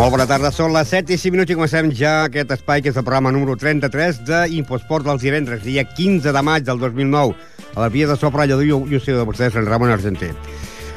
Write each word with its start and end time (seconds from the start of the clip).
Molt 0.00 0.14
bona 0.14 0.24
tarda, 0.24 0.48
són 0.48 0.72
les 0.72 0.88
7 0.88 1.12
i 1.12 1.16
5 1.20 1.34
minuts 1.34 1.52
i 1.52 1.54
comencem 1.58 1.90
ja 1.92 2.22
aquest 2.24 2.54
espai 2.54 2.80
que 2.80 2.88
és 2.88 2.96
el 2.96 3.04
programa 3.04 3.28
número 3.36 3.52
33 3.60 4.22
d'Infosport 4.24 5.04
dels 5.04 5.20
divendres, 5.20 5.60
dia 5.60 5.84
15 5.84 6.32
de 6.32 6.42
maig 6.46 6.64
del 6.64 6.80
2009, 6.80 7.34
a 7.74 7.82
la 7.82 7.90
via 7.92 8.08
de 8.08 8.16
Sopra 8.16 8.46
Lledó 8.48 8.64
i 8.64 8.72
un 8.72 8.88
de 8.88 9.26
vostès, 9.28 9.58
en 9.60 9.68
Ramon 9.68 9.92
Argenter. 9.92 10.30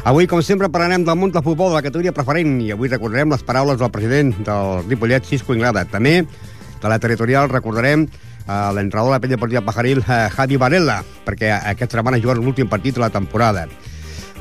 Avui, 0.08 0.24
com 0.24 0.40
sempre, 0.40 0.72
parlarem 0.72 1.04
del 1.04 1.20
món 1.20 1.36
del 1.36 1.44
futbol 1.44 1.74
de 1.74 1.82
la 1.82 1.84
categoria 1.84 2.16
preferent 2.16 2.56
i 2.64 2.72
avui 2.72 2.88
recordarem 2.88 3.36
les 3.36 3.44
paraules 3.44 3.82
del 3.84 3.92
president 3.92 4.32
del 4.40 4.88
Ripollet, 4.88 5.28
Cisco 5.28 5.52
Inglada. 5.52 5.84
També, 5.84 6.22
de 6.24 6.88
la 6.88 7.00
territorial, 7.04 7.52
recordarem 7.52 8.08
eh, 8.08 8.70
l'entrenador 8.72 9.12
de 9.12 9.18
la 9.18 9.20
pell 9.20 9.36
deportiva 9.36 9.68
Pajaril, 9.68 10.00
eh, 10.08 10.30
Javi 10.32 10.56
Varela, 10.56 11.02
perquè 11.28 11.52
aquesta 11.60 12.00
setmana 12.00 12.24
juga 12.24 12.40
l'últim 12.40 12.72
partit 12.72 12.96
de 12.96 13.04
la 13.04 13.12
temporada. 13.12 13.68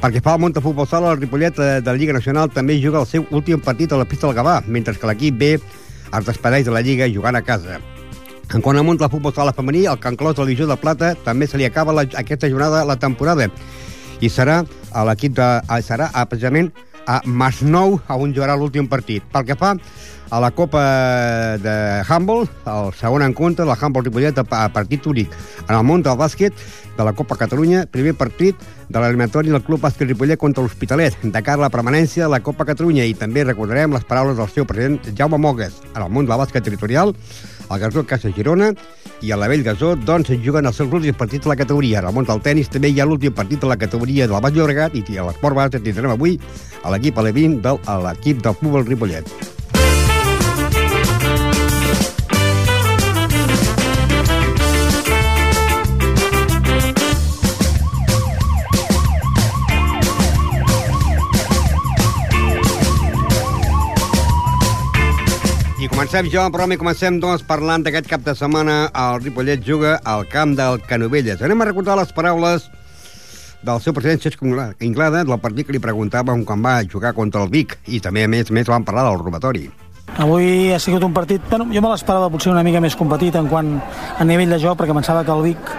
Perquè 0.02 0.18
fa 0.18 0.32
el 0.34 0.40
Monta 0.42 0.58
Futbol 0.58 0.88
Sala, 0.90 1.12
el 1.14 1.20
Ripollet 1.20 1.58
eh, 1.62 1.66
de 1.78 1.86
la 1.86 1.94
Lliga 1.94 2.16
Nacional 2.16 2.48
també 2.50 2.74
juga 2.82 2.98
el 2.98 3.06
seu 3.06 3.22
últim 3.30 3.60
partit 3.62 3.92
a 3.92 4.00
la 4.00 4.06
pista 4.10 4.26
del 4.26 4.34
Gavà, 4.34 4.56
mentre 4.66 4.96
que 4.98 5.06
l'equip 5.06 5.36
B 5.38 5.50
es 5.54 6.26
despedeix 6.26 6.64
de 6.66 6.74
la 6.74 6.82
Lliga 6.82 7.06
jugant 7.06 7.38
a 7.38 7.42
casa. 7.46 7.78
En 8.50 8.64
quant 8.64 8.74
a 8.74 8.82
Monta 8.82 9.06
Futbol 9.12 9.30
Sala 9.36 9.54
femení, 9.54 9.84
el 9.86 10.00
Can 10.02 10.18
Clos 10.18 10.34
de 10.34 10.48
Divisió 10.48 10.66
de 10.66 10.74
Plata 10.76 11.12
també 11.22 11.46
se 11.46 11.60
li 11.60 11.68
acaba 11.70 11.94
la, 11.94 12.02
aquesta 12.18 12.50
jornada 12.50 12.82
la 12.84 12.98
temporada 12.98 13.46
i 14.18 14.26
serà 14.26 14.64
a 14.90 15.04
l'equip 15.06 15.38
de... 15.38 15.46
serà 15.86 16.10
a, 16.10 16.26
precisament 16.26 16.72
a 17.06 17.20
Masnou 17.24 18.00
on 18.10 18.34
jugarà 18.34 18.58
l'últim 18.58 18.90
partit. 18.90 19.22
Pel 19.30 19.46
que 19.46 19.54
fa 19.54 19.76
a 20.32 20.40
la 20.40 20.50
Copa 20.50 21.58
de 21.58 22.02
Humboldt, 22.08 22.50
el 22.64 22.94
segon 22.96 23.20
encontre, 23.20 23.66
la 23.68 23.76
Humboldt 23.76 24.06
Ripollet 24.08 24.38
a 24.40 24.68
partit 24.72 25.04
únic. 25.06 25.28
En 25.68 25.74
el 25.76 25.84
món 25.84 26.00
del 26.00 26.16
bàsquet, 26.16 26.56
de 26.96 27.04
la 27.04 27.12
Copa 27.12 27.36
Catalunya, 27.36 27.84
primer 27.84 28.14
partit 28.16 28.56
de 28.88 29.00
l'eliminatori 29.00 29.52
del 29.52 29.60
Club 29.60 29.82
Bàsquet 29.84 30.08
Ripollet 30.08 30.40
contra 30.40 30.64
l'Hospitalet, 30.64 31.18
de 31.20 31.42
cara 31.44 31.60
a 31.60 31.66
la 31.66 31.70
permanència 31.72 32.24
de 32.24 32.32
la 32.32 32.40
Copa 32.40 32.64
Catalunya. 32.64 33.04
I 33.04 33.12
també 33.12 33.44
recordarem 33.44 33.92
les 33.92 34.08
paraules 34.08 34.40
del 34.40 34.48
seu 34.48 34.64
president 34.64 35.04
Jaume 35.18 35.36
Mogues. 35.36 35.76
En 35.92 36.00
el 36.00 36.08
món 36.08 36.24
del 36.24 36.40
bàsquet 36.40 36.64
territorial, 36.64 37.12
el 37.68 37.80
Gasó 37.84 38.06
Casa 38.08 38.32
Girona 38.32 38.72
i 39.20 39.32
a 39.32 39.36
la 39.36 39.52
Vell 39.52 39.68
Gasó, 39.68 39.94
doncs, 39.96 40.32
juguen 40.44 40.64
els 40.64 40.80
seus 40.80 40.88
últims 40.92 41.16
partits 41.16 41.44
de 41.44 41.52
la 41.52 41.60
categoria. 41.60 42.00
En 42.00 42.08
el 42.08 42.16
món 42.16 42.24
del 42.28 42.40
tennis 42.40 42.72
també 42.72 42.88
hi 42.88 43.00
ha 43.00 43.08
l'últim 43.08 43.36
partit 43.36 43.60
de 43.60 43.68
la 43.68 43.76
categoria 43.76 44.26
de 44.26 44.32
la 44.32 44.40
Baix 44.40 44.56
Llobregat 44.56 44.96
i 44.96 45.04
a 45.18 45.28
l'esport 45.28 45.60
base 45.60 45.80
tindrem 45.80 46.16
avui 46.16 46.40
a 46.82 46.92
l'equip 46.96 47.20
Alevín 47.20 47.60
de 47.60 47.76
l'equip 48.08 48.40
del 48.40 48.56
futbol 48.56 48.88
Ripollet. 48.88 49.60
Comencem 66.02 66.32
jo 66.32 66.40
el 66.42 66.50
programa 66.50 66.74
i 66.74 66.78
comencem 66.80 67.18
doncs 67.22 67.44
parlant 67.46 67.84
d'aquest 67.86 68.08
cap 68.10 68.24
de 68.26 68.32
setmana 68.34 68.88
el 68.90 69.20
Ripollet 69.22 69.60
juga 69.62 69.92
al 70.02 70.24
camp 70.26 70.56
del 70.58 70.80
Canovelles. 70.82 71.38
Anem 71.38 71.60
a 71.62 71.66
recordar 71.68 71.94
les 71.94 72.10
paraules 72.10 72.64
del 73.62 73.78
seu 73.84 73.94
president 73.94 74.18
Cesc 74.18 74.42
Inglada 74.82 75.22
del 75.22 75.38
partit 75.38 75.68
que 75.68 75.76
li 75.76 75.78
preguntàvem 75.78 76.42
quan 76.42 76.58
va 76.58 76.80
jugar 76.82 77.12
contra 77.14 77.44
el 77.44 77.52
Vic 77.52 77.76
i 77.86 78.00
també 78.02 78.24
a 78.24 78.28
més 78.28 78.50
més 78.50 78.66
van 78.66 78.82
parlar 78.82 79.04
del 79.06 79.20
robatori. 79.20 79.70
Avui 80.18 80.72
ha 80.72 80.80
sigut 80.82 81.06
un 81.06 81.14
partit, 81.14 81.44
bueno, 81.48 81.68
jo 81.70 81.80
me 81.80 81.94
l'esperava 81.94 82.32
potser 82.34 82.50
una 82.50 82.66
mica 82.66 82.80
més 82.82 82.98
competit 82.98 83.38
en 83.38 83.46
quant 83.46 83.70
a 84.18 84.26
nivell 84.26 84.50
de 84.50 84.58
joc, 84.58 84.80
perquè 84.80 84.98
pensava 84.98 85.22
que 85.22 85.30
el 85.30 85.46
Vic 85.52 85.70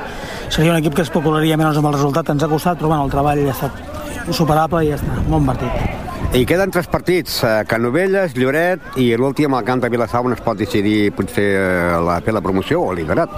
seria 0.47 0.71
un 0.71 0.79
equip 0.79 0.95
que 0.95 1.03
especularia 1.03 1.59
menys 1.59 1.83
amb 1.83 1.91
el 1.91 1.99
resultat, 1.99 2.31
ens 2.31 2.47
ha 2.47 2.47
costat, 2.47 2.79
però 2.79 2.95
bueno, 2.95 3.03
el 3.03 3.11
treball 3.11 3.43
ha 3.43 3.57
estat 3.57 4.31
superable 4.31 4.85
i 4.85 4.93
ja 4.93 5.01
està, 5.01 5.19
bon 5.27 5.51
partit. 5.51 6.02
I 6.33 6.47
queden 6.49 6.71
tres 6.73 6.87
partits, 6.89 7.43
eh, 7.45 7.61
Canovelles, 7.69 8.33
Lloret 8.33 8.95
i 8.97 9.11
l'últim 9.13 9.53
al 9.53 9.61
camp 9.67 9.83
de 9.83 9.89
Vilassau 9.93 10.25
on 10.25 10.33
es 10.33 10.39
pot 10.41 10.57
decidir 10.57 11.11
potser 11.13 11.45
eh, 11.59 11.99
la, 12.01 12.15
fer 12.25 12.33
la 12.33 12.41
promoció 12.41 12.79
o 12.81 12.93
liderat. 12.97 13.29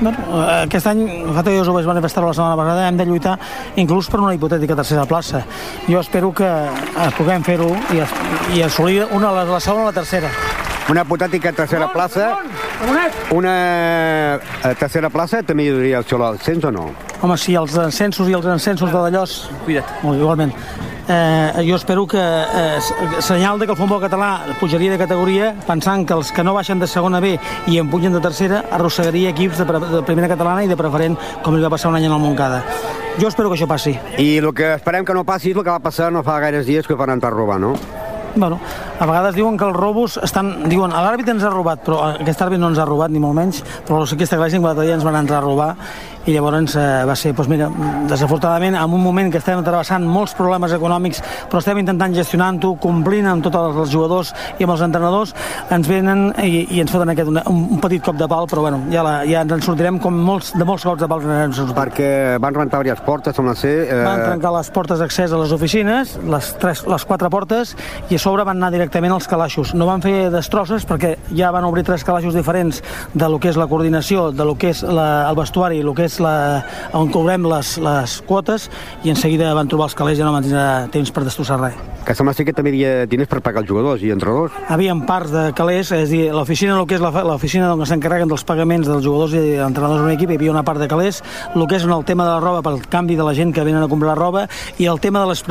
Bueno, 0.00 0.16
eh, 0.16 0.62
aquest 0.62 0.88
any, 0.88 1.02
que 1.04 1.52
jo 1.52 1.60
us 1.60 1.68
ho 1.68 1.74
vaig 1.76 1.90
manifestar 1.90 2.24
la 2.24 2.32
setmana 2.32 2.56
passada, 2.56 2.86
hem 2.88 2.96
de 2.96 3.04
lluitar 3.04 3.36
inclús 3.76 4.08
per 4.08 4.22
una 4.22 4.32
hipotètica 4.32 4.78
tercera 4.78 5.04
plaça. 5.04 5.42
Jo 5.84 6.00
espero 6.00 6.32
que 6.32 6.48
puguem 7.18 7.44
fer-ho 7.44 7.68
i, 7.92 8.00
i 8.56 8.64
assolir 8.64 9.04
una, 9.12 9.34
la 9.44 9.60
segona 9.60 9.84
o 9.84 9.92
la 9.92 9.98
tercera. 10.00 10.32
Una 10.88 11.02
hipotètica 11.04 11.52
tercera 11.52 11.90
plaça... 11.92 12.30
Una 13.34 13.54
eh, 14.38 14.74
tercera 14.80 15.10
plaça 15.12 15.42
també 15.44 15.66
hi 15.68 15.72
hauria 15.74 16.00
el 16.00 16.26
ascens 16.30 16.64
o 16.64 16.72
no? 16.72 16.90
Home, 17.20 17.36
sí, 17.36 17.56
els 17.58 17.76
ascensos 17.76 18.28
i 18.28 18.36
els 18.38 18.46
ascensos 18.46 18.92
de 18.92 19.02
Dallós... 19.08 19.40
Cuida't. 19.66 19.98
Molt, 20.04 20.20
igualment 20.20 20.54
eh, 21.08 21.64
jo 21.66 21.76
espero 21.76 22.06
que 22.06 22.18
eh, 22.20 22.78
senyal 23.20 23.58
de 23.58 23.66
que 23.66 23.72
el 23.72 23.78
futbol 23.78 24.00
català 24.00 24.56
pujaria 24.60 24.92
de 24.92 24.98
categoria 24.98 25.54
pensant 25.66 26.06
que 26.06 26.14
els 26.14 26.30
que 26.32 26.44
no 26.44 26.54
baixen 26.54 26.78
de 26.78 26.86
segona 26.86 27.20
B 27.20 27.34
i 27.66 27.78
en 27.78 27.90
pugen 27.90 28.12
de 28.12 28.20
tercera 28.20 28.64
arrossegaria 28.70 29.32
equips 29.32 29.58
de, 29.58 29.64
de 29.64 30.02
primera 30.02 30.28
catalana 30.28 30.64
i 30.64 30.68
de 30.68 30.76
preferent 30.76 31.16
com 31.42 31.56
li 31.56 31.64
va 31.64 31.72
passar 31.72 31.90
un 31.90 31.96
any 31.96 32.06
en 32.06 32.12
el 32.12 32.20
Montcada. 32.20 32.62
Jo 33.18 33.28
espero 33.28 33.48
que 33.48 33.56
això 33.56 33.66
passi. 33.66 33.96
I 34.18 34.38
el 34.38 34.52
que 34.54 34.74
esperem 34.76 35.04
que 35.04 35.16
no 35.16 35.24
passi 35.24 35.50
és 35.50 35.56
el 35.56 35.64
que 35.64 35.72
va 35.72 35.82
passar 35.82 36.12
no 36.12 36.22
fa 36.22 36.38
gaires 36.44 36.66
dies 36.66 36.86
que 36.86 36.94
van 36.94 37.16
entrar 37.16 37.32
a 37.32 37.36
robar, 37.36 37.58
no? 37.60 37.74
Bueno, 38.34 38.60
a 38.98 39.06
vegades 39.06 39.34
diuen 39.34 39.56
que 39.58 39.66
els 39.68 39.76
robos 39.76 40.18
estan... 40.22 40.52
Diuen, 40.68 40.92
l'àrbit 40.92 41.30
ens 41.32 41.46
ha 41.46 41.50
robat, 41.54 41.82
però 41.86 42.02
aquest 42.10 42.44
àrbit 42.44 42.60
no 42.60 42.70
ens 42.72 42.78
ha 42.78 42.86
robat, 42.88 43.10
ni 43.14 43.22
molt 43.22 43.36
menys, 43.38 43.62
però 43.88 44.04
sí 44.06 44.18
que 44.18 44.28
està 44.28 44.38
claríssim 44.38 44.62
que 44.62 44.70
l'altre 44.70 44.86
dia 44.86 44.98
ens 44.98 45.06
van 45.06 45.18
entrar 45.18 45.40
a 45.40 45.46
robar 45.46 45.72
i 46.28 46.34
llavors 46.34 46.74
eh, 46.76 47.04
va 47.08 47.14
ser, 47.16 47.32
doncs 47.32 47.48
mira, 47.48 47.68
desafortunadament, 48.08 48.76
en 48.76 48.94
un 48.94 49.02
moment 49.02 49.30
que 49.32 49.40
estem 49.40 49.62
travessant 49.64 50.04
molts 50.04 50.34
problemes 50.36 50.74
econòmics, 50.76 51.22
però 51.48 51.62
estem 51.62 51.80
intentant 51.80 52.14
gestionant-ho, 52.16 52.74
complint 52.82 53.28
amb 53.30 53.44
tots 53.46 53.56
els 53.56 53.92
jugadors 53.92 54.34
i 54.58 54.66
amb 54.66 54.74
els 54.74 54.84
entrenadors, 54.84 55.32
ens 55.72 55.88
venen 55.88 56.26
i, 56.44 56.66
i 56.76 56.82
ens 56.82 56.92
foten 56.92 57.14
aquest, 57.14 57.30
un, 57.32 57.62
un 57.78 57.80
petit 57.80 58.04
cop 58.04 58.18
de 58.20 58.28
pal, 58.28 58.48
però 58.50 58.66
bueno, 58.66 58.82
ja, 58.92 59.04
la, 59.06 59.14
ja 59.28 59.44
ens 59.46 59.56
en 59.56 59.64
sortirem 59.64 60.00
com 60.02 60.18
molts, 60.28 60.52
de 60.58 60.68
molts 60.68 60.84
cops 60.84 61.00
de 61.04 61.08
pal. 61.08 61.24
Perquè 61.78 62.10
van 62.42 62.60
rentar 62.60 62.82
diverses 62.84 63.06
portes, 63.06 63.36
sembla 63.38 63.56
ser... 63.56 63.74
Eh... 63.86 64.02
Van 64.04 64.26
trencar 64.26 64.52
les 64.58 64.72
portes 64.74 65.00
d'accés 65.00 65.32
a 65.32 65.40
les 65.40 65.54
oficines, 65.56 66.16
les, 66.28 66.52
tres, 66.60 66.84
les 66.88 67.08
quatre 67.08 67.32
portes, 67.32 67.72
i 68.12 68.17
a 68.18 68.20
sobre 68.20 68.42
van 68.42 68.58
anar 68.58 68.72
directament 68.74 69.14
als 69.14 69.28
calaixos. 69.30 69.70
No 69.78 69.86
van 69.86 70.02
fer 70.02 70.28
destrosses 70.34 70.84
perquè 70.88 71.14
ja 71.38 71.52
van 71.54 71.66
obrir 71.68 71.84
tres 71.86 72.02
calaixos 72.06 72.34
diferents 72.34 72.82
de 73.14 73.28
lo 73.30 73.38
que 73.38 73.52
és 73.52 73.58
la 73.60 73.68
coordinació, 73.70 74.30
de 74.34 74.46
lo 74.48 74.56
que 74.58 74.72
és 74.74 74.82
la, 74.82 75.28
el 75.30 75.38
vestuari, 75.38 75.78
el 75.84 75.94
que 75.94 76.08
és 76.08 76.18
la, 76.24 76.34
on 76.98 77.12
cobrem 77.14 77.46
les, 77.46 77.76
les 77.78 78.18
quotes 78.26 78.66
i 79.06 79.14
en 79.14 79.20
seguida 79.20 79.54
van 79.54 79.70
trobar 79.70 79.92
els 79.92 79.98
calés 79.98 80.18
i 80.18 80.26
no 80.26 80.34
van 80.34 80.46
tindre 80.46 80.66
temps 80.94 81.14
per 81.14 81.28
destrossar 81.28 81.62
res. 81.62 81.97
Que 82.08 82.14
sembla 82.16 82.32
ser 82.32 82.46
que 82.48 82.54
també 82.56 82.70
hi 82.72 82.78
havia 82.78 83.04
diners 83.04 83.28
per 83.28 83.42
pagar 83.44 83.60
els 83.60 83.68
jugadors 83.68 84.00
i 84.00 84.08
entrenadors. 84.14 84.54
Havien 84.72 85.02
parts 85.04 85.28
de 85.28 85.42
calés, 85.52 85.90
és 85.92 86.06
a 86.06 86.08
dir, 86.08 86.22
l'oficina, 86.32 86.72
el 86.80 86.86
que 86.88 86.96
és 86.96 87.02
l'oficina 87.04 87.68
on 87.74 87.84
s'encarreguen 87.84 88.30
dels 88.30 88.46
pagaments 88.48 88.88
dels 88.88 89.04
jugadors 89.04 89.34
i 89.36 89.58
entrenadors 89.60 90.00
d'un 90.00 90.14
equip, 90.14 90.32
hi 90.32 90.38
havia 90.40 90.54
una 90.54 90.62
part 90.64 90.80
de 90.80 90.88
calés, 90.88 91.20
el 91.52 91.66
que 91.68 91.76
és 91.76 91.84
el 91.84 92.06
tema 92.08 92.24
de 92.24 92.30
la 92.32 92.40
roba 92.40 92.62
pel 92.64 92.80
canvi 92.88 93.18
de 93.18 93.26
la 93.26 93.34
gent 93.36 93.52
que 93.52 93.60
venen 93.60 93.84
a 93.84 93.90
comprar 93.92 94.16
roba 94.16 94.46
i 94.80 94.88
el 94.88 95.02
tema 95.04 95.20
de 95.20 95.34
les 95.34 95.44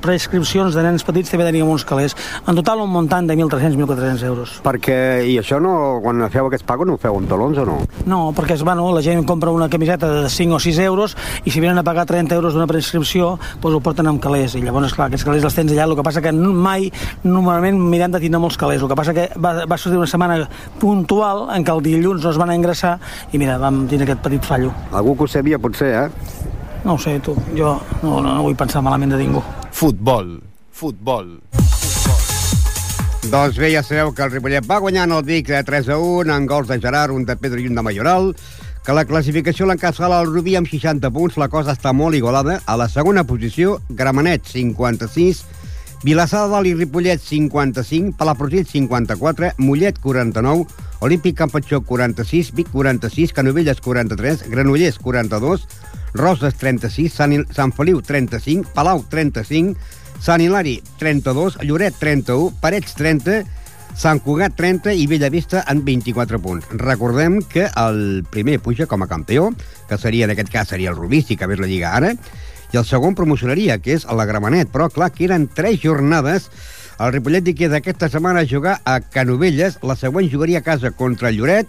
prescripcions 0.00 0.72
de 0.72 0.86
nens 0.86 1.04
petits 1.04 1.28
també 1.28 1.44
teníem 1.44 1.68
uns 1.68 1.84
calés. 1.84 2.16
En 2.48 2.56
total 2.56 2.80
un 2.86 2.88
muntant 2.94 3.28
de 3.28 3.36
1.300-1.400 3.36 4.24
euros. 4.30 4.56
Perquè, 4.64 4.98
i 5.28 5.36
això 5.42 5.60
no, 5.60 6.00
quan 6.00 6.24
feu 6.32 6.48
aquests 6.48 6.64
pagos 6.64 6.88
no 6.88 6.96
ho 6.96 7.02
feu 7.04 7.20
en 7.20 7.28
talons 7.28 7.60
o 7.60 7.68
no? 7.68 7.76
No, 8.08 8.22
perquè 8.32 8.56
és, 8.56 8.64
bueno, 8.64 8.88
la 8.96 9.04
gent 9.04 9.26
compra 9.28 9.52
una 9.52 9.68
camiseta 9.68 10.08
de 10.22 10.32
5 10.32 10.56
o 10.56 10.64
6 10.70 10.80
euros 10.88 11.18
i 11.44 11.52
si 11.52 11.60
venen 11.60 11.84
a 11.84 11.84
pagar 11.84 12.08
30 12.08 12.32
euros 12.40 12.56
d'una 12.56 12.70
prescripció 12.70 13.36
doncs 13.60 13.76
ho 13.76 13.84
porten 13.84 14.08
amb 14.08 14.24
calés 14.24 14.56
i 14.56 14.64
llavors, 14.64 14.88
esclar, 14.88 15.12
aquests 15.12 15.28
calés 15.28 15.44
els 15.44 15.60
tens 15.60 15.76
allà 15.76 15.84
el 15.84 15.97
que 15.98 16.06
passa 16.06 16.22
que 16.24 16.32
mai, 16.32 16.88
normalment 17.24 17.78
mirem 17.92 18.14
de 18.14 18.22
tindre 18.22 18.40
molts 18.42 18.58
calés. 18.60 18.82
El 18.82 18.90
que 18.90 18.98
passa 18.98 19.14
que 19.16 19.28
va, 19.36 19.54
va 19.68 19.78
sortir 19.78 19.98
una 20.00 20.10
setmana 20.10 20.40
puntual 20.80 21.48
en 21.54 21.66
què 21.66 21.74
el 21.74 21.84
dilluns 21.84 22.24
no 22.24 22.32
es 22.32 22.40
van 22.40 22.54
a 22.54 22.58
ingressar 22.58 22.96
i 23.32 23.42
mira, 23.42 23.58
vam 23.60 23.86
tenir 23.90 24.08
aquest 24.08 24.22
petit 24.24 24.46
fallo. 24.46 24.72
Algú 24.92 25.16
que 25.18 25.26
ho 25.26 25.32
sabia 25.34 25.60
potser, 25.60 25.94
eh? 26.06 26.46
No 26.84 26.94
ho 26.94 26.98
sé, 27.02 27.18
tu, 27.20 27.34
jo 27.56 27.74
no, 28.02 28.20
no, 28.22 28.30
no 28.30 28.42
vull 28.46 28.56
pensar 28.56 28.84
malament 28.86 29.16
de 29.16 29.24
ningú. 29.24 29.42
Futbol, 29.74 30.38
futbol. 30.70 31.34
Doncs 33.28 33.58
bé, 33.60 33.68
ja 33.74 33.82
sabeu 33.84 34.14
que 34.16 34.22
el 34.24 34.30
Ripollet 34.32 34.64
va 34.64 34.78
guanyar 34.80 35.04
en 35.04 35.12
el 35.18 35.24
Vic 35.26 35.50
de 35.50 35.60
3 35.66 35.90
a 35.92 35.98
1, 36.00 36.32
en 36.32 36.46
gols 36.48 36.70
de 36.70 36.78
Gerard, 36.80 37.12
un 37.12 37.26
de 37.28 37.36
Pedro 37.36 37.60
i 37.60 37.66
un 37.68 37.76
de 37.76 37.82
Mayoral, 37.84 38.30
que 38.86 38.94
la 38.96 39.04
classificació 39.04 39.66
l'encascala 39.68 40.22
el 40.22 40.30
Rubí 40.30 40.54
amb 40.56 40.70
60 40.70 41.10
punts, 41.12 41.36
la 41.36 41.50
cosa 41.52 41.74
està 41.76 41.92
molt 41.92 42.16
igualada. 42.16 42.60
A 42.64 42.78
la 42.80 42.86
segona 42.88 43.26
posició, 43.28 43.82
Gramenet, 43.90 44.46
56, 44.48 45.42
Vilassar 46.02 46.44
de 46.44 46.52
Dalt 46.52 46.68
i 46.70 46.74
Ripollet, 46.74 47.18
55, 47.18 48.12
Palafrugell, 48.16 48.66
54, 48.66 49.54
Mollet, 49.58 49.98
49, 49.98 50.66
Olímpic 51.00 51.36
Campatxó, 51.36 51.80
46, 51.82 52.52
Vic, 52.54 52.70
46, 52.70 53.32
Canovelles, 53.32 53.80
43, 53.80 54.44
Granollers, 54.48 54.98
42, 54.98 55.66
Roses, 56.14 56.54
36, 56.54 57.12
Sant, 57.12 57.34
Sant 57.50 57.74
Feliu, 57.74 58.00
35, 58.00 58.70
Palau, 58.74 59.02
35, 59.10 59.74
Sant 60.22 60.40
Hilari, 60.40 60.78
32, 60.98 61.58
Lloret, 61.66 61.98
31, 61.98 62.52
Parets, 62.62 62.94
30, 62.94 63.42
Sant 63.98 64.20
Cugat 64.22 64.54
30 64.54 64.94
i 64.94 65.08
Bellavista 65.10 65.64
en 65.66 65.82
24 65.82 66.38
punts. 66.38 66.68
Recordem 66.78 67.40
que 67.42 67.66
el 67.66 68.22
primer 68.30 68.60
puja 68.62 68.86
com 68.86 69.02
a 69.02 69.08
campió, 69.10 69.50
que 69.88 69.98
seria 69.98 70.28
en 70.28 70.34
aquest 70.36 70.52
cas 70.54 70.70
seria 70.70 70.92
el 70.94 70.96
Rubí, 70.96 71.22
si 71.22 71.34
acabés 71.34 71.58
la 71.58 71.66
Lliga 71.66 71.96
ara, 71.96 72.12
i 72.72 72.80
el 72.80 72.86
segon 72.86 73.16
promocionaria, 73.18 73.78
que 73.82 73.96
és 73.96 74.06
la 74.06 74.26
Gramenet. 74.28 74.70
Però, 74.72 74.88
clar, 74.92 75.10
que 75.14 75.26
eren 75.28 75.48
tres 75.48 75.80
jornades. 75.82 76.50
El 76.98 77.12
Ripollet 77.14 77.48
hi 77.48 77.54
queda 77.54 77.78
aquesta 77.78 78.08
setmana 78.12 78.46
jugar 78.48 78.80
a 78.84 78.98
Canovelles, 79.00 79.78
la 79.82 79.96
següent 79.96 80.30
jugaria 80.32 80.58
a 80.58 80.66
casa 80.66 80.90
contra 80.90 81.30
el 81.30 81.38
Lloret, 81.38 81.68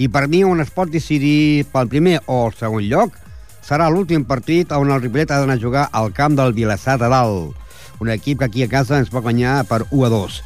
i 0.00 0.08
per 0.08 0.26
mi 0.32 0.40
on 0.44 0.62
es 0.64 0.70
pot 0.72 0.88
decidir 0.88 1.66
pel 1.72 1.90
primer 1.92 2.20
o 2.26 2.46
el 2.46 2.54
segon 2.56 2.86
lloc 2.88 3.18
serà 3.60 3.90
l'últim 3.92 4.24
partit 4.24 4.70
on 4.72 4.88
el 4.88 5.02
Ripollet 5.02 5.30
ha 5.30 5.42
d'anar 5.42 5.58
a 5.58 5.60
jugar 5.60 5.88
al 5.92 6.14
camp 6.16 6.38
del 6.38 6.54
Vilassar 6.56 6.96
de 6.98 7.10
Dalt 7.12 7.60
un 8.00 8.08
equip 8.08 8.38
que 8.38 8.46
aquí 8.46 8.62
a 8.64 8.68
casa 8.68 8.98
ens 8.98 9.12
va 9.12 9.20
guanyar 9.20 9.60
per 9.68 9.84
1 9.90 10.06
a 10.06 10.08
2. 10.08 10.36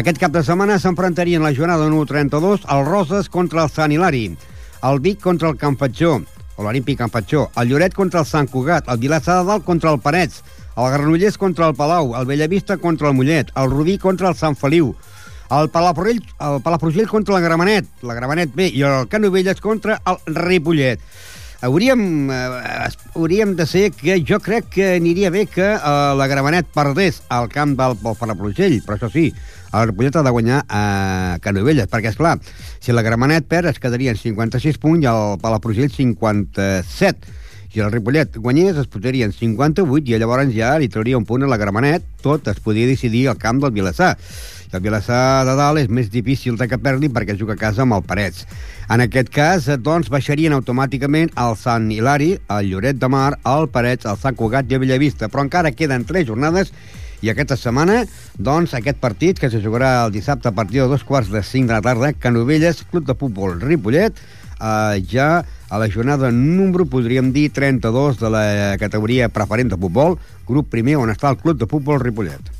Aquest 0.00 0.18
cap 0.18 0.32
de 0.34 0.42
setmana 0.44 0.78
s'enfrontarien 0.82 1.44
la 1.44 1.54
jornada 1.54 1.86
número 1.86 2.10
32 2.10 2.66
el 2.68 2.84
Roses 2.84 3.30
contra 3.30 3.62
el 3.62 3.70
Sant 3.70 3.94
Hilari, 3.94 4.26
el 4.82 5.00
Vic 5.00 5.22
contra 5.22 5.48
el 5.48 5.56
Campatxó, 5.56 6.18
l'Olímpic 6.58 6.98
Campatxó, 6.98 7.50
el 7.60 7.68
Lloret 7.68 7.94
contra 7.94 8.20
el 8.22 8.26
Sant 8.26 8.48
Cugat, 8.50 8.88
el 8.88 8.98
Vilassar 9.02 9.40
de 9.40 9.50
Dalt 9.50 9.64
contra 9.64 9.92
el 9.92 10.00
Parets, 10.00 10.42
el 10.76 10.90
Granollers 10.92 11.38
contra 11.38 11.68
el 11.68 11.74
Palau, 11.74 12.14
el 12.16 12.26
Bellavista 12.26 12.76
contra 12.76 13.08
el 13.08 13.14
Mollet, 13.14 13.52
el 13.56 13.70
Rubí 13.70 13.98
contra 13.98 14.28
el 14.28 14.36
Sant 14.36 14.56
Feliu, 14.56 14.94
el 15.50 15.70
Palafrugell, 15.70 16.22
el 16.40 16.60
Palafrugell 16.62 17.08
contra 17.08 17.34
la 17.34 17.40
Gramenet, 17.40 17.86
la 18.02 18.14
Gramenet 18.14 18.54
B, 18.54 18.68
i 18.68 18.82
el 18.82 19.08
Canovelles 19.08 19.60
contra 19.60 20.00
el 20.04 20.36
Ripollet. 20.36 21.00
Hauríem, 21.64 22.30
eh, 22.30 22.88
hauríem 23.14 23.54
de 23.56 23.64
ser 23.66 23.90
que 23.92 24.18
jo 24.28 24.38
crec 24.44 24.68
que 24.68 24.90
aniria 24.96 25.30
bé 25.30 25.46
que 25.46 25.64
eh, 25.64 25.78
la 26.16 26.26
Gramenet 26.28 26.68
perdés 26.74 27.22
al 27.28 27.48
camp 27.48 27.76
del 27.78 27.96
Palafrugell, 27.96 28.82
però 28.84 28.98
això 28.98 29.10
sí, 29.12 29.30
el 29.80 29.90
Ripollet 29.90 30.16
ha 30.16 30.22
de 30.22 30.32
guanyar 30.32 30.60
a 30.68 30.82
Canovelles, 31.44 31.88
perquè, 31.92 32.12
és 32.12 32.18
clar, 32.18 32.36
si 32.80 32.94
la 32.94 33.04
Gramenet 33.06 33.48
perd 33.50 33.72
es 33.72 33.80
quedarien 33.82 34.16
56 34.16 34.78
punts 34.82 35.04
i 35.04 35.10
el 35.10 35.40
Palafrugell 35.42 35.92
57. 35.92 37.34
Si 37.72 37.82
el 37.84 37.90
Ripollet 37.92 38.38
guanyés 38.40 38.78
es 38.80 38.86
posarien 38.88 39.34
58 39.36 40.08
i 40.08 40.16
llavors 40.16 40.52
ja 40.54 40.76
li 40.80 40.88
trauria 40.88 41.18
un 41.18 41.26
punt 41.28 41.44
a 41.44 41.50
la 41.50 41.58
Gramenet, 41.60 42.06
tot 42.24 42.46
es 42.48 42.60
podria 42.64 42.88
decidir 42.88 43.26
al 43.28 43.36
camp 43.36 43.60
del 43.60 43.74
Vilassar. 43.74 44.14
I 44.70 44.78
el 44.78 44.82
Vilassar 44.82 45.44
de 45.44 45.54
dalt 45.58 45.82
és 45.82 45.90
més 45.92 46.08
difícil 46.10 46.56
de 46.56 46.66
que 46.70 46.78
perdi 46.80 47.10
perquè 47.12 47.36
juga 47.36 47.52
a 47.52 47.60
casa 47.60 47.84
amb 47.84 47.98
el 47.98 48.06
Parets. 48.06 48.46
En 48.88 49.02
aquest 49.04 49.28
cas, 49.34 49.68
doncs, 49.82 50.08
baixarien 50.08 50.54
automàticament 50.56 51.34
el 51.42 51.56
Sant 51.60 51.90
Hilari, 51.92 52.36
el 52.54 52.70
Lloret 52.70 52.96
de 53.02 53.10
Mar, 53.12 53.34
el 53.44 53.68
Parets, 53.68 54.06
el 54.06 54.18
Sant 54.22 54.38
Cugat 54.38 54.70
i 54.70 54.78
el 54.78 54.82
Bellavista. 54.86 55.28
Però 55.28 55.44
encara 55.44 55.74
queden 55.74 56.06
tres 56.06 56.26
jornades 56.30 56.72
i 57.22 57.30
aquesta 57.32 57.56
setmana, 57.56 58.02
doncs, 58.36 58.74
aquest 58.76 58.98
partit, 59.00 59.38
que 59.40 59.50
se 59.52 59.62
jugarà 59.64 60.04
el 60.04 60.12
dissabte 60.12 60.48
a 60.50 60.56
partir 60.56 60.82
de 60.82 60.88
dos 60.90 61.04
quarts 61.04 61.30
de 61.32 61.42
cinc 61.42 61.70
de 61.70 61.78
la 61.78 61.84
tarda, 61.84 62.12
Canovelles, 62.12 62.84
Club 62.90 63.06
de 63.06 63.16
Futbol 63.16 63.60
Ripollet, 63.60 64.18
eh, 64.60 65.02
ja 65.08 65.44
a 65.68 65.78
la 65.78 65.88
jornada 65.90 66.30
número, 66.30 66.86
podríem 66.86 67.32
dir, 67.32 67.50
32 67.52 68.20
de 68.20 68.30
la 68.30 68.76
categoria 68.78 69.28
preferent 69.28 69.72
de 69.72 69.80
futbol, 69.80 70.18
grup 70.46 70.70
primer 70.70 70.96
on 71.00 71.10
està 71.10 71.32
el 71.32 71.40
Club 71.42 71.58
de 71.58 71.66
Futbol 71.70 72.00
Ripollet. 72.00 72.52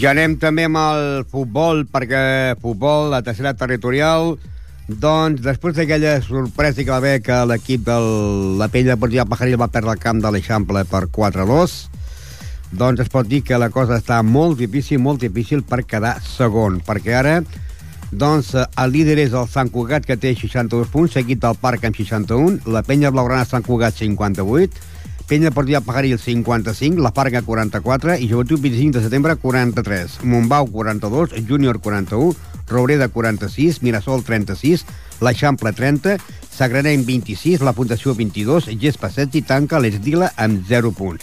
Ja 0.00 0.14
anem 0.14 0.38
també 0.40 0.64
amb 0.64 0.78
el 0.80 1.02
futbol, 1.28 1.82
perquè 1.84 2.56
futbol, 2.62 3.10
la 3.12 3.20
tercera 3.20 3.52
territorial, 3.52 4.38
doncs, 4.98 5.42
després 5.44 5.76
d'aquella 5.76 6.16
sorpresa 6.24 6.82
que 6.82 6.90
va 6.90 6.98
haver 6.98 7.20
que 7.22 7.36
l'equip 7.46 7.84
de 7.86 7.96
la 8.58 8.68
pell 8.72 8.88
de 8.90 8.96
Portia 8.98 9.26
Pajaril 9.28 9.60
va 9.60 9.70
perdre 9.70 9.94
el 9.94 10.02
camp 10.02 10.22
de 10.22 10.32
l'Eixample 10.32 10.82
per 10.90 11.04
4-2, 11.14 11.74
doncs 12.80 13.02
es 13.04 13.10
pot 13.12 13.28
dir 13.28 13.42
que 13.46 13.58
la 13.58 13.70
cosa 13.70 13.98
està 14.00 14.20
molt 14.26 14.58
difícil, 14.58 14.98
molt 15.02 15.22
difícil 15.22 15.62
per 15.62 15.84
quedar 15.86 16.16
segon, 16.24 16.80
perquè 16.86 17.14
ara 17.18 17.36
doncs 18.10 18.56
el 18.58 18.90
líder 18.90 19.18
és 19.22 19.34
el 19.38 19.46
Sant 19.50 19.70
Cugat, 19.70 20.06
que 20.06 20.18
té 20.18 20.34
62 20.34 20.90
punts, 20.90 21.14
seguit 21.14 21.38
del 21.42 21.58
Parc 21.60 21.86
amb 21.86 21.94
61, 21.94 22.64
la 22.66 22.82
penya 22.82 23.12
blaugrana 23.14 23.46
Sant 23.46 23.66
Cugat 23.66 24.00
58, 24.00 24.89
Penya 25.30 25.50
Deportiva 25.50 25.80
Pajaril 25.80 26.18
55, 26.18 26.98
La 26.98 27.12
Farga 27.12 27.42
44 27.42 28.16
i 28.18 28.26
Joventut 28.26 28.58
25 28.58 28.98
de 28.98 29.02
setembre 29.04 29.36
43, 29.36 30.24
Montbau 30.24 30.66
42, 30.66 31.46
Júnior 31.46 31.78
41, 31.78 32.34
Roureda 32.66 33.06
46, 33.06 33.78
Mirasol 33.80 34.24
36, 34.24 34.82
l'Eixample 35.22 35.70
30, 35.70 36.16
Sagrarenc 36.50 37.06
26, 37.06 37.62
la 37.62 37.76
Puntació 37.78 38.16
22, 38.18 38.74
Gespa 38.82 39.06
16 39.06 39.38
i 39.38 39.46
tanca 39.46 39.78
l'Esdila 39.78 40.32
amb 40.34 40.66
0 40.66 40.90
punts. 40.98 41.22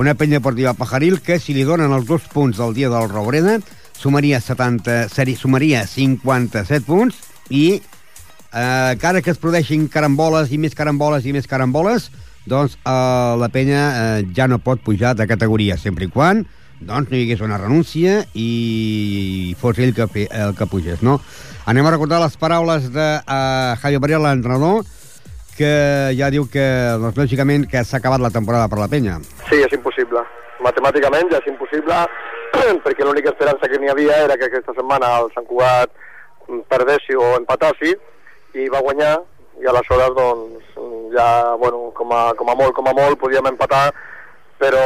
Una 0.00 0.16
penya 0.16 0.40
deportiva 0.40 0.72
Pajaril 0.72 1.20
que, 1.20 1.36
si 1.36 1.52
li 1.52 1.68
donen 1.68 1.92
els 1.92 2.08
dos 2.08 2.24
punts 2.32 2.56
del 2.56 2.72
dia 2.72 2.88
del 2.88 3.10
Roureda, 3.12 3.58
sumaria, 4.00 4.40
70, 4.40 5.10
seri, 5.12 5.36
sumaria 5.36 5.84
57 5.84 6.88
punts 6.88 7.20
i 7.52 7.82
eh, 7.84 8.96
cada 8.96 9.20
que 9.20 9.28
es 9.28 9.44
produeixin 9.44 9.90
caramboles 9.92 10.56
i 10.56 10.56
més 10.56 10.72
caramboles 10.72 11.28
i 11.28 11.36
més 11.36 11.44
caramboles, 11.44 12.08
doncs 12.46 12.78
eh, 12.78 13.34
la 13.40 13.50
penya 13.52 13.82
eh, 13.90 14.26
ja 14.36 14.46
no 14.48 14.62
pot 14.62 14.82
pujar 14.84 15.14
de 15.18 15.26
categoria, 15.26 15.76
sempre 15.76 16.06
i 16.06 16.12
quan 16.12 16.46
doncs 16.80 17.10
no 17.10 17.16
hi 17.16 17.24
hagués 17.24 17.40
una 17.40 17.58
renúncia 17.58 18.20
i 18.36 19.54
fos 19.60 19.78
ell 19.80 19.94
que, 19.96 20.06
el 20.26 20.54
que 20.56 20.68
pugés, 20.68 21.02
no? 21.02 21.18
Anem 21.66 21.86
a 21.86 21.92
recordar 21.94 22.20
les 22.22 22.36
paraules 22.36 22.90
de 22.92 23.06
uh, 23.18 23.74
Javier 23.80 24.00
Maria, 24.00 24.20
l'entrenador, 24.22 24.84
que 25.56 25.70
ja 26.18 26.28
diu 26.30 26.44
que, 26.52 26.66
doncs, 27.00 27.16
lògicament, 27.18 27.64
que 27.70 27.82
s'ha 27.82 27.98
acabat 27.98 28.22
la 28.22 28.30
temporada 28.30 28.68
per 28.68 28.78
la 28.78 28.90
penya. 28.92 29.16
Sí, 29.48 29.62
és 29.64 29.72
impossible. 29.74 30.22
Matemàticament 30.62 31.32
ja 31.32 31.40
és 31.40 31.48
impossible, 31.50 32.02
perquè 32.84 33.06
l'única 33.08 33.32
esperança 33.32 33.70
que 33.72 33.80
n'hi 33.80 33.90
havia 33.90 34.20
era 34.26 34.36
que 34.36 34.50
aquesta 34.50 34.76
setmana 34.76 35.16
el 35.22 35.32
Sant 35.34 35.48
Cugat 35.48 35.90
perdessi 36.70 37.16
o 37.18 37.32
empatessi, 37.40 37.96
i 38.56 38.68
va 38.72 38.84
guanyar, 38.84 39.16
i 39.62 39.70
aleshores, 39.70 40.12
doncs, 40.16 40.76
ja, 41.14 41.54
bueno, 41.60 41.90
com 41.96 42.12
a, 42.12 42.28
com 42.38 42.50
a 42.52 42.54
molt, 42.58 42.74
com 42.76 42.88
a 42.88 42.94
molt, 42.96 43.18
podíem 43.20 43.48
empatar, 43.52 43.88
però, 44.60 44.82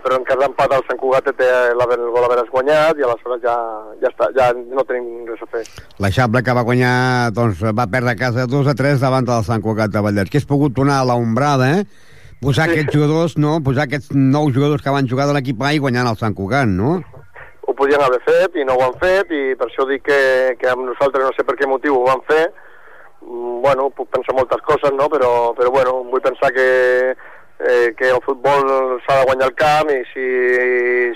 però 0.00 0.16
en 0.16 0.24
cas 0.24 0.38
d'empat 0.40 0.72
el 0.72 0.84
Sant 0.88 0.98
Cugat 1.00 1.28
té 1.36 1.48
la, 1.76 1.86
el 1.92 2.08
gol 2.14 2.24
haver 2.24 2.44
guanyat 2.48 2.98
i 2.98 3.04
aleshores 3.04 3.42
ja, 3.44 3.56
ja, 4.00 4.10
està, 4.10 4.30
ja 4.36 4.50
no 4.56 4.84
tenim 4.88 5.28
res 5.28 5.42
a 5.44 5.48
fer. 5.52 5.64
La 6.00 6.10
Xabla 6.12 6.42
que 6.44 6.56
va 6.56 6.64
guanyar 6.66 6.96
doncs, 7.36 7.60
va 7.76 7.88
perdre 7.92 8.14
a 8.14 8.20
casa 8.20 8.48
2 8.48 8.72
a 8.72 8.76
3 8.78 9.00
davant 9.04 9.28
del 9.28 9.44
Sant 9.44 9.64
Cugat 9.64 9.92
de 9.92 10.04
Vallès, 10.04 10.32
que 10.32 10.40
és 10.40 10.48
pogut 10.48 10.76
donar 10.76 11.02
a 11.02 11.08
l'ombrada, 11.08 11.72
eh? 11.76 12.12
posar 12.40 12.68
sí. 12.68 12.76
aquests 12.76 12.92
jugadors, 12.92 13.36
no? 13.40 13.58
posar 13.64 13.86
aquests 13.86 14.12
nous 14.14 14.52
jugadors 14.52 14.84
que 14.84 14.92
van 14.92 15.08
jugar 15.08 15.28
de 15.28 15.36
l'equip 15.36 15.62
A 15.62 15.72
i 15.72 15.80
guanyant 15.82 16.08
el 16.08 16.18
Sant 16.20 16.36
Cugat, 16.36 16.68
no? 16.68 17.00
Ho 17.66 17.74
podien 17.74 18.00
haver 18.00 18.20
fet 18.24 18.56
i 18.60 18.64
no 18.64 18.76
ho 18.76 18.84
han 18.86 18.96
fet 19.00 19.32
i 19.34 19.56
per 19.58 19.68
això 19.68 19.88
dic 19.88 20.04
que, 20.06 20.20
que 20.60 20.70
amb 20.70 20.86
nosaltres 20.86 21.24
no 21.24 21.32
sé 21.36 21.44
per 21.44 21.56
què 21.58 21.68
motiu 21.68 21.98
ho 21.98 22.04
van 22.06 22.22
fer 22.28 22.44
bueno, 23.26 23.88
puc 23.90 24.10
pensar 24.14 24.34
moltes 24.36 24.62
coses, 24.66 24.92
no? 24.94 25.08
però, 25.10 25.52
però 25.58 25.72
bueno, 25.74 25.98
vull 26.10 26.22
pensar 26.22 26.52
que 26.54 26.68
eh, 27.58 27.94
que 27.96 28.10
el 28.10 28.22
futbol 28.24 29.00
s'ha 29.06 29.20
de 29.20 29.26
guanyar 29.30 29.48
el 29.50 29.56
camp 29.56 29.90
i 29.90 30.02
si, 30.12 30.28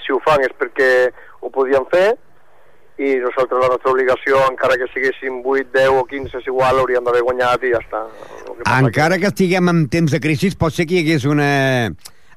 si 0.03 0.13
ho 0.13 0.19
fan 0.25 0.43
és 0.47 0.55
perquè 0.59 0.91
ho 1.41 1.53
podien 1.53 1.87
fer 1.93 2.09
i 3.01 3.17
nosaltres 3.23 3.63
la 3.63 3.71
nostra 3.73 3.93
obligació, 3.95 4.41
encara 4.51 4.77
que 4.77 4.89
siguéssim 4.93 5.41
8, 5.41 5.71
10 5.73 6.01
o 6.03 6.05
15, 6.05 6.37
és 6.37 6.49
igual, 6.51 6.83
hauríem 6.83 7.07
d'haver 7.07 7.23
guanyat 7.25 7.63
i 7.65 7.73
ja 7.73 7.81
està. 7.81 8.03
Que 8.45 8.75
encara 8.77 9.17
que... 9.17 9.23
que 9.23 9.31
estiguem 9.33 9.73
en 9.73 9.87
temps 9.93 10.13
de 10.13 10.21
crisi, 10.21 10.51
pot 10.61 10.77
ser 10.77 10.85
que 10.85 10.99
hi 10.99 11.05
hagués 11.07 11.25
una, 11.25 11.49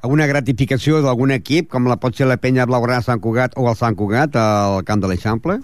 una 0.07 0.27
gratificació 0.29 1.01
d'algun 1.03 1.35
equip, 1.35 1.67
com 1.73 1.91
la 1.91 1.99
pot 1.99 2.15
ser 2.15 2.29
la 2.31 2.39
penya 2.39 2.67
blaugrana 2.69 3.03
Sant 3.03 3.19
Cugat 3.23 3.57
o 3.59 3.67
el 3.67 3.75
Sant 3.75 3.99
Cugat 3.99 4.39
al 4.39 4.85
camp 4.87 5.03
de 5.03 5.11
l'Eixample? 5.11 5.59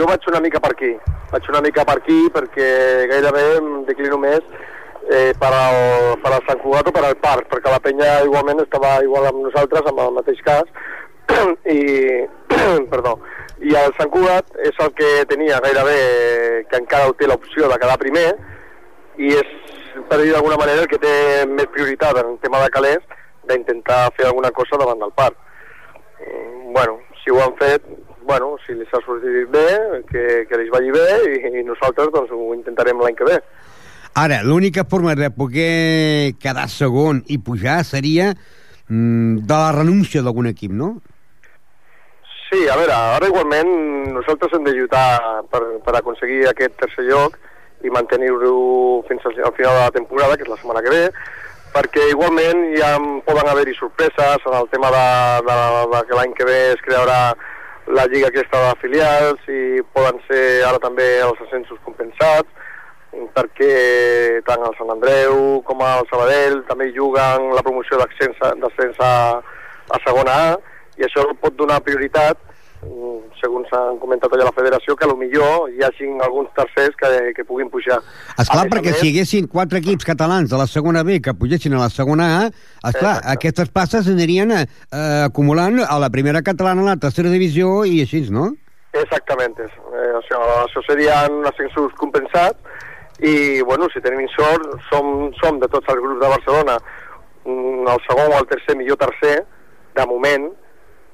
Jo 0.00 0.06
vaig 0.08 0.24
una 0.30 0.40
mica 0.40 0.60
per 0.64 0.70
aquí. 0.72 0.94
Vaig 1.28 1.48
una 1.52 1.60
mica 1.60 1.82
per 1.84 1.98
aquí 1.98 2.22
perquè 2.32 2.68
gairebé 3.10 3.42
em 3.58 3.66
declino 3.84 4.16
més 4.16 4.40
eh, 5.12 5.34
per, 5.36 5.50
al, 5.52 6.16
per 6.22 6.30
al 6.32 6.46
Sant 6.46 6.62
Cugat 6.62 6.88
o 6.88 6.94
per 6.96 7.02
al 7.04 7.18
Parc, 7.20 7.50
perquè 7.50 7.68
la 7.68 7.82
penya 7.84 8.14
igualment 8.24 8.62
estava 8.64 8.94
igual 9.04 9.28
amb 9.28 9.42
nosaltres, 9.44 9.84
amb 9.90 10.00
el 10.06 10.16
mateix 10.16 10.40
cas, 10.46 10.72
i, 11.76 11.82
perdó, 12.94 13.18
i 13.60 13.76
el 13.76 13.92
Sant 14.00 14.08
Cugat 14.14 14.56
és 14.64 14.80
el 14.86 14.94
que 14.96 15.12
tenia 15.28 15.60
gairebé, 15.68 16.00
que 16.72 16.80
encara 16.80 17.12
té 17.20 17.28
l'opció 17.28 17.68
de 17.68 17.80
quedar 17.82 18.00
primer, 18.00 18.28
i 19.20 19.34
és, 19.36 19.54
per 20.08 20.22
dir 20.22 20.32
d'alguna 20.32 20.56
manera, 20.64 20.86
el 20.86 20.88
que 20.88 21.02
té 21.02 21.14
més 21.50 21.68
prioritat 21.76 22.22
en 22.22 22.36
el 22.38 22.40
tema 22.40 22.64
de 22.64 22.72
calés, 22.72 23.04
d'intentar 23.52 24.06
fer 24.16 24.30
alguna 24.30 24.56
cosa 24.56 24.80
davant 24.80 25.04
del 25.04 25.12
parc. 25.12 25.36
Mm, 26.24 26.72
bueno, 26.72 27.02
si 27.20 27.34
ho 27.34 27.44
han 27.44 27.52
fet, 27.60 27.84
bueno, 28.30 28.54
si 28.62 28.76
li 28.78 28.86
s'ha 28.86 29.00
sortit 29.02 29.50
bé, 29.50 29.66
que, 30.06 30.24
que 30.46 30.58
li 30.60 30.70
vagi 30.70 30.94
bé, 30.94 31.06
i, 31.26 31.52
i 31.58 31.66
nosaltres 31.66 32.12
doncs, 32.14 32.30
ho 32.30 32.54
intentarem 32.54 33.02
l'any 33.02 33.18
que 33.18 33.26
ve. 33.26 33.38
Ara, 34.20 34.40
l'única 34.46 34.84
forma 34.90 35.16
de 35.18 35.30
poder 35.34 36.34
quedar 36.42 36.68
segon 36.70 37.24
i 37.26 37.40
pujar 37.42 37.80
seria 37.86 38.30
mm, 38.30 39.42
de 39.50 39.58
la 39.58 39.72
renúncia 39.74 40.22
d'algun 40.22 40.50
equip, 40.50 40.70
no? 40.70 40.92
Sí, 42.50 42.64
a 42.70 42.78
veure, 42.78 42.94
ara 43.18 43.30
igualment 43.30 43.68
nosaltres 44.14 44.54
hem 44.54 44.64
de 44.66 44.74
lluitar 44.78 45.04
per, 45.50 45.62
per 45.84 45.94
aconseguir 45.98 46.48
aquest 46.50 46.74
tercer 46.78 47.06
lloc 47.10 47.38
i 47.86 47.90
mantenir-ho 47.94 48.56
fins 49.10 49.26
al, 49.26 49.38
al 49.46 49.54
final 49.58 49.78
de 49.78 49.84
la 49.84 49.94
temporada, 49.94 50.38
que 50.38 50.46
és 50.46 50.50
la 50.50 50.58
setmana 50.58 50.82
que 50.86 50.94
ve, 50.94 51.04
perquè 51.74 52.10
igualment 52.10 52.66
ja 52.74 52.96
poden 53.26 53.50
haver-hi 53.50 53.74
sorpreses 53.78 54.50
en 54.50 54.58
el 54.58 54.68
tema 54.74 54.90
de, 54.94 55.06
de, 55.46 55.62
de 55.94 56.02
que 56.08 56.18
l'any 56.18 56.34
que 56.38 56.46
ve 56.46 56.60
es 56.74 56.82
crearà 56.86 57.22
la 57.86 58.06
lliga 58.06 58.28
aquesta 58.28 58.60
de 58.66 58.74
filials 58.80 59.46
i 59.48 59.82
poden 59.94 60.20
ser 60.28 60.62
ara 60.68 60.78
també 60.82 61.06
els 61.24 61.40
ascensos 61.46 61.78
compensats, 61.84 62.48
perquè 63.34 63.72
tant 64.46 64.62
el 64.66 64.76
Sant 64.78 64.92
Andreu 64.94 65.60
com 65.66 65.80
el 65.82 66.06
Sabadell 66.10 66.60
també 66.68 66.90
juguen 66.94 67.50
la 67.56 67.64
promoció 67.66 67.98
d'ascens 67.98 69.00
a, 69.02 69.14
a 69.90 69.98
segona 70.06 70.36
A 70.50 70.52
i 71.00 71.06
això 71.06 71.24
pot 71.40 71.56
donar 71.58 71.80
prioritat 71.82 72.38
segons 73.40 73.68
s'han 73.68 73.98
comentat 74.00 74.32
allà 74.32 74.46
a 74.46 74.50
la 74.50 74.56
federació, 74.56 74.96
que 74.96 75.08
millor 75.20 75.68
hi 75.72 75.82
hagi 75.84 76.08
alguns 76.24 76.48
tercers 76.56 76.96
que, 76.96 77.10
que 77.36 77.44
puguin 77.44 77.68
pujar. 77.72 77.98
Esclar, 78.38 78.66
perquè 78.72 78.94
si 78.96 79.08
hi 79.08 79.12
haguessin 79.14 79.48
quatre 79.52 79.80
equips 79.82 80.08
catalans 80.08 80.50
de 80.50 80.60
la 80.60 80.66
segona 80.70 81.02
B 81.04 81.20
que 81.20 81.34
pugessin 81.36 81.76
a 81.76 81.82
la 81.84 81.90
segona 81.92 82.28
A, 82.38 82.40
esclar, 82.88 83.18
Exacte. 83.18 83.34
aquestes 83.34 83.72
passes 83.74 84.08
anirien 84.08 84.54
eh, 84.56 84.64
acumulant 85.26 85.82
a 85.84 85.98
la 86.00 86.10
primera 86.10 86.42
catalana, 86.42 86.86
a 86.86 86.94
la 86.94 87.00
tercera 87.00 87.32
divisió 87.32 87.84
i 87.84 88.00
així, 88.04 88.24
no? 88.32 88.50
Exactament. 88.96 89.60
Eh, 89.60 90.10
això, 90.18 90.40
això 90.64 90.82
serien 90.88 91.44
ascensos 91.52 91.92
compensats 92.00 92.58
i 93.20 93.60
bueno, 93.68 93.88
si 93.92 94.00
tenim 94.00 94.24
sort 94.32 94.80
som, 94.88 95.28
som 95.40 95.60
de 95.60 95.68
tots 95.68 95.88
els 95.92 96.00
grups 96.00 96.22
de 96.22 96.32
Barcelona 96.32 96.78
mm, 97.44 97.84
el 97.92 98.02
segon 98.08 98.32
o 98.32 98.40
el 98.40 98.48
tercer 98.48 98.76
millor 98.78 98.96
tercer 99.00 99.36
de 99.98 100.06
moment 100.08 100.48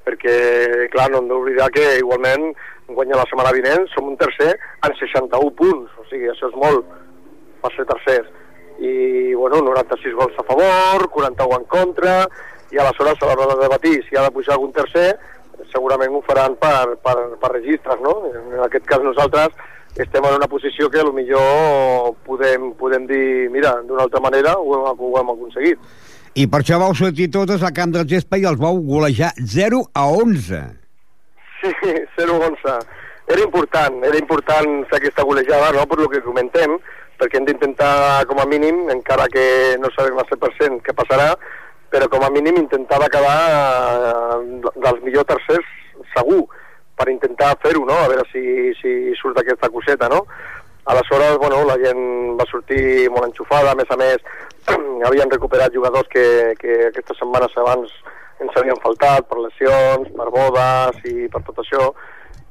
perquè 0.07 0.87
clar, 0.93 1.09
no 1.11 1.21
hem 1.21 1.29
d'oblidar 1.31 1.69
que 1.75 1.85
igualment 1.99 2.49
guanya 2.87 3.19
la 3.19 3.27
setmana 3.27 3.53
vinent 3.55 3.87
som 3.91 4.07
un 4.07 4.17
tercer 4.19 4.53
en 4.55 4.97
61 4.99 5.53
punts 5.59 5.95
o 5.99 6.07
sigui, 6.07 6.29
això 6.31 6.49
és 6.51 6.59
molt 6.59 6.87
per 7.61 7.73
ser 7.75 7.87
tercers 7.89 8.29
i 8.77 9.33
bueno, 9.33 9.63
96 9.65 10.15
gols 10.15 10.37
a 10.37 10.45
favor 10.47 11.07
41 11.13 11.57
en 11.59 11.65
contra 11.71 12.19
i 12.71 12.79
aleshores 12.79 13.19
a 13.21 13.31
l'hora 13.31 13.55
de 13.55 13.63
debatir 13.63 13.97
si 14.05 14.15
ha 14.15 14.27
de 14.27 14.33
pujar 14.35 14.55
algun 14.55 14.75
tercer 14.75 15.09
segurament 15.73 16.13
ho 16.13 16.21
faran 16.27 16.55
per, 16.61 16.95
per, 17.03 17.17
per 17.41 17.55
registres 17.55 17.99
no? 18.05 18.19
en 18.31 18.61
aquest 18.67 18.85
cas 18.87 19.03
nosaltres 19.03 19.57
estem 19.97 20.25
en 20.29 20.35
una 20.37 20.47
posició 20.47 20.89
que 20.93 21.01
millor 21.09 22.13
podem, 22.27 22.71
podem 22.77 23.07
dir, 23.09 23.49
mira, 23.49 23.73
d'una 23.87 24.03
altra 24.05 24.21
manera 24.21 24.53
ho 24.59 24.75
hem, 24.77 24.99
ho 25.01 25.13
hem 25.17 25.31
aconseguit. 25.33 25.79
I 26.35 26.47
per 26.47 26.61
això 26.61 26.79
vau 26.81 26.93
sortir 26.97 27.29
totes 27.33 27.63
al 27.63 27.73
camp 27.75 27.93
del 27.95 28.07
gespa 28.09 28.37
i 28.37 28.45
els 28.49 28.59
vau 28.59 28.79
golejar 28.83 29.31
0 29.37 29.83
a 29.93 30.05
11. 30.11 30.61
Sí, 31.61 31.73
0 32.19 32.35
a 32.35 32.49
11. 32.49 32.77
Era 33.27 33.43
important, 33.43 34.03
era 34.07 34.19
important 34.19 34.85
fer 34.87 35.01
aquesta 35.01 35.25
golejada, 35.27 35.73
no?, 35.75 35.85
per 35.87 35.97
lo 35.99 36.07
que 36.11 36.23
comentem, 36.23 36.77
perquè 37.19 37.39
hem 37.39 37.47
d'intentar, 37.47 38.25
com 38.29 38.39
a 38.39 38.45
mínim, 38.47 38.85
encara 38.93 39.25
que 39.33 39.75
no 39.81 39.89
sabem 39.95 40.19
al 40.21 40.29
100% 40.29 40.79
què 40.85 40.95
passarà, 40.95 41.33
però 41.91 42.07
com 42.11 42.23
a 42.23 42.29
mínim 42.31 42.59
intentar 42.61 43.01
acabar 43.03 43.39
eh, 44.11 44.71
dels 44.75 45.03
millors 45.03 45.27
tercers 45.27 45.67
segur 46.13 46.45
per 46.97 47.09
intentar 47.11 47.55
fer-ho, 47.63 47.83
no? 47.87 47.97
A 47.99 48.07
veure 48.11 48.23
si, 48.31 48.71
si 48.79 48.93
surt 49.19 49.39
aquesta 49.39 49.69
coseta, 49.69 50.09
no? 50.11 50.23
Aleshores, 50.87 51.35
bueno, 51.41 51.65
la 51.67 51.75
gent 51.81 51.99
va 52.39 52.47
sortir 52.47 53.09
molt 53.11 53.27
enxufada, 53.27 53.73
a 53.73 53.75
més 53.75 53.89
a 53.91 53.97
més, 53.99 54.23
havien 55.07 55.31
recuperat 55.31 55.73
jugadors 55.73 56.07
que, 56.13 56.53
que 56.61 56.77
aquestes 56.91 57.19
setmanes 57.21 57.55
abans 57.61 57.91
ens 58.43 58.59
havien 58.59 58.77
faltat 58.83 59.25
per 59.29 59.39
lesions, 59.41 60.11
per 60.13 60.29
bodes 60.33 61.01
i 61.09 61.27
per 61.33 61.41
tot 61.47 61.63
això. 61.63 61.89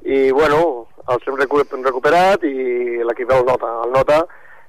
I, 0.06 0.30
bueno, 0.35 0.87
els 1.12 1.28
hem 1.28 1.38
recuperat 1.38 2.44
i 2.46 3.02
l'equip 3.06 3.30
el 3.30 3.46
nota, 3.46 3.70
el 3.87 3.94
nota 3.94 4.20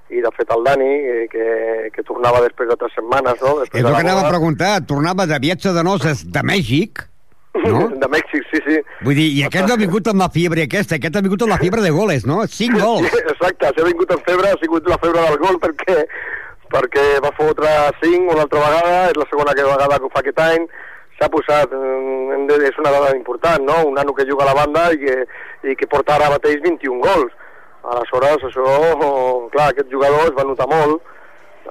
i 0.08 0.22
de 0.24 0.30
fet 0.36 0.50
el 0.54 0.64
Dani, 0.64 0.88
eh, 0.88 1.26
que, 1.28 1.46
que 1.92 2.04
tornava 2.06 2.40
després 2.40 2.70
de 2.70 2.78
tres 2.80 2.94
setmanes, 2.96 3.42
no? 3.44 3.58
Després 3.60 3.82
és 3.82 3.88
el 3.90 3.96
que 3.98 4.06
anava 4.06 4.24
a 4.24 4.32
preguntar, 4.32 4.72
tornava 4.88 5.26
de 5.28 5.36
viatge 5.42 5.74
de 5.76 5.84
noces 5.84 6.24
de 6.32 6.44
Mèxic, 6.48 7.04
no? 7.58 7.88
De 8.02 8.08
Mèxic, 8.08 8.44
sí, 8.52 8.60
sí. 8.64 8.78
Vull 9.04 9.18
dir, 9.18 9.26
i 9.36 9.44
aquest 9.48 9.66
no 9.68 9.74
ha 9.74 9.80
vingut 9.80 10.08
amb 10.08 10.22
la 10.22 10.30
fiebre 10.32 10.64
aquesta, 10.64 10.96
aquest 10.96 11.18
ha 11.18 11.24
vingut 11.24 11.44
amb 11.44 11.52
la 11.56 11.60
fiebre 11.60 11.84
de 11.84 11.92
goles, 11.92 12.24
no? 12.28 12.40
Cinc 12.48 12.78
gols. 12.84 13.08
Sí, 13.12 13.22
exacte, 13.34 13.72
si 13.74 13.82
ha 13.82 13.88
vingut 13.88 14.14
amb 14.14 14.24
febre, 14.28 14.52
ha 14.52 14.60
sigut 14.62 14.88
la 14.88 15.00
febre 15.02 15.24
del 15.26 15.40
gol 15.42 15.60
perquè 15.64 15.98
perquè 16.72 17.06
va 17.24 17.34
fotre 17.36 17.72
cinc 18.02 18.30
una 18.32 18.44
altra 18.46 18.62
vegada, 18.64 19.10
és 19.10 19.18
la 19.18 19.26
segona 19.30 19.56
vegada 19.56 19.98
que 19.98 20.08
ho 20.08 20.12
fa 20.14 20.22
aquest 20.22 20.40
any, 20.44 20.68
s'ha 21.18 21.28
posat, 21.32 21.72
mm, 21.74 22.48
és 22.70 22.78
una 22.78 22.94
dada 22.94 23.16
important, 23.16 23.64
no? 23.64 23.84
Un 23.88 23.94
nano 23.94 24.14
que 24.14 24.26
juga 24.28 24.44
a 24.44 24.50
la 24.52 24.54
banda 24.54 24.90
i 24.92 24.98
que, 24.98 25.16
i 25.64 25.76
que 25.76 25.86
porta 25.86 26.14
ara 26.14 26.30
mateix 26.30 26.62
21 26.62 27.00
gols. 27.02 27.32
Aleshores, 27.82 28.44
això, 28.44 28.66
clar, 29.52 29.70
aquest 29.70 29.90
jugador 29.90 30.28
es 30.28 30.36
va 30.36 30.44
notar 30.44 30.68
molt 30.70 31.02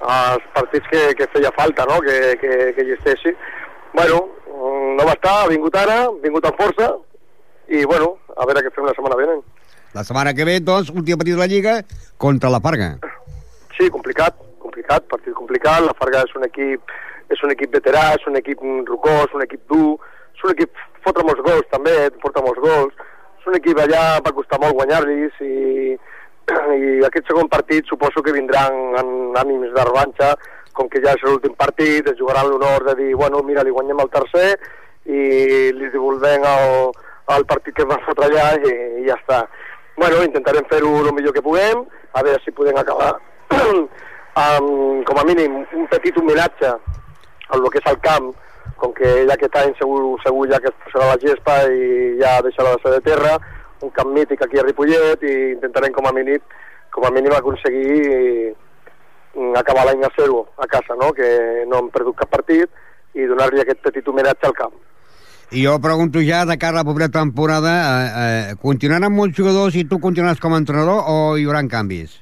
als 0.01 0.43
partits 0.53 0.87
que, 0.91 1.03
que 1.15 1.29
feia 1.33 1.51
falta, 1.55 1.85
no?, 1.85 1.99
que, 2.01 2.37
que, 2.41 2.73
que 2.75 2.85
hi 2.85 2.95
estessi. 2.97 3.33
Bueno, 3.93 4.27
no 4.47 5.05
va 5.05 5.13
estar, 5.15 5.43
ha 5.43 5.51
vingut 5.51 5.75
ara, 5.75 6.03
ha 6.05 6.11
vingut 6.23 6.45
amb 6.45 6.59
força, 6.59 6.91
i 7.67 7.83
bueno, 7.85 8.15
a 8.35 8.45
veure 8.47 8.63
què 8.65 8.73
fem 8.75 8.87
la 8.87 8.95
setmana 8.95 9.19
vinent. 9.19 9.43
La 9.95 10.03
setmana 10.03 10.33
que 10.35 10.45
ve, 10.47 10.59
doncs, 10.61 10.91
últim 10.93 11.17
partit 11.17 11.35
de 11.35 11.41
la 11.41 11.49
Lliga 11.49 11.79
contra 12.21 12.51
la 12.53 12.61
Farga. 12.63 12.91
Sí, 13.77 13.89
complicat, 13.93 14.35
complicat, 14.77 15.07
partit 15.09 15.33
complicat. 15.33 15.81
La 15.85 15.95
Farga 15.97 16.23
és 16.25 16.35
un 16.35 16.43
equip, 16.45 16.81
és 17.29 17.41
un 17.43 17.51
equip 17.51 17.73
veterà, 17.73 18.13
és 18.15 18.27
un 18.27 18.35
equip 18.37 18.61
rocós, 18.87 19.33
un 19.33 19.41
equip 19.41 19.61
dur, 19.67 19.97
és 20.35 20.43
un 20.43 20.53
equip 20.53 20.71
fotre 21.03 21.23
molts 21.23 21.41
gols 21.41 21.67
també, 21.71 22.09
porta 22.21 22.43
molts 22.45 22.61
gols. 22.61 22.93
És 23.39 23.47
un 23.47 23.55
equip 23.57 23.79
allà 23.79 24.19
va 24.21 24.35
costar 24.35 24.59
molt 24.61 24.75
guanyar-los 24.77 25.41
i, 25.41 25.97
i 25.97 27.05
aquest 27.07 27.27
segon 27.27 27.49
partit 27.49 27.85
suposo 27.87 28.21
que 28.21 28.35
vindran 28.35 28.99
en 29.01 29.33
ànims 29.41 29.73
de 29.73 29.83
revanxa, 29.83 30.35
com 30.73 30.89
que 30.89 31.01
ja 31.01 31.15
és 31.17 31.23
l'últim 31.25 31.55
partit, 31.57 32.05
es 32.05 32.19
jugaran 32.19 32.51
l'honor 32.51 32.85
de 32.85 32.95
dir, 33.01 33.15
bueno, 33.15 33.41
mira, 33.43 33.63
li 33.63 33.73
guanyem 33.73 34.03
el 34.03 34.11
tercer 34.13 34.51
i 35.09 35.71
li 35.73 35.89
devolvem 35.89 36.43
el, 36.45 36.91
el 37.33 37.47
partit 37.49 37.73
que 37.73 37.87
va 37.87 37.97
fotre 38.05 38.27
allà 38.27 38.51
i, 38.61 38.75
i 39.01 39.07
ja 39.07 39.17
està. 39.17 39.47
Bueno, 39.97 40.21
intentarem 40.21 40.67
fer-ho 40.69 40.91
el 41.01 41.15
millor 41.17 41.33
que 41.33 41.41
puguem, 41.41 41.81
a 42.13 42.21
veure 42.21 42.37
si 42.43 42.53
podem 42.53 42.77
acabar 42.77 43.15
amb, 44.37 45.03
com 45.07 45.19
a 45.19 45.25
mínim, 45.25 45.63
un 45.73 45.87
petit 45.89 46.17
homenatge 46.17 46.73
al 47.49 47.69
que 47.73 47.81
és 47.81 47.89
el 47.89 47.99
camp, 48.03 48.31
com 48.77 48.93
que 48.93 49.09
ja 49.25 49.33
aquest 49.33 49.55
any 49.57 49.73
segur, 49.79 50.01
segur 50.23 50.47
ja 50.51 50.59
que 50.61 50.73
posarà 50.85 51.13
la 51.13 51.21
gespa 51.21 51.57
i 51.73 52.17
ja 52.21 52.37
deixarà 52.45 52.75
de 52.75 52.83
ser 52.83 52.93
de 52.97 53.03
terra, 53.07 53.37
un 53.81 53.93
camp 53.95 54.13
mític 54.13 54.43
aquí 54.43 54.59
a 54.59 54.65
Ripollet 54.65 55.23
i 55.25 55.35
intentarem 55.55 55.93
com 55.95 56.07
a 56.09 56.13
mínim, 56.13 56.41
com 56.93 57.05
a 57.05 57.13
mínim 57.13 57.33
aconseguir 57.33 58.53
mm, 59.35 59.55
acabar 59.57 59.87
l'any 59.87 60.03
a 60.05 60.11
zero 60.19 60.45
a 60.57 60.67
casa, 60.67 60.97
no? 60.99 61.13
que 61.13 61.65
no 61.69 61.81
hem 61.81 61.89
perdut 61.93 62.19
cap 62.21 62.29
partit 62.33 63.17
i 63.17 63.25
donar-li 63.25 63.63
aquest 63.63 63.81
petit 63.85 64.07
homenatge 64.07 64.49
al 64.49 64.57
camp. 64.57 64.77
I 65.49 65.63
jo 65.63 65.77
pregunto 65.79 66.19
ja, 66.19 66.43
de 66.45 66.57
cara 66.59 66.81
a 66.81 66.83
la 66.83 66.87
propera 66.87 67.07
temporada, 67.07 67.73
eh, 67.79 68.07
eh, 68.51 68.55
continuaran 68.61 69.13
molts 69.15 69.37
jugadors 69.37 69.77
i 69.79 69.85
tu 69.87 70.01
continuaràs 70.03 70.41
com 70.43 70.53
a 70.53 70.59
entrenador 70.59 71.07
o 71.07 71.37
hi 71.39 71.47
haurà 71.47 71.63
canvis? 71.71 72.19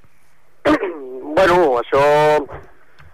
bueno, 1.35 1.77
això 1.81 2.01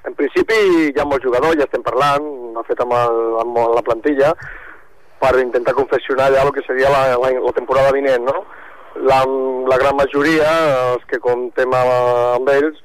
en 0.08 0.16
principi 0.18 0.58
hi 0.90 1.00
ha 1.00 1.06
molts 1.06 1.26
jugadors, 1.26 1.58
ja 1.60 1.68
estem 1.68 1.84
parlant, 1.86 2.26
de 2.56 2.64
fet 2.70 2.82
amb, 2.84 2.96
el, 2.98 3.20
amb 3.44 3.60
la 3.76 3.84
plantilla, 3.86 4.32
per 5.22 5.36
intentar 5.42 5.76
confeccionar 5.78 6.32
ja 6.34 6.46
el 6.46 6.54
que 6.56 6.66
seria 6.66 6.90
la, 6.90 7.04
la, 7.22 7.32
la 7.46 7.54
temporada 7.58 7.94
vinent, 7.94 8.26
no? 8.26 8.46
La, 9.08 9.22
la 9.70 9.78
gran 9.80 9.96
majoria, 9.96 10.50
els 10.94 11.06
que 11.10 11.22
comptem 11.24 11.74
amb 11.78 12.50
ells, 12.56 12.82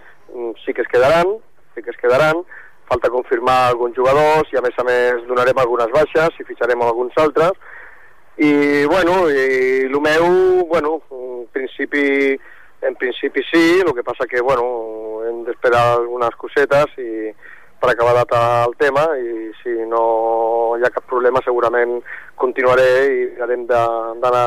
sí 0.65 0.75
que 0.77 0.85
es 0.85 0.93
quedaran, 0.93 1.39
sí 1.75 1.83
que 1.83 1.91
es 1.91 2.01
quedaran, 2.01 2.45
falta 2.89 3.11
confirmar 3.11 3.57
alguns 3.71 3.97
jugadors 3.97 4.53
i 4.53 4.59
a 4.61 4.63
més 4.63 4.77
a 4.79 4.85
més 4.87 5.25
donarem 5.27 5.59
algunes 5.59 5.91
baixes 5.95 6.37
i 6.39 6.47
fitxarem 6.47 6.85
alguns 6.85 7.17
altres 7.19 7.57
i 8.37 8.85
bueno, 8.87 9.25
i 9.33 9.87
el 9.89 9.97
meu, 10.05 10.27
bueno, 10.69 11.01
en 11.11 11.47
principi 11.57 12.37
en 12.83 12.95
principi 12.95 13.43
sí, 13.51 13.81
el 13.81 13.95
que 13.95 14.05
passa 14.05 14.27
que 14.29 14.41
bueno, 14.41 15.23
hem 15.27 15.45
d'esperar 15.47 15.85
algunes 15.97 16.37
cosetes 16.37 16.97
i 17.01 17.33
per 17.81 17.91
acabar 17.93 18.15
data 18.15 18.65
el 18.65 18.75
tema 18.81 19.05
i 19.21 19.51
si 19.63 19.75
no 19.89 20.77
hi 20.77 20.85
ha 20.85 20.93
cap 20.93 21.05
problema 21.09 21.43
segurament 21.45 21.99
continuaré 22.41 22.89
i 23.13 23.27
haurem 23.41 23.67
d'anar 23.69 24.47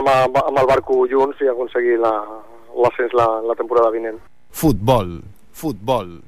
amb, 0.00 0.38
amb 0.42 0.58
el 0.60 0.68
barco 0.68 1.04
junts 1.10 1.40
i 1.40 1.48
aconseguir 1.48 1.98
l'ascens 2.00 3.16
la, 3.16 3.26
la, 3.26 3.48
la 3.52 3.58
temporada 3.58 3.92
vinent. 3.94 4.20
Futbol, 4.50 5.20
futbol. 5.52 6.20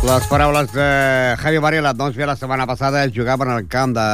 Les 0.00 0.26
paraules 0.30 0.70
de 0.72 0.84
Javi 1.36 1.58
Varela, 1.60 1.92
doncs 1.92 2.16
bé, 2.16 2.24
la 2.24 2.36
setmana 2.36 2.64
passada 2.66 3.02
jugaven 3.12 3.50
al 3.52 3.66
camp 3.68 3.92
de, 3.92 4.06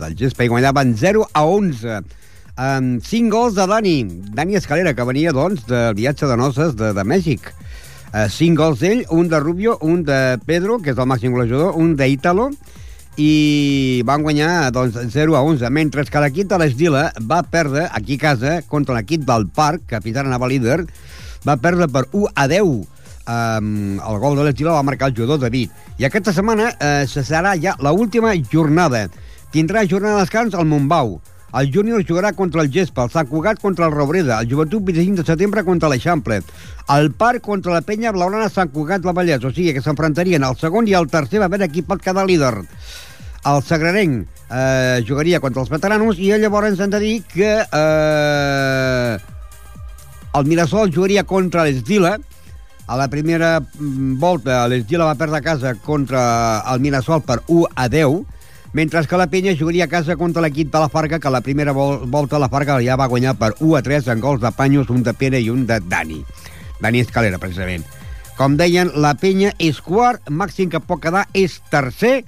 del 0.00 0.16
Gespa 0.16 0.46
i 0.46 0.48
guanyaven 0.48 0.94
0 0.96 1.26
a 1.36 1.42
11 1.44 2.21
amb 2.62 3.02
5 3.02 3.32
gols 3.32 3.56
de 3.56 3.66
Dani, 3.66 3.96
Dani 4.36 4.56
Escalera, 4.56 4.94
que 4.94 5.06
venia, 5.06 5.32
doncs, 5.34 5.64
del 5.66 5.96
viatge 5.98 6.28
de 6.30 6.36
noces 6.38 6.76
de, 6.78 6.92
de 6.94 7.04
Mèxic. 7.04 7.48
Uh, 8.12 8.28
cinc 8.30 8.58
gols 8.60 8.82
d'ell, 8.82 9.06
un 9.10 9.30
de 9.32 9.40
Rubio, 9.40 9.78
un 9.80 10.02
de 10.06 10.38
Pedro, 10.46 10.76
que 10.82 10.92
és 10.92 11.00
el 11.00 11.08
màxim 11.08 11.32
golejador, 11.34 11.78
un 11.80 11.94
d'Ítalo, 11.96 12.50
i 13.20 14.02
van 14.08 14.22
guanyar 14.24 14.70
doncs, 14.72 15.00
0 15.14 15.34
a 15.36 15.42
11, 15.48 15.72
mentre 15.72 16.04
que 16.04 16.22
l'equip 16.22 16.50
de 16.52 16.60
l'Esdila 16.60 17.06
va 17.28 17.40
perdre 17.42 17.88
aquí 17.90 18.20
a 18.20 18.24
casa 18.28 18.54
contra 18.68 18.98
l'equip 18.98 19.24
del 19.26 19.48
Parc, 19.48 19.88
que 19.88 20.02
fins 20.04 20.20
ara 20.20 20.30
anava 20.30 20.50
líder, 20.52 20.82
va 21.48 21.58
perdre 21.58 21.88
per 21.88 22.06
1 22.12 22.30
a 22.36 22.46
10. 22.52 22.78
Um, 23.32 23.98
el 24.02 24.22
gol 24.22 24.38
de 24.38 24.46
l'Esdila 24.46 24.76
va 24.76 24.86
marcar 24.86 25.10
el 25.10 25.16
jugador 25.16 25.42
David. 25.42 25.72
I 25.98 26.06
aquesta 26.06 26.36
setmana 26.36 26.70
uh, 26.76 27.02
se 27.08 27.24
serà 27.26 27.56
ja 27.58 27.74
l'última 27.80 28.36
jornada. 28.52 29.06
Tindrà 29.52 29.88
jornada 29.88 30.20
de 30.20 30.26
descans 30.26 30.54
al 30.54 30.68
Montbau. 30.68 31.16
El 31.52 31.68
júnior 31.72 32.00
jugarà 32.08 32.32
contra 32.32 32.62
el 32.62 32.70
Gespa, 32.72 33.04
el 33.04 33.10
Sant 33.12 33.28
Cugat 33.28 33.58
contra 33.60 33.84
el 33.86 33.92
Robreda, 33.92 34.38
el 34.40 34.48
Joventut 34.48 34.84
25 34.86 35.20
de 35.20 35.26
setembre 35.34 35.64
contra 35.66 35.90
l'Eixample, 35.92 36.38
el 36.96 37.10
Parc 37.12 37.42
contra 37.44 37.74
la 37.74 37.82
Penya 37.84 38.12
Blaurana 38.16 38.48
Sant 38.48 38.72
Cugat 38.72 39.04
la 39.04 39.12
Vallès, 39.12 39.44
o 39.44 39.52
sigui 39.52 39.74
que 39.76 39.82
s'enfrontarien 39.84 40.46
el 40.48 40.56
segon 40.56 40.88
i 40.88 40.96
el 40.96 41.10
tercer 41.12 41.42
va 41.42 41.50
veure 41.52 41.68
qui 41.68 41.84
pot 41.84 42.00
quedar 42.00 42.24
líder. 42.24 42.54
El 43.44 43.60
Sagrarenc 43.66 44.24
eh, 44.48 45.04
jugaria 45.04 45.42
contra 45.44 45.60
els 45.64 45.70
veteranos 45.72 46.16
i 46.22 46.32
llavors 46.32 46.80
hem 46.80 46.90
de 46.92 47.00
dir 47.02 47.14
que 47.28 47.52
eh, 47.60 49.16
el 50.32 50.46
Mirasol 50.48 50.92
jugaria 50.94 51.28
contra 51.28 51.66
l'Esdila, 51.68 52.16
a 52.86 52.96
la 52.96 53.08
primera 53.12 53.58
mm, 53.60 54.14
volta 54.22 54.64
l'Esdila 54.72 55.10
va 55.10 55.20
perdre 55.20 55.42
a 55.42 55.44
casa 55.44 55.74
contra 55.84 56.22
el 56.72 56.80
Mirasol 56.80 57.20
per 57.28 57.42
1 57.46 57.68
a 57.76 57.90
10, 57.92 58.22
mentre 58.72 59.04
que 59.06 59.16
la 59.16 59.26
Penya 59.26 59.56
jugaria 59.56 59.84
a 59.84 59.88
casa 59.88 60.16
contra 60.16 60.42
l'equip 60.42 60.72
de 60.72 60.80
la 60.80 60.88
Farga, 60.88 61.18
que 61.18 61.30
la 61.30 61.40
primera 61.40 61.72
vol 61.72 62.06
volta 62.08 62.38
la 62.38 62.48
Farga 62.48 62.80
ja 62.82 62.96
va 62.96 63.08
guanyar 63.08 63.34
per 63.36 63.54
1 63.60 63.76
a 63.76 63.82
3 63.82 64.08
en 64.08 64.20
gols 64.20 64.40
de 64.40 64.52
Panyos, 64.52 64.90
un 64.90 65.02
de 65.02 65.14
Pere 65.14 65.40
i 65.40 65.50
un 65.50 65.66
de 65.66 65.80
Dani. 65.80 66.22
Dani 66.80 67.00
Escalera, 67.00 67.38
precisament. 67.38 67.84
Com 68.36 68.56
deien, 68.56 68.90
la 68.96 69.14
Penya 69.14 69.52
és 69.58 69.80
quart, 69.80 70.24
màxim 70.30 70.70
que 70.72 70.80
pot 70.80 71.02
quedar 71.02 71.26
és 71.36 71.60
tercer, 71.70 72.24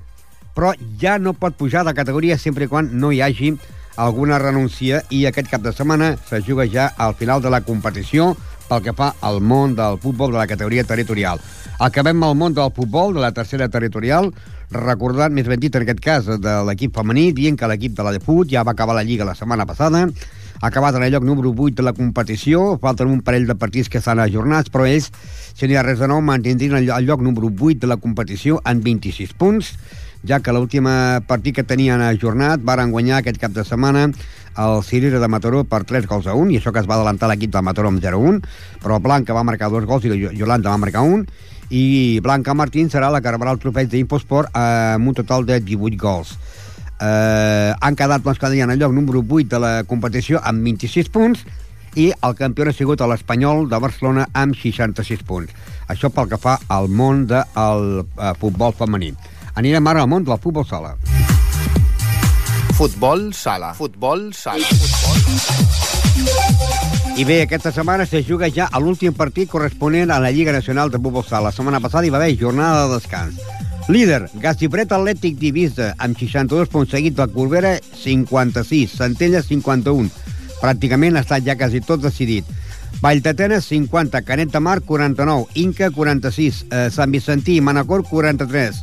però 0.54 0.74
ja 1.00 1.18
no 1.18 1.32
pot 1.32 1.56
pujar 1.56 1.84
de 1.84 1.94
categoria 1.94 2.38
sempre 2.38 2.68
quan 2.68 2.92
no 2.92 3.10
hi 3.10 3.22
hagi 3.24 3.54
alguna 3.96 4.38
renúncia 4.38 5.02
i 5.10 5.24
aquest 5.26 5.48
cap 5.50 5.62
de 5.62 5.72
setmana 5.72 6.14
se 6.28 6.42
juga 6.42 6.66
ja 6.66 6.90
al 6.98 7.14
final 7.14 7.42
de 7.42 7.50
la 7.50 7.62
competició 7.62 8.34
pel 8.68 8.82
que 8.82 8.94
fa 8.96 9.12
al 9.20 9.40
món 9.40 9.74
del 9.76 9.98
futbol 10.02 10.32
de 10.32 10.38
la 10.38 10.48
categoria 10.50 10.84
territorial. 10.84 11.40
Acabem 11.78 12.22
el 12.22 12.34
món 12.38 12.54
del 12.54 12.72
futbol 12.74 13.14
de 13.14 13.20
la 13.20 13.32
tercera 13.32 13.68
territorial 13.68 14.32
recordant, 14.70 15.34
més 15.34 15.48
ben 15.50 15.60
dit 15.60 15.74
en 15.74 15.84
aquest 15.84 16.00
cas, 16.00 16.26
de 16.40 16.54
l'equip 16.68 16.94
femení, 16.96 17.32
dient 17.36 17.58
que 17.58 17.68
l'equip 17.68 17.96
de 17.96 18.06
la 18.06 18.14
Defut 18.14 18.48
ja 18.50 18.64
va 18.64 18.72
acabar 18.72 18.96
la 18.96 19.04
Lliga 19.04 19.26
la 19.28 19.36
setmana 19.36 19.66
passada, 19.66 20.06
ha 20.60 20.68
acabat 20.68 20.96
en 20.96 21.02
el 21.02 21.12
lloc 21.12 21.24
número 21.24 21.52
8 21.52 21.74
de 21.76 21.82
la 21.82 21.92
competició, 21.92 22.78
falten 22.80 23.10
un 23.10 23.20
parell 23.20 23.46
de 23.46 23.54
partits 23.54 23.90
que 23.90 23.98
estan 23.98 24.22
ajornats, 24.22 24.70
però 24.72 24.86
ells, 24.88 25.10
si 25.52 25.66
no 25.66 25.74
hi 25.74 25.76
ha 25.76 25.84
res 25.84 26.00
de 26.00 26.08
nou, 26.08 26.22
mantindrien 26.24 26.78
el 26.80 27.04
lloc 27.04 27.20
número 27.20 27.50
8 27.52 27.82
de 27.82 27.90
la 27.90 27.98
competició 28.00 28.62
en 28.64 28.80
26 28.80 29.34
punts, 29.36 29.74
ja 30.24 30.40
que 30.40 30.54
l'últim 30.56 30.88
partit 31.28 31.58
que 31.58 31.66
tenien 31.68 32.00
ajornat 32.00 32.62
varen 32.64 32.94
guanyar 32.94 33.18
aquest 33.18 33.36
cap 33.42 33.52
de 33.52 33.64
setmana 33.68 34.06
el 34.56 34.82
Cirera 34.86 35.18
de 35.20 35.28
Mataró 35.28 35.64
per 35.68 35.82
3 35.84 36.06
gols 36.08 36.28
a 36.30 36.34
1, 36.38 36.54
i 36.54 36.60
això 36.60 36.72
que 36.72 36.80
es 36.80 36.88
va 36.88 36.96
adelantar 36.96 37.28
l'equip 37.28 37.52
de 37.52 37.60
Mataró 37.60 37.90
amb 37.90 38.00
0-1, 38.00 38.40
però 38.80 39.00
Blanca 39.02 39.36
va 39.36 39.44
marcar 39.44 39.68
dos 39.68 39.84
gols 39.84 40.06
i 40.06 40.14
Yolanda 40.38 40.70
va 40.70 40.80
marcar 40.80 41.02
un, 41.02 41.26
i 41.70 42.20
Blanca 42.20 42.54
Martín 42.54 42.90
serà 42.90 43.10
la 43.12 43.20
que 43.22 43.32
rebrà 43.32 43.54
el 43.54 43.60
trofeig 43.62 43.88
d'Infosport 43.92 44.54
amb 44.58 45.08
un 45.08 45.16
total 45.16 45.46
de 45.46 45.60
18 45.60 46.00
gols. 46.00 46.34
Eh, 47.00 47.72
han 47.80 47.96
quedat 47.98 48.22
doncs, 48.22 48.38
cada 48.38 48.54
dia 48.54 48.64
en 48.64 48.70
el 48.70 48.78
lloc 48.78 48.92
número 48.92 49.24
8 49.24 49.48
de 49.50 49.60
la 49.60 49.72
competició 49.84 50.40
amb 50.44 50.62
26 50.64 51.10
punts 51.10 51.44
i 51.98 52.10
el 52.10 52.34
campió 52.38 52.66
ha 52.66 52.74
sigut 52.74 53.00
l'Espanyol 53.00 53.68
de 53.70 53.78
Barcelona 53.78 54.28
amb 54.32 54.56
66 54.58 55.22
punts. 55.26 55.52
Això 55.88 56.10
pel 56.10 56.30
que 56.30 56.40
fa 56.40 56.58
al 56.68 56.88
món 56.88 57.26
del 57.30 58.04
eh, 58.04 58.32
futbol 58.40 58.74
femení. 58.74 59.12
Anirem 59.54 59.86
ara 59.86 60.02
al 60.02 60.10
món 60.10 60.24
del 60.26 60.40
futbol 60.42 60.66
sala. 60.66 60.96
Futbol 62.74 63.30
sala. 63.32 63.74
Futbol 63.78 64.32
sala. 64.34 64.66
Futbol 64.66 65.38
sala. 65.38 66.83
I 67.16 67.22
bé, 67.22 67.42
aquesta 67.42 67.70
setmana 67.70 68.06
se 68.10 68.24
juga 68.26 68.48
ja 68.50 68.64
a 68.66 68.80
l'últim 68.82 69.12
partit 69.14 69.46
corresponent 69.46 70.10
a 70.10 70.16
la 70.18 70.32
Lliga 70.34 70.50
Nacional 70.50 70.90
de 70.90 70.98
Futbol 70.98 71.22
Sala. 71.22 71.52
La 71.52 71.54
setmana 71.54 71.78
passada 71.78 72.08
hi 72.08 72.10
va 72.10 72.18
haver 72.18 72.34
jornada 72.40 72.88
de 72.88 72.96
descans. 72.96 73.38
Líder, 73.86 74.24
Gastipret 74.42 74.90
Atlètic 74.90 75.36
d'Ibissa, 75.38 75.92
amb 76.02 76.18
62 76.18 76.72
punts 76.72 76.90
seguit 76.90 77.14
de 77.14 77.28
Corbera, 77.30 77.76
56, 78.00 78.96
Centella, 78.98 79.44
51. 79.46 80.10
Pràcticament 80.58 81.14
ha 81.14 81.22
estat 81.22 81.46
ja 81.46 81.54
quasi 81.54 81.84
tot 81.86 82.02
decidit. 82.02 82.50
Valltatenes, 82.98 83.70
50, 83.70 84.24
Canet 84.26 84.50
de 84.50 84.64
Mar, 84.64 84.80
49, 84.82 85.46
Inca, 85.54 85.92
46, 85.94 86.64
eh, 86.70 86.88
Sant 86.90 87.14
Vicentí 87.14 87.60
i 87.60 87.62
Manacor, 87.62 88.02
43. 88.10 88.82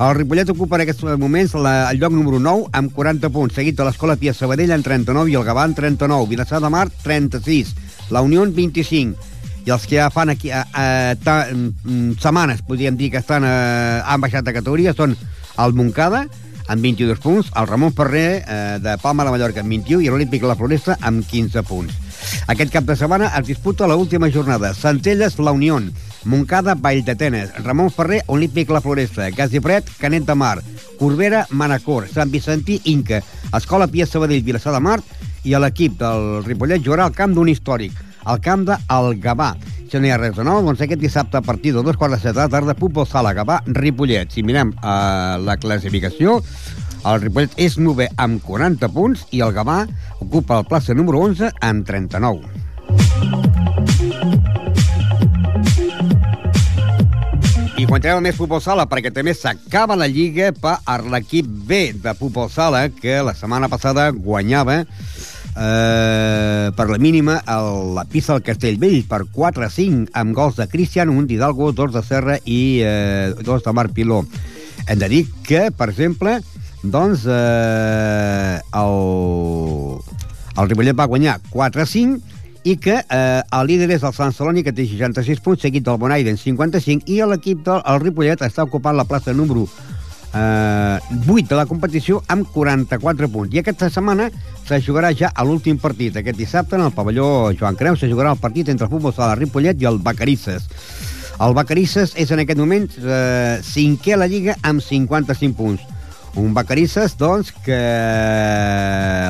El 0.00 0.14
Ripollet 0.16 0.48
ocupa 0.50 0.74
en 0.74 0.82
aquests 0.82 1.04
moments 1.22 1.52
la, 1.54 1.74
el 1.92 2.00
lloc 2.02 2.14
número 2.16 2.40
9 2.42 2.72
amb 2.74 2.90
40 2.96 3.30
punts, 3.30 3.54
seguit 3.54 3.76
de 3.78 3.84
l'Escola 3.86 4.16
Pia 4.18 4.32
Sabadell 4.34 4.72
en 4.74 4.82
39 4.82 5.30
i 5.30 5.36
el 5.38 5.44
Gavà 5.46 5.68
en 5.68 5.76
39, 5.78 6.26
Vilassar 6.32 6.58
de 6.64 6.70
Mar 6.72 6.88
36, 7.04 7.70
la 8.10 8.24
Unió 8.26 8.42
en 8.42 8.54
25 8.56 9.30
i 9.64 9.70
els 9.70 9.86
que 9.86 10.00
ja 10.00 10.10
fan 10.10 10.32
aquí 10.34 10.50
a, 10.50 10.64
a, 10.74 10.86
ta, 11.22 11.36
mm, 11.46 12.18
setmanes, 12.20 12.64
podríem 12.66 12.98
dir 12.98 13.12
que 13.12 13.22
estan 13.22 13.46
a, 13.46 14.02
han 14.02 14.20
baixat 14.20 14.44
de 14.44 14.56
categoria, 14.56 14.96
són 14.98 15.14
el 15.62 15.78
Moncada, 15.78 16.24
amb 16.68 16.82
22 16.82 17.20
punts, 17.20 17.50
el 17.56 17.66
Ramon 17.66 17.92
Ferrer 17.92 18.44
eh, 18.46 18.78
de 18.80 18.96
Palma 19.02 19.24
de 19.24 19.32
Mallorca 19.34 19.60
amb 19.60 19.74
21 19.74 20.04
i 20.04 20.10
l'Olímpic 20.12 20.44
La 20.46 20.56
Floresta 20.56 20.96
amb 21.00 21.26
15 21.28 21.62
punts. 21.68 22.00
Aquest 22.48 22.72
cap 22.72 22.86
de 22.88 22.96
setmana 22.96 23.30
es 23.38 23.46
disputa 23.46 23.86
l 23.88 23.96
última 23.96 24.30
jornada. 24.32 24.72
Centelles, 24.74 25.38
La 25.38 25.52
Unió, 25.52 25.80
Moncada, 26.24 26.74
Vall 26.74 27.04
d'Atenes, 27.04 27.52
Ramon 27.64 27.90
Ferrer, 27.90 28.22
Olímpic 28.26 28.70
La 28.70 28.80
Floresta, 28.80 29.28
Gasipret, 29.30 29.90
Canet 29.98 30.24
de 30.24 30.34
Mar, 30.34 30.62
Corbera, 30.98 31.46
Manacor, 31.50 32.08
Sant 32.08 32.30
Vicentí, 32.30 32.80
Inca, 32.84 33.22
Escola 33.52 33.88
Pia 33.88 34.06
Sabadell, 34.06 34.44
Vilassar 34.44 34.72
de 34.72 34.80
Mar. 34.80 35.00
I 35.44 35.58
l'equip 35.60 35.98
del 36.00 36.42
Ripollet 36.46 36.80
jugarà 36.80 37.04
al 37.04 37.12
camp 37.16 37.34
d'un 37.36 37.50
històric, 37.52 37.92
al 38.24 38.40
camp 38.40 38.64
del 38.64 39.18
Gavà. 39.20 39.52
No 39.94 40.16
res 40.18 40.32
de 40.34 40.42
nou, 40.42 40.58
doncs 40.66 40.80
aquest 40.82 40.98
dissabte 40.98 41.38
a 41.38 41.42
partir 41.44 41.70
de 41.70 41.82
dos 41.86 41.94
quarts 41.94 42.16
de 42.16 42.18
set 42.18 42.34
de 42.34 42.40
la 42.40 42.50
tarda, 42.50 42.74
futbol 42.74 43.06
sala 43.06 43.30
Gavà, 43.30 43.60
Ripollet. 43.76 44.32
Si 44.34 44.42
mirem 44.42 44.72
eh, 44.74 45.36
la 45.38 45.54
classificació, 45.62 46.40
el 47.06 47.20
Ripollet 47.22 47.54
és 47.62 47.76
9 47.78 48.08
amb 48.18 48.42
40 48.42 48.90
punts 48.90 49.22
i 49.30 49.42
el 49.46 49.54
Gavà 49.54 49.84
ocupa 50.18 50.58
el 50.58 50.66
plaça 50.66 50.98
número 50.98 51.22
11 51.28 51.52
amb 51.62 51.86
39. 51.86 52.42
I 57.78 57.86
quan 57.86 58.02
a 58.10 58.18
més 58.24 58.34
futbol 58.34 58.62
sala, 58.64 58.88
perquè 58.90 59.14
també 59.14 59.30
s'acaba 59.38 59.94
la 59.94 60.10
lliga 60.10 60.50
per 60.58 60.98
l'equip 61.06 61.46
B 61.46 61.92
de 62.02 62.18
futbol 62.18 62.50
sala, 62.50 62.88
que 62.90 63.22
la 63.22 63.38
setmana 63.38 63.70
passada 63.70 64.10
guanyava 64.10 64.82
eh, 65.56 66.70
per 66.76 66.88
la 66.90 66.98
mínima 66.98 67.38
el, 67.46 67.94
la 67.94 68.04
pista 68.04 68.34
del 68.34 68.42
Castellvell 68.42 69.04
per 69.08 69.24
4 69.32 69.64
a 69.66 69.70
5 69.70 70.10
amb 70.12 70.34
gols 70.34 70.58
de 70.58 70.68
Cristian, 70.68 71.10
un 71.10 71.26
d'Hidalgo, 71.26 71.72
dos 71.72 71.92
de 71.94 72.02
Serra 72.02 72.38
i 72.44 72.80
eh, 72.82 73.32
dos 73.42 73.64
de 73.64 73.72
Marc 73.72 73.94
Piló. 73.94 74.24
Hem 74.86 74.98
de 74.98 75.08
dir 75.08 75.22
que, 75.46 75.70
per 75.70 75.90
exemple, 75.92 76.40
doncs 76.82 77.24
eh, 77.30 78.60
el, 78.76 79.98
el 80.58 80.68
Ripollet 80.68 80.98
va 80.98 81.08
guanyar 81.10 81.40
4 81.50 81.82
a 81.82 81.86
5 81.86 82.34
i 82.64 82.76
que 82.80 82.96
eh, 82.96 83.42
el 83.44 83.66
líder 83.68 83.90
és 83.92 84.04
el 84.04 84.14
Sant 84.16 84.32
Celoni, 84.32 84.64
que 84.64 84.72
té 84.72 84.86
66 84.88 85.40
punts, 85.44 85.64
seguit 85.64 85.84
del 85.84 86.00
Bonaire 86.00 86.32
en 86.32 86.40
55, 86.40 87.04
i 87.12 87.20
l'equip 87.28 87.64
del 87.66 87.82
el 87.84 88.00
Ripollet 88.00 88.44
està 88.44 88.64
ocupant 88.64 88.96
la 88.96 89.04
plaça 89.08 89.36
número 89.36 89.66
eh, 90.34 90.98
8 91.26 91.48
de 91.48 91.56
la 91.56 91.66
competició 91.66 92.20
amb 92.28 92.48
44 92.52 93.30
punts. 93.30 93.54
I 93.54 93.62
aquesta 93.62 93.90
setmana 93.90 94.28
se 94.66 94.80
jugarà 94.82 95.12
ja 95.16 95.30
a 95.34 95.44
l'últim 95.46 95.78
partit. 95.78 96.16
Aquest 96.16 96.38
dissabte, 96.38 96.76
en 96.76 96.84
el 96.86 96.94
pavelló 96.96 97.52
Joan 97.58 97.78
Creu, 97.78 97.96
se 97.96 98.10
jugarà 98.10 98.34
el 98.34 98.42
partit 98.42 98.68
entre 98.68 98.88
el 98.88 98.92
futbol 98.92 99.14
sala 99.14 99.38
Ripollet 99.38 99.80
i 99.80 99.88
el 99.90 100.00
Bacarisses. 100.02 100.68
El 101.44 101.54
Bacarisses 101.54 102.14
és 102.20 102.30
en 102.30 102.44
aquest 102.44 102.60
moment 102.60 102.86
eh, 103.00 103.58
cinquè 103.66 104.14
a 104.14 104.20
la 104.22 104.30
Lliga 104.30 104.58
amb 104.62 104.82
55 104.82 105.56
punts. 105.58 105.82
Un 106.38 106.54
Bacarisses, 106.54 107.14
doncs, 107.18 107.52
que 107.62 107.78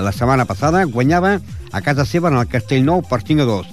la 0.01 0.13
setmana 0.13 0.47
passada 0.49 0.85
guanyava 0.89 1.39
a 1.73 1.81
casa 1.85 2.07
seva 2.09 2.31
en 2.31 2.39
el 2.41 2.49
Castellnou 2.49 3.03
per 3.05 3.21
5 3.21 3.45
a 3.45 3.49
2. 3.51 3.73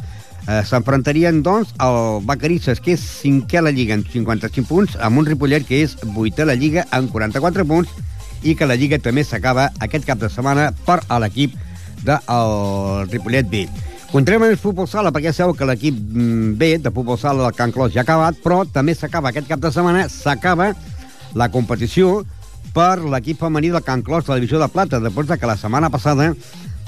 Eh, 0.51 0.63
S'enfrontarien, 0.67 1.43
doncs, 1.45 1.69
el 1.79 2.25
Bacarisses, 2.27 2.81
que 2.83 2.95
és 2.97 3.03
cinquè 3.21 3.61
a 3.61 3.63
la 3.63 3.71
Lliga 3.71 3.95
amb 3.95 4.07
55 4.11 4.67
punts, 4.67 4.97
amb 4.99 5.21
un 5.21 5.27
Ripollet, 5.29 5.63
que 5.67 5.79
és 5.85 5.93
vuitè 6.15 6.43
a 6.43 6.49
la 6.49 6.57
Lliga 6.59 6.83
amb 6.91 7.11
44 7.13 7.63
punts, 7.69 7.93
i 8.43 8.55
que 8.57 8.67
la 8.67 8.75
Lliga 8.75 8.99
també 8.99 9.23
s'acaba 9.23 9.69
aquest 9.85 10.07
cap 10.09 10.19
de 10.19 10.27
setmana 10.33 10.71
per 10.87 10.99
a 11.07 11.21
l'equip 11.23 11.55
del 12.03 13.07
Ripollet 13.13 13.47
B. 13.47 13.63
Continuem 14.11 14.49
en 14.49 14.55
el 14.57 14.59
futbol 14.59 14.89
sala, 14.91 15.13
perquè 15.15 15.31
sabeu 15.31 15.53
que 15.55 15.67
l'equip 15.69 15.95
mm, 15.95 16.57
B 16.59 16.73
de 16.83 16.91
futbol 16.91 17.19
sala 17.21 17.45
del 17.45 17.55
Can 17.55 17.71
Clos 17.71 17.93
ja 17.93 18.01
ha 18.01 18.07
acabat, 18.07 18.41
però 18.43 18.65
també 18.67 18.97
s'acaba 18.97 19.31
aquest 19.31 19.47
cap 19.47 19.61
de 19.63 19.71
setmana, 19.71 20.09
s'acaba 20.11 20.73
la 21.37 21.47
competició 21.53 22.25
per 22.75 22.97
l'equip 22.99 23.39
femení 23.39 23.71
del 23.71 23.85
Can 23.87 24.03
Clos 24.03 24.25
de 24.25 24.33
la 24.33 24.41
divisió 24.41 24.59
de 24.59 24.67
plata, 24.73 24.99
després 24.99 25.31
de 25.31 25.39
que 25.39 25.47
la 25.47 25.55
setmana 25.55 25.93
passada 25.93 26.33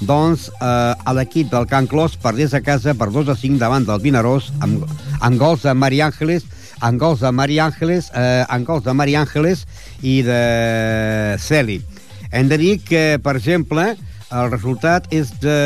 doncs 0.08 0.50
eh, 0.54 1.14
l'equip 1.18 1.52
del 1.52 1.68
Can 1.72 1.88
Clos 1.88 2.18
perdés 2.22 2.54
a 2.54 2.62
casa 2.62 2.94
per 2.98 3.10
2 3.12 3.32
a 3.32 3.36
5 3.40 3.62
davant 3.62 3.86
del 3.88 4.02
Vinaròs 4.04 4.52
amb, 4.66 4.84
amb 5.20 5.40
gols 5.40 5.66
de 5.66 5.74
Mari 5.74 6.02
Àngeles 6.06 6.48
amb 6.84 7.00
gols 7.00 7.22
de 7.24 7.32
Mari 7.32 7.60
Àngeles 7.64 8.10
eh, 8.12 8.44
amb 8.52 8.68
gols 8.68 8.84
de 8.84 8.94
Mari 8.94 9.16
Àngeles 9.16 9.64
i 10.04 10.22
de 10.26 11.38
Celi. 11.40 11.80
Hem 12.32 12.50
de 12.50 12.58
dir 12.58 12.74
que, 12.84 13.04
per 13.24 13.38
exemple, 13.38 13.94
el 14.34 14.50
resultat 14.50 15.08
és 15.14 15.30
de... 15.44 15.58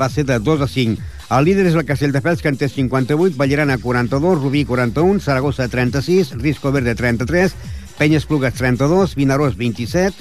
va 0.00 0.08
ser 0.10 0.24
de 0.26 0.38
2 0.40 0.64
a 0.64 0.68
5. 0.72 1.12
El 1.36 1.44
líder 1.44 1.66
és 1.68 1.74
el 1.76 1.84
Castelldefels, 1.86 2.42
que 2.42 2.50
en 2.52 2.58
té 2.58 2.68
58, 2.70 3.36
Vallerana 3.38 3.76
42, 3.82 4.38
Rubí 4.40 4.64
41, 4.64 5.20
Saragossa 5.20 5.66
36, 5.68 6.36
Risco 6.40 6.72
Verde 6.72 6.94
33, 6.94 7.54
Penyes 7.98 8.26
Plugues 8.30 8.54
32, 8.54 9.16
Vinaròs 9.18 9.56
27, 9.58 10.14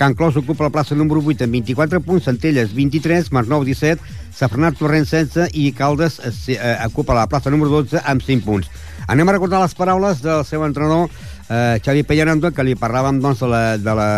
Can 0.00 0.14
Clos 0.14 0.34
ocupa 0.34 0.64
la 0.64 0.70
plaça 0.72 0.94
número 0.96 1.20
8 1.20 1.44
amb 1.44 1.52
24 1.52 2.00
punts, 2.00 2.24
Centelles 2.24 2.70
23, 2.72 3.26
Masnou 3.36 3.66
17, 3.68 4.00
Safranat 4.32 4.78
Torrent 4.80 5.04
16 5.04 5.50
i 5.52 5.74
Caldes 5.76 6.16
eh, 6.24 6.56
eh, 6.56 6.86
ocupa 6.86 7.12
la 7.12 7.26
plaça 7.28 7.52
número 7.52 7.68
12 7.82 8.00
amb 8.08 8.24
5 8.24 8.46
punts. 8.46 8.70
Anem 9.12 9.28
a 9.28 9.34
recordar 9.36 9.60
les 9.60 9.76
paraules 9.76 10.22
del 10.24 10.40
seu 10.48 10.64
entrenador 10.64 11.10
eh, 11.50 11.76
Xavi 11.84 12.06
Pellerando, 12.08 12.48
que 12.48 12.64
li 12.64 12.78
parlàvem 12.80 13.20
doncs, 13.20 13.44
de, 13.44 13.52
la, 13.52 13.60
de 13.76 13.98
la 14.00 14.08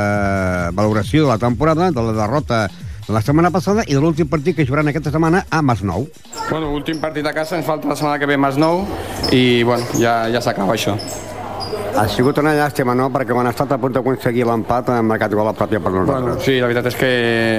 valoració 0.71 1.27
de 1.27 1.33
la 1.33 1.41
temporada, 1.43 1.91
de 1.91 2.07
la 2.07 2.15
derrota 2.15 2.69
de 3.03 3.11
la 3.11 3.25
setmana 3.27 3.51
passada 3.51 3.83
i 3.83 3.99
de 3.99 4.05
l'últim 4.07 4.31
partit 4.31 4.55
que 4.55 4.69
jugaran 4.69 4.95
aquesta 4.95 5.11
setmana 5.11 5.43
a 5.51 5.65
Masnou. 5.67 6.07
Bueno, 6.47 6.71
últim 6.71 7.03
partit 7.03 7.27
a 7.27 7.35
casa, 7.35 7.59
ens 7.59 7.67
falta 7.67 7.91
la 7.91 7.99
setmana 7.99 8.23
que 8.23 8.31
ve 8.31 8.39
Masnou 8.39 8.87
i 9.35 9.65
bueno, 9.67 9.83
ja, 9.99 10.31
ja 10.31 10.47
s'acaba 10.47 10.79
això. 10.79 10.95
Ha 11.93 12.07
sigut 12.09 12.39
una 12.41 12.55
llàstima, 12.57 12.95
no?, 12.97 13.11
perquè 13.13 13.35
quan 13.37 13.45
ha 13.45 13.51
estat 13.53 13.75
a 13.75 13.77
punt 13.81 13.93
d'aconseguir 13.93 14.47
l'empat 14.49 14.89
han 14.95 15.05
marcat 15.05 15.35
gol 15.37 15.51
a 15.51 15.53
pròpia 15.53 15.77
per 15.77 15.91
nosaltres. 15.93 16.23
Bueno, 16.25 16.41
sí, 16.41 16.55
la 16.57 16.71
veritat 16.71 16.87
és 16.89 16.95
que 16.97 17.11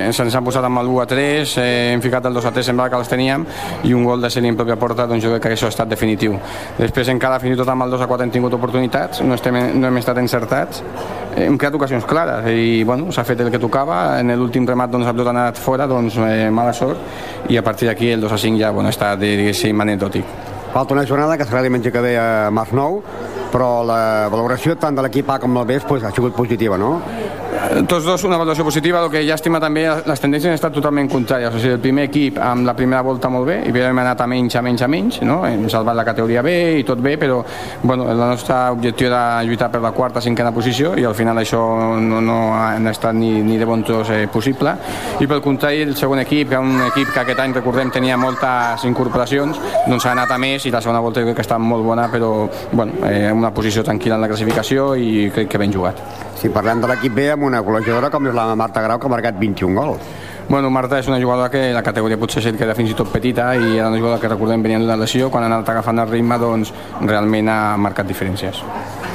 ens, 0.07 0.19
ens 0.23 0.37
han 0.39 0.45
posat 0.47 0.65
amb 0.65 0.81
el 0.81 0.87
1 0.89 1.01
a 1.03 1.05
3, 1.11 1.51
eh, 1.61 1.65
hem 1.91 2.01
ficat 2.01 2.25
el 2.25 2.33
2 2.39 2.47
a 2.49 2.51
3, 2.55 2.65
semblava 2.71 2.89
que 2.89 2.97
els 2.97 3.11
teníem, 3.11 3.45
i 3.85 3.93
un 3.93 4.07
gol 4.07 4.23
de 4.25 4.31
Seni 4.33 4.49
en 4.49 4.57
pròpia 4.57 4.79
porta, 4.81 5.05
doncs 5.09 5.21
jo 5.21 5.35
crec 5.35 5.43
que 5.43 5.51
això 5.53 5.69
ha 5.69 5.73
estat 5.75 5.91
definitiu. 5.93 6.33
Després 6.79 7.11
encara 7.13 7.37
fins 7.43 7.53
i 7.53 7.59
tot 7.59 7.69
amb 7.69 7.85
el 7.85 7.93
2 7.93 8.01
a 8.01 8.07
4 8.09 8.25
hem 8.25 8.33
tingut 8.33 8.55
oportunitats, 8.57 9.21
no, 9.21 9.37
estem, 9.37 9.59
no 9.77 9.91
hem 9.91 9.99
estat 10.01 10.17
encertats, 10.23 10.81
eh, 11.35 11.45
hem 11.45 11.59
creat 11.61 11.77
ocasions 11.77 12.09
clares 12.09 12.49
i 12.49 12.81
bueno, 12.89 13.11
s'ha 13.13 13.27
fet 13.27 13.45
el 13.45 13.51
que 13.53 13.61
tocava, 13.61 14.17
en 14.17 14.33
l'últim 14.33 14.65
remat 14.65 14.89
doncs, 14.89 15.11
el 15.13 15.27
ha 15.27 15.35
anat 15.35 15.61
fora, 15.61 15.85
doncs 15.85 16.17
eh, 16.25 16.49
mala 16.49 16.73
sort, 16.73 17.05
i 17.53 17.61
a 17.61 17.63
partir 17.63 17.91
d'aquí 17.91 18.09
el 18.17 18.25
2 18.25 18.33
a 18.33 18.41
5 18.47 18.65
ja 18.65 18.73
bueno, 18.73 18.89
està, 18.89 19.13
diguéssim, 19.13 19.77
anecdòtic. 19.85 20.25
Falta 20.73 20.95
una 20.95 21.05
jornada 21.05 21.37
que 21.37 21.45
serà 21.45 21.61
diumenge 21.61 21.91
que 21.93 22.01
ve 22.01 22.17
a 22.17 22.49
Masnou, 22.49 23.03
però 23.53 23.83
la 23.85 24.27
valoració 24.33 24.73
tant 24.81 24.97
de 24.97 25.05
l'equip 25.05 25.29
A 25.29 25.37
com 25.43 25.53
del 25.53 25.67
B 25.69 25.79
pues, 25.87 26.03
ha 26.03 26.11
sigut 26.15 26.33
positiva, 26.33 26.79
no? 26.81 26.95
Tots 27.73 28.05
dos 28.05 28.23
una 28.27 28.37
valoració 28.37 28.61
positiva, 28.67 28.99
el 29.01 29.09
que 29.09 29.23
llàstima 29.25 29.57
també 29.57 29.87
les 30.05 30.21
tendències 30.21 30.51
han 30.51 30.59
estat 30.59 30.75
totalment 30.75 31.07
contràries, 31.09 31.55
o 31.55 31.57
sigui, 31.57 31.71
el 31.73 31.81
primer 31.81 32.03
equip 32.05 32.37
amb 32.37 32.67
la 32.67 32.75
primera 32.77 33.01
volta 33.01 33.31
molt 33.33 33.47
bé, 33.49 33.55
i 33.65 33.71
hem 33.81 34.01
anat 34.03 34.19
a 34.21 34.27
menys, 34.29 34.57
a 34.59 34.61
menys, 34.61 34.83
a 34.85 34.89
menys, 34.91 35.17
no? 35.25 35.39
hem 35.47 35.63
salvat 35.71 35.97
la 35.97 36.05
categoria 36.05 36.43
B 36.45 36.53
i 36.77 36.83
tot 36.85 37.01
bé, 37.01 37.15
però 37.17 37.39
bueno, 37.81 38.05
el 38.11 38.19
nostre 38.21 38.59
objectiu 38.75 39.07
era 39.07 39.41
lluitar 39.41 39.71
per 39.73 39.81
la 39.81 39.91
quarta, 39.91 40.21
cinquena 40.21 40.51
posició 40.53 40.93
i 40.99 41.07
al 41.09 41.15
final 41.17 41.41
això 41.41 41.63
no, 41.97 42.19
no 42.21 42.37
ha 42.53 42.75
estat 42.91 43.17
ni, 43.17 43.31
ni 43.41 43.57
de 43.57 43.65
bon 43.65 43.81
tros 43.83 44.11
eh, 44.13 44.27
possible 44.31 44.75
i 45.23 45.29
pel 45.29 45.41
contrari 45.41 45.81
el 45.87 45.95
segon 45.97 46.21
equip, 46.21 46.51
que 46.53 46.61
un 46.61 46.85
equip 46.91 47.09
que 47.15 47.23
aquest 47.23 47.41
any 47.41 47.57
recordem 47.57 47.89
tenia 47.95 48.19
moltes 48.21 48.85
incorporacions, 48.85 49.57
doncs 49.87 50.05
ha 50.05 50.13
anat 50.13 50.35
a 50.35 50.37
més 50.37 50.69
i 50.69 50.73
la 50.73 50.83
segona 50.83 51.01
volta 51.01 51.25
crec 51.25 51.41
que 51.41 51.47
està 51.47 51.57
molt 51.57 51.89
bona, 51.89 52.05
però 52.13 52.35
bueno, 52.71 53.01
eh, 53.09 53.31
una 53.33 53.49
posició 53.49 53.81
tranquil·la 53.81 54.21
en 54.21 54.27
la 54.27 54.29
classificació 54.29 54.93
i 54.93 55.31
crec 55.33 55.49
que 55.49 55.63
ben 55.65 55.73
jugat. 55.73 56.05
Si 56.43 56.49
parlem 56.51 56.81
de 56.83 56.89
l'equip 56.91 57.13
B 57.15 57.29
amb 57.31 57.45
una 57.47 57.61
col·legiadora 57.63 58.09
com 58.11 58.25
és 58.27 58.33
la 58.35 58.49
Marta 58.59 58.81
Grau, 58.83 58.97
que 58.99 59.07
ha 59.07 59.11
marcat 59.13 59.37
21 59.39 59.77
gols. 59.79 60.09
Bueno, 60.49 60.67
Marta 60.75 60.97
és 60.99 61.07
una 61.07 61.21
jugadora 61.21 61.47
que 61.47 61.61
la 61.71 61.83
categoria 61.85 62.19
potser 62.19 62.43
ser 62.43 62.51
que 62.57 62.65
era 62.65 62.75
fins 62.75 62.91
i 62.91 62.97
tot 62.99 63.07
petita 63.13 63.45
i 63.55 63.77
era 63.77 63.87
una 63.87 63.95
jugadora 64.01 64.19
que 64.19 64.27
recordem 64.27 64.65
venia 64.65 64.81
d'una 64.81 64.97
lesió, 64.99 65.29
quan 65.31 65.45
ha 65.45 65.47
anat 65.47 65.71
agafant 65.71 66.03
el 66.03 66.11
ritme 66.11 66.35
doncs 66.41 66.73
realment 66.99 67.47
ha 67.47 67.77
marcat 67.79 68.11
diferències. 68.11 68.59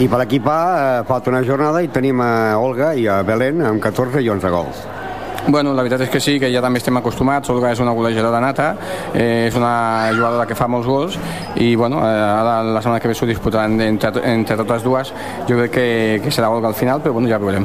I 0.01 0.09
per 0.09 0.23
l'equip 0.23 0.49
A 0.49 0.61
eh, 0.79 1.03
falta 1.05 1.29
una 1.29 1.45
jornada 1.45 1.85
i 1.85 1.93
tenim 1.93 2.25
a 2.25 2.57
Olga 2.57 2.95
i 2.97 3.05
a 3.05 3.21
Belén 3.29 3.61
amb 3.61 3.85
14 3.85 4.25
i 4.25 4.33
11 4.33 4.55
gols. 4.57 4.87
Bueno, 5.49 5.73
la 5.73 5.81
veritat 5.81 6.03
és 6.05 6.11
que 6.13 6.21
sí, 6.21 6.35
que 6.37 6.51
ja 6.53 6.61
també 6.61 6.77
estem 6.77 6.99
acostumats. 7.01 7.49
Olga 7.49 7.71
és 7.73 7.81
una 7.81 7.95
golejadora 7.97 8.41
nata, 8.45 8.67
eh, 9.15 9.47
és 9.49 9.55
una 9.57 10.11
jugadora 10.13 10.45
que 10.47 10.55
fa 10.55 10.67
molts 10.69 10.87
gols 10.87 11.17
i 11.57 11.75
bueno, 11.75 12.03
eh, 12.05 12.11
ara 12.13 12.63
la 12.63 12.83
setmana 12.83 13.01
que 13.01 13.09
ve 13.09 13.15
s'ho 13.17 13.27
disputaran 13.27 13.81
entre, 13.81 14.13
entre 14.29 14.59
totes 14.61 14.85
dues. 14.85 15.13
Jo 15.49 15.57
crec 15.57 15.73
que, 15.73 15.87
que 16.23 16.31
serà 16.31 16.51
Olga 16.53 16.69
al 16.69 16.77
final, 16.77 17.01
però 17.01 17.15
bueno, 17.17 17.33
ja 17.33 17.39
veurem. 17.41 17.65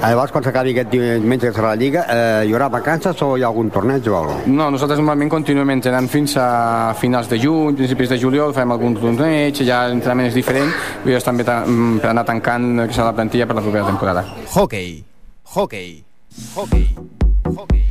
Llavors, 0.00 0.32
quan 0.32 0.44
s'acabi 0.44 0.72
aquest 0.72 0.90
diumenge 0.92 1.50
que 1.50 1.52
serà 1.56 1.74
la 1.74 1.80
Lliga, 1.80 2.06
eh, 2.08 2.48
hi 2.48 2.56
haurà 2.56 2.70
vacances 2.72 3.20
o 3.24 3.34
hi 3.36 3.44
ha 3.44 3.48
algun 3.48 3.68
torneig 3.72 4.08
o 4.08 4.16
alguna 4.16 4.40
No, 4.46 4.70
nosaltres 4.72 4.98
normalment 4.98 5.32
continuem 5.32 5.74
entrenant 5.76 6.08
fins 6.08 6.38
a 6.40 6.94
finals 6.96 7.28
de 7.28 7.38
juny, 7.40 7.76
principis 7.76 8.08
de 8.16 8.18
juliol, 8.20 8.56
fem 8.56 8.72
algun 8.72 8.96
torneig, 8.96 9.60
ja 9.60 9.84
l'entrenament 9.88 10.32
és 10.32 10.40
diferent, 10.40 10.72
i 11.04 11.20
estem 11.20 11.44
per 11.44 12.10
anar 12.14 12.24
tancant 12.24 12.86
que 12.86 12.92
serà 12.96 13.12
la 13.12 13.20
plantilla 13.20 13.46
per 13.46 13.60
la 13.60 13.68
propera 13.68 13.86
temporada. 13.92 14.26
Hockey, 14.54 15.04
hockey, 15.54 16.04
hockey, 16.54 16.88
hockey. 17.56 17.84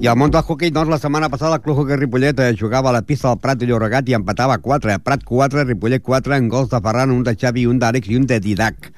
I 0.00 0.08
al 0.10 0.18
món 0.18 0.32
del 0.34 0.42
hoquei, 0.44 0.72
doncs, 0.74 0.90
la 0.90 0.98
setmana 0.98 1.30
passada 1.32 1.56
el 1.56 1.62
Club 1.62 1.78
Hockey 1.80 1.96
Ripollet 1.96 2.40
eh, 2.42 2.54
jugava 2.58 2.90
a 2.90 2.92
la 2.96 3.02
pista 3.06 3.30
del 3.30 3.38
Prat 3.40 3.60
de 3.60 3.68
Llobregat 3.70 4.08
i 4.10 4.16
empatava 4.18 4.58
4. 4.58 4.98
Prat 5.04 5.22
4, 5.24 5.64
Ripollet 5.64 6.02
4, 6.02 6.34
en 6.36 6.48
gols 6.52 6.68
de 6.72 6.80
Ferran, 6.82 7.14
un 7.14 7.22
de 7.24 7.36
Xavi, 7.38 7.64
un 7.70 7.78
d'Àlex 7.80 8.10
i 8.10 8.18
un 8.18 8.26
de 8.28 8.40
Didac. 8.42 8.90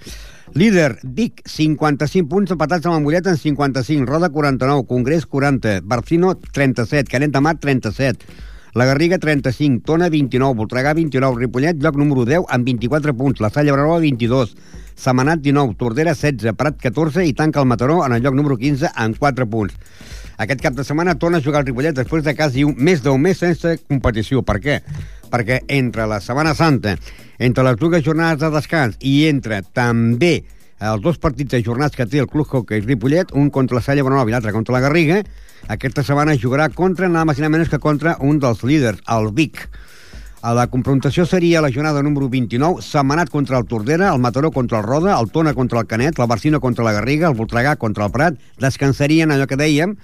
Líder, 0.54 0.96
Vic, 1.02 1.42
55 1.46 2.30
punts 2.30 2.54
empatats 2.54 2.86
amb 2.88 3.04
Mollet 3.04 3.28
en 3.28 3.36
55, 3.36 4.08
Roda 4.08 4.30
49, 4.32 4.86
Congrés 4.88 5.26
40, 5.26 5.80
Barcino 5.84 6.34
37, 6.40 7.10
Canet 7.12 7.34
de 7.34 7.42
Mar 7.44 7.56
37, 7.60 8.24
la 8.76 8.84
Garriga 8.84 9.16
35, 9.16 9.80
Tona 9.86 10.10
29, 10.10 10.54
Voltregà 10.54 10.92
29, 10.92 11.38
Ripollet 11.40 11.78
lloc 11.80 11.96
número 11.96 12.26
10 12.28 12.44
amb 12.52 12.66
24 12.68 13.14
punts, 13.16 13.40
la 13.40 13.48
Salla 13.48 13.72
Brava 13.72 13.96
22, 14.02 14.52
Semanat 14.94 15.40
19, 15.40 15.78
Tordera 15.80 16.12
16, 16.12 16.52
Prat 16.60 16.76
14 16.82 17.24
i 17.24 17.32
tanca 17.32 17.62
el 17.62 17.70
Mataró 17.70 18.02
en 18.04 18.12
el 18.12 18.20
lloc 18.20 18.36
número 18.36 18.58
15 18.60 18.90
amb 18.92 19.16
4 19.16 19.46
punts. 19.48 19.72
Aquest 20.36 20.60
cap 20.60 20.76
de 20.76 20.84
setmana 20.84 21.14
torna 21.16 21.40
a 21.40 21.46
jugar 21.46 21.62
el 21.64 21.70
Ripollet 21.70 21.96
després 21.96 22.26
de 22.26 22.36
quasi 22.36 22.66
un, 22.68 22.76
més 22.76 23.00
d'un 23.00 23.16
mes 23.16 23.40
sense 23.40 23.78
competició. 23.88 24.44
Per 24.44 24.58
què? 24.60 24.82
Perquè 25.32 25.62
entre 25.72 26.04
la 26.04 26.20
Setmana 26.20 26.52
Santa, 26.52 26.98
entre 27.40 27.64
les 27.64 27.80
dues 27.80 28.04
jornades 28.04 28.44
de 28.44 28.52
descans 28.58 29.00
i 29.00 29.22
entre 29.30 29.62
també 29.72 30.42
els 30.80 31.02
dos 31.02 31.18
partits 31.18 31.56
ajornats 31.56 31.96
que 31.96 32.06
té 32.06 32.20
el 32.20 32.28
Club 32.28 32.46
Hockey 32.50 32.84
Ripollet, 32.84 33.32
un 33.32 33.50
contra 33.50 33.78
la 33.78 33.84
Salla 33.84 34.04
Bonanova 34.04 34.28
i 34.28 34.36
l'altre 34.36 34.52
contra 34.52 34.76
la 34.76 34.84
Garriga, 34.84 35.22
aquesta 35.72 36.04
setmana 36.04 36.36
jugarà 36.36 36.68
contra, 36.68 37.08
nada 37.08 37.24
més 37.24 37.38
i 37.38 37.44
nada 37.44 37.56
menys 37.56 37.72
que 37.72 37.80
contra 37.82 38.16
un 38.20 38.38
dels 38.42 38.62
líders, 38.62 39.00
el 39.08 39.32
Vic. 39.32 39.66
A 40.46 40.52
la 40.54 40.68
confrontació 40.70 41.24
seria 41.26 41.62
la 41.64 41.72
jornada 41.74 42.02
número 42.06 42.28
29, 42.30 42.82
Setmanat 42.84 43.32
contra 43.32 43.58
el 43.58 43.64
Tordera, 43.66 44.12
el 44.12 44.20
Mataró 44.20 44.52
contra 44.52 44.78
el 44.78 44.84
Roda, 44.84 45.16
el 45.18 45.30
Tona 45.32 45.54
contra 45.54 45.80
el 45.80 45.88
Canet, 45.88 46.20
la 46.20 46.26
Barcino 46.26 46.60
contra 46.60 46.84
la 46.84 46.92
Garriga, 46.92 47.26
el 47.26 47.34
Voltregà 47.34 47.74
contra 47.76 48.06
el 48.06 48.12
Prat. 48.12 48.38
Descansarien, 48.62 49.32
allò 49.32 49.48
que 49.50 49.58
dèiem, 49.58 49.96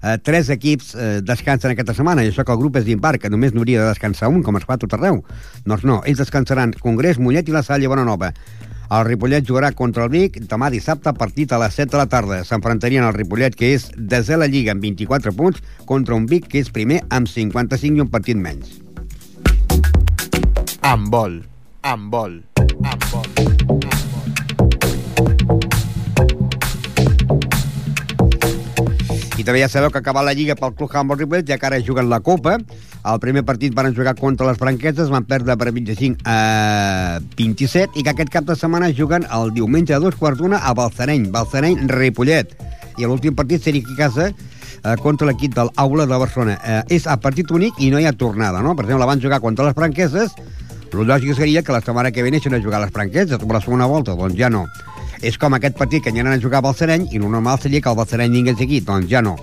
eh, 0.00 0.16
tres 0.24 0.48
equips 0.48 0.94
eh, 0.94 1.10
descansen 1.20 1.74
aquesta 1.74 1.92
setmana, 1.98 2.24
i 2.24 2.30
això 2.30 2.46
que 2.46 2.54
el 2.56 2.62
grup 2.62 2.80
és 2.80 2.86
d'impar, 2.86 3.18
que 3.18 3.28
només 3.28 3.52
n'hauria 3.52 3.82
de 3.82 3.90
descansar 3.90 4.30
un, 4.32 4.40
com 4.46 4.56
es 4.56 4.64
fa 4.64 4.78
tot 4.80 4.94
arreu. 4.96 5.20
Doncs 5.66 5.84
no, 5.84 6.00
ells 6.06 6.22
descansaran 6.22 6.72
Congrés, 6.80 7.20
Mollet 7.20 7.50
i 7.50 7.58
la 7.58 7.66
Salle 7.66 7.90
Bonanova. 7.90 8.32
El 8.90 9.04
Ripollet 9.06 9.46
jugarà 9.46 9.70
contra 9.78 10.02
el 10.08 10.10
Vic 10.10 10.40
demà 10.50 10.66
dissabte 10.74 11.12
a 11.12 11.14
partit 11.14 11.52
a 11.54 11.60
les 11.62 11.76
7 11.78 11.92
de 11.92 12.00
la 12.00 12.08
tarda. 12.10 12.40
S'enfrontarien 12.46 13.06
al 13.06 13.14
Ripollet, 13.14 13.54
que 13.54 13.70
és 13.76 13.86
desè 13.94 14.38
la 14.40 14.50
Lliga 14.50 14.74
amb 14.74 14.82
24 14.82 15.30
punts, 15.38 15.62
contra 15.86 16.18
un 16.18 16.26
Vic, 16.26 16.48
que 16.50 16.58
és 16.64 16.72
primer 16.74 16.98
amb 17.08 17.30
55 17.30 18.00
i 18.00 18.06
un 18.06 18.10
partit 18.10 18.40
menys. 18.40 18.80
Amb 20.82 21.06
vol. 21.14 21.38
Amb 21.86 22.10
vol. 22.10 22.40
Amb 22.82 23.06
vol. 23.14 23.39
I 29.40 29.44
també 29.46 29.62
ja 29.62 29.70
sabeu 29.72 29.88
que 29.88 29.96
ha 29.96 30.02
acabat 30.04 30.26
la 30.26 30.34
Lliga 30.36 30.52
pel 30.52 30.74
Club 30.76 30.92
Humboldt 30.92 31.22
Ripollet, 31.22 31.46
ja 31.48 31.56
que 31.56 31.64
ara 31.64 31.78
juguen 31.80 32.10
la 32.10 32.18
Copa. 32.20 32.58
El 33.08 33.20
primer 33.22 33.40
partit 33.48 33.72
van 33.72 33.94
jugar 33.96 34.12
contra 34.18 34.44
les 34.50 34.58
Franqueses, 34.60 35.08
van 35.08 35.24
perdre 35.24 35.56
per 35.56 35.70
25 35.72 36.20
a 36.28 37.20
27, 37.38 37.96
i 37.96 38.04
que 38.04 38.12
aquest 38.12 38.28
cap 38.34 38.44
de 38.44 38.58
setmana 38.58 38.90
juguen 38.92 39.24
el 39.32 39.54
diumenge 39.56 39.96
a 39.96 40.02
dos 40.02 40.18
quarts 40.20 40.42
d'una 40.42 40.60
a 40.60 40.74
Balsareny, 40.76 41.30
Balsareny 41.32 41.88
Ripollet. 41.88 42.52
I 43.00 43.08
l'últim 43.08 43.32
partit 43.38 43.64
seria 43.64 43.80
aquí 43.80 43.96
a 43.96 44.02
casa 44.02 44.28
eh, 44.28 44.96
contra 45.00 45.30
l'equip 45.30 45.56
del 45.56 45.72
Aula 45.80 46.04
de 46.04 46.20
Barcelona. 46.20 46.58
Eh, 46.60 46.98
és 47.00 47.08
a 47.08 47.16
partit 47.16 47.48
únic 47.48 47.80
i 47.80 47.88
no 47.88 47.96
hi 47.96 48.04
ha 48.10 48.12
tornada, 48.12 48.60
no? 48.60 48.76
Per 48.76 48.84
exemple, 48.84 49.08
van 49.08 49.24
jugar 49.24 49.40
contra 49.40 49.70
les 49.70 49.78
Franqueses, 49.78 50.36
el 50.92 51.06
lògic 51.06 51.36
seria 51.38 51.62
que 51.62 51.72
la 51.72 51.80
setmana 51.80 52.10
que 52.12 52.22
ve 52.26 52.32
neixen 52.34 52.52
a 52.52 52.60
jugar 52.60 52.82
les 52.82 52.92
Franqueses, 52.92 53.38
per 53.40 53.54
la 53.54 53.64
segona 53.64 53.88
volta, 53.88 54.18
doncs 54.18 54.36
ja 54.36 54.52
no. 54.52 54.66
És 55.20 55.36
com 55.36 55.52
aquest 55.52 55.76
partit 55.76 56.02
que 56.02 56.12
aniran 56.12 56.32
a 56.32 56.40
jugar 56.40 56.60
a 56.60 56.64
Balsareny 56.64 57.10
i 57.10 57.18
el 57.18 57.26
normal 57.28 57.58
seria 57.60 57.82
que 57.84 57.90
el 57.90 57.96
Balsareny 57.98 58.32
vingués 58.38 58.60
aquí, 58.64 58.80
doncs 58.80 59.10
ja 59.10 59.20
no. 59.20 59.34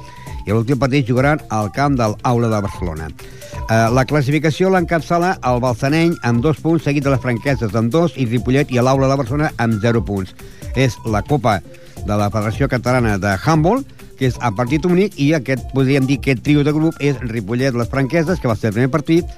I 0.48 0.56
l'últim 0.56 0.80
partit 0.80 1.06
jugaran 1.06 1.42
al 1.54 1.70
camp 1.76 1.98
del 2.00 2.16
Aula 2.26 2.50
de 2.50 2.62
Barcelona. 2.66 3.10
Eh, 3.68 3.90
la 3.94 4.06
classificació 4.10 4.72
l'encapçala 4.74 5.36
el 5.46 5.62
Balsareny 5.62 6.16
amb 6.26 6.42
dos 6.42 6.62
punts, 6.64 6.86
seguit 6.88 7.06
de 7.06 7.14
les 7.14 7.22
Franqueses 7.22 7.76
amb 7.76 7.92
dos, 7.94 8.16
i 8.18 8.26
Ripollet 8.26 8.72
i 8.74 8.82
l'Aula 8.82 9.10
de 9.12 9.20
Barcelona 9.20 9.52
amb 9.62 9.78
zero 9.84 10.02
punts. 10.02 10.34
És 10.74 10.98
la 11.06 11.22
Copa 11.22 11.60
de 12.08 12.16
la 12.16 12.32
Federació 12.34 12.70
Catalana 12.72 13.18
de 13.22 13.36
Handball, 13.38 13.84
que 14.18 14.32
és 14.32 14.38
a 14.42 14.50
partit 14.56 14.86
únic, 14.90 15.20
i 15.22 15.34
aquest, 15.38 15.68
podríem 15.76 16.08
dir 16.10 16.18
que 16.24 16.34
trio 16.40 16.64
de 16.66 16.74
grup 16.74 16.98
és 17.04 17.20
Ripollet, 17.22 17.76
les 17.78 17.92
Franqueses, 17.92 18.40
que 18.42 18.50
va 18.50 18.56
ser 18.58 18.72
el 18.72 18.80
primer 18.80 18.90
partit, 18.90 19.30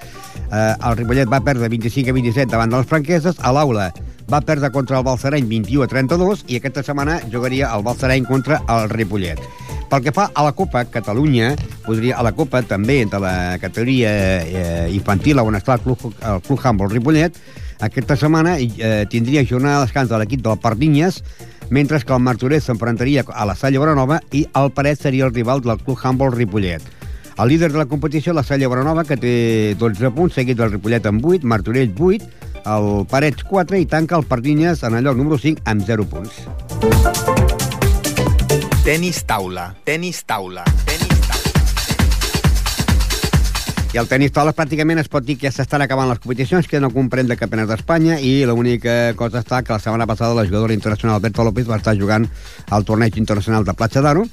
eh, 0.53 0.75
el 0.77 0.95
Ripollet 1.01 1.27
va 1.27 1.41
perdre 1.43 1.67
25 1.67 2.13
a 2.13 2.15
27 2.15 2.47
davant 2.53 2.71
de 2.71 2.79
les 2.79 2.87
Franqueses, 2.87 3.41
a 3.43 3.51
l'Aula 3.51 3.89
va 4.29 4.41
perdre 4.45 4.69
contra 4.71 4.99
el 4.99 5.03
Balsareny 5.03 5.47
21 5.49 5.83
a 5.83 5.87
32 5.89 6.43
i 6.47 6.59
aquesta 6.59 6.83
setmana 6.85 7.17
jugaria 7.31 7.71
el 7.73 7.83
Balsareny 7.83 8.27
contra 8.29 8.61
el 8.69 8.89
Ripollet. 8.89 9.41
Pel 9.89 10.03
que 10.05 10.13
fa 10.13 10.27
a 10.37 10.43
la 10.45 10.51
Copa 10.53 10.83
Catalunya, 10.85 11.55
podria 11.85 12.19
a 12.19 12.23
la 12.25 12.35
Copa 12.37 12.61
també 12.61 13.01
de 13.09 13.19
la 13.19 13.57
categoria 13.57 14.11
eh, 14.43 14.89
infantil 14.93 15.41
on 15.41 15.57
està 15.57 15.79
el 15.79 15.85
Club, 15.87 16.11
el 16.13 16.43
Club 16.45 16.61
Humboldt 16.61 16.93
Ripollet, 16.93 17.39
aquesta 17.81 18.17
setmana 18.19 18.57
eh, 18.59 19.07
tindria 19.09 19.45
jornada 19.47 19.79
de 19.79 19.87
descans 19.87 20.11
de 20.11 20.19
l'equip 20.21 20.43
del 20.45 20.59
Pardines, 20.61 21.23
mentre 21.69 22.01
que 22.01 22.13
el 22.13 22.21
Martorell 22.21 22.61
s'enfrontaria 22.61 23.25
a 23.33 23.45
la 23.49 23.55
Salle 23.57 23.81
Bonanova 23.81 24.19
i 24.31 24.45
el 24.61 24.69
Paret 24.75 25.01
seria 25.01 25.25
el 25.25 25.33
rival 25.33 25.61
del 25.65 25.81
Club 25.81 25.97
Humboldt 25.97 26.37
Ripollet. 26.37 26.85
El 27.39 27.47
líder 27.47 27.71
de 27.71 27.77
la 27.79 27.85
competició, 27.87 28.33
la 28.33 28.43
Salle 28.43 28.67
Bonanova, 28.67 29.05
que 29.07 29.15
té 29.15 29.75
12 29.79 30.11
punts, 30.11 30.35
seguit 30.35 30.57
del 30.59 30.73
Ripollet 30.73 31.05
amb 31.07 31.23
8, 31.23 31.47
Martorell 31.47 31.93
8, 31.95 32.38
el 32.65 33.05
Parets 33.09 33.43
4 33.43 33.77
i 33.79 33.85
tanca 33.85 34.17
el 34.17 34.25
Pardinyes 34.25 34.83
en 34.83 34.95
el 34.95 35.03
lloc 35.03 35.17
número 35.17 35.37
5 35.37 35.61
amb 35.65 35.85
0 35.85 36.07
punts. 36.09 36.43
Tenis 38.83 39.23
taula. 39.25 39.73
Tenis 39.85 40.23
taula. 40.25 40.63
Tenis 40.85 41.07
taula. 41.07 41.19
I 43.89 43.97
el 43.97 44.05
tenis 44.05 44.29
taula 44.29 44.53
pràcticament 44.53 44.99
es 45.01 45.07
pot 45.09 45.25
dir 45.25 45.33
que 45.39 45.47
ja 45.47 45.53
s'estan 45.55 45.81
acabant 45.81 46.11
les 46.11 46.19
competicions, 46.21 46.67
que 46.69 46.77
no 46.77 46.91
comprèn 46.93 47.25
de 47.25 47.37
campionats 47.39 47.71
d'Espanya 47.71 48.19
i 48.21 48.43
l'única 48.45 49.15
cosa 49.17 49.41
està 49.41 49.63
que 49.65 49.73
la 49.73 49.81
setmana 49.81 50.05
passada 50.05 50.37
la 50.37 50.45
jugadora 50.45 50.75
internacional 50.77 51.17
Berta 51.23 51.45
López 51.47 51.65
va 51.65 51.79
estar 51.81 51.95
jugant 51.97 52.27
al 52.69 52.85
torneig 52.85 53.17
internacional 53.17 53.65
de 53.65 53.73
Platja 53.73 54.03
d'Aro. 54.05 54.27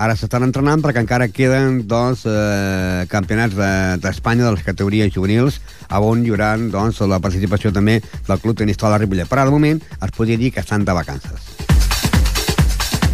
Ara 0.00 0.14
s'estan 0.16 0.46
entrenant 0.46 0.80
perquè 0.80 1.02
encara 1.02 1.26
queden 1.28 1.82
dos 1.88 2.22
eh, 2.24 3.04
campionats 3.12 3.52
d'Espanya 4.00 4.46
de, 4.46 4.48
de 4.48 4.54
les 4.54 4.64
categories 4.64 5.12
juvenils 5.12 5.58
on 5.92 6.22
hi 6.24 6.32
haurà 6.32 6.54
doncs, 6.72 7.02
la 7.04 7.18
participació 7.20 7.68
també 7.76 7.98
del 8.00 8.40
Club 8.40 8.56
Tenis 8.56 8.80
Taula 8.80 8.96
Ripollet. 8.96 9.28
Però 9.28 9.44
al 9.44 9.52
moment 9.52 9.76
es 9.76 10.16
podria 10.16 10.40
dir 10.40 10.54
que 10.54 10.64
estan 10.64 10.88
de 10.88 10.96
vacances. 10.96 11.52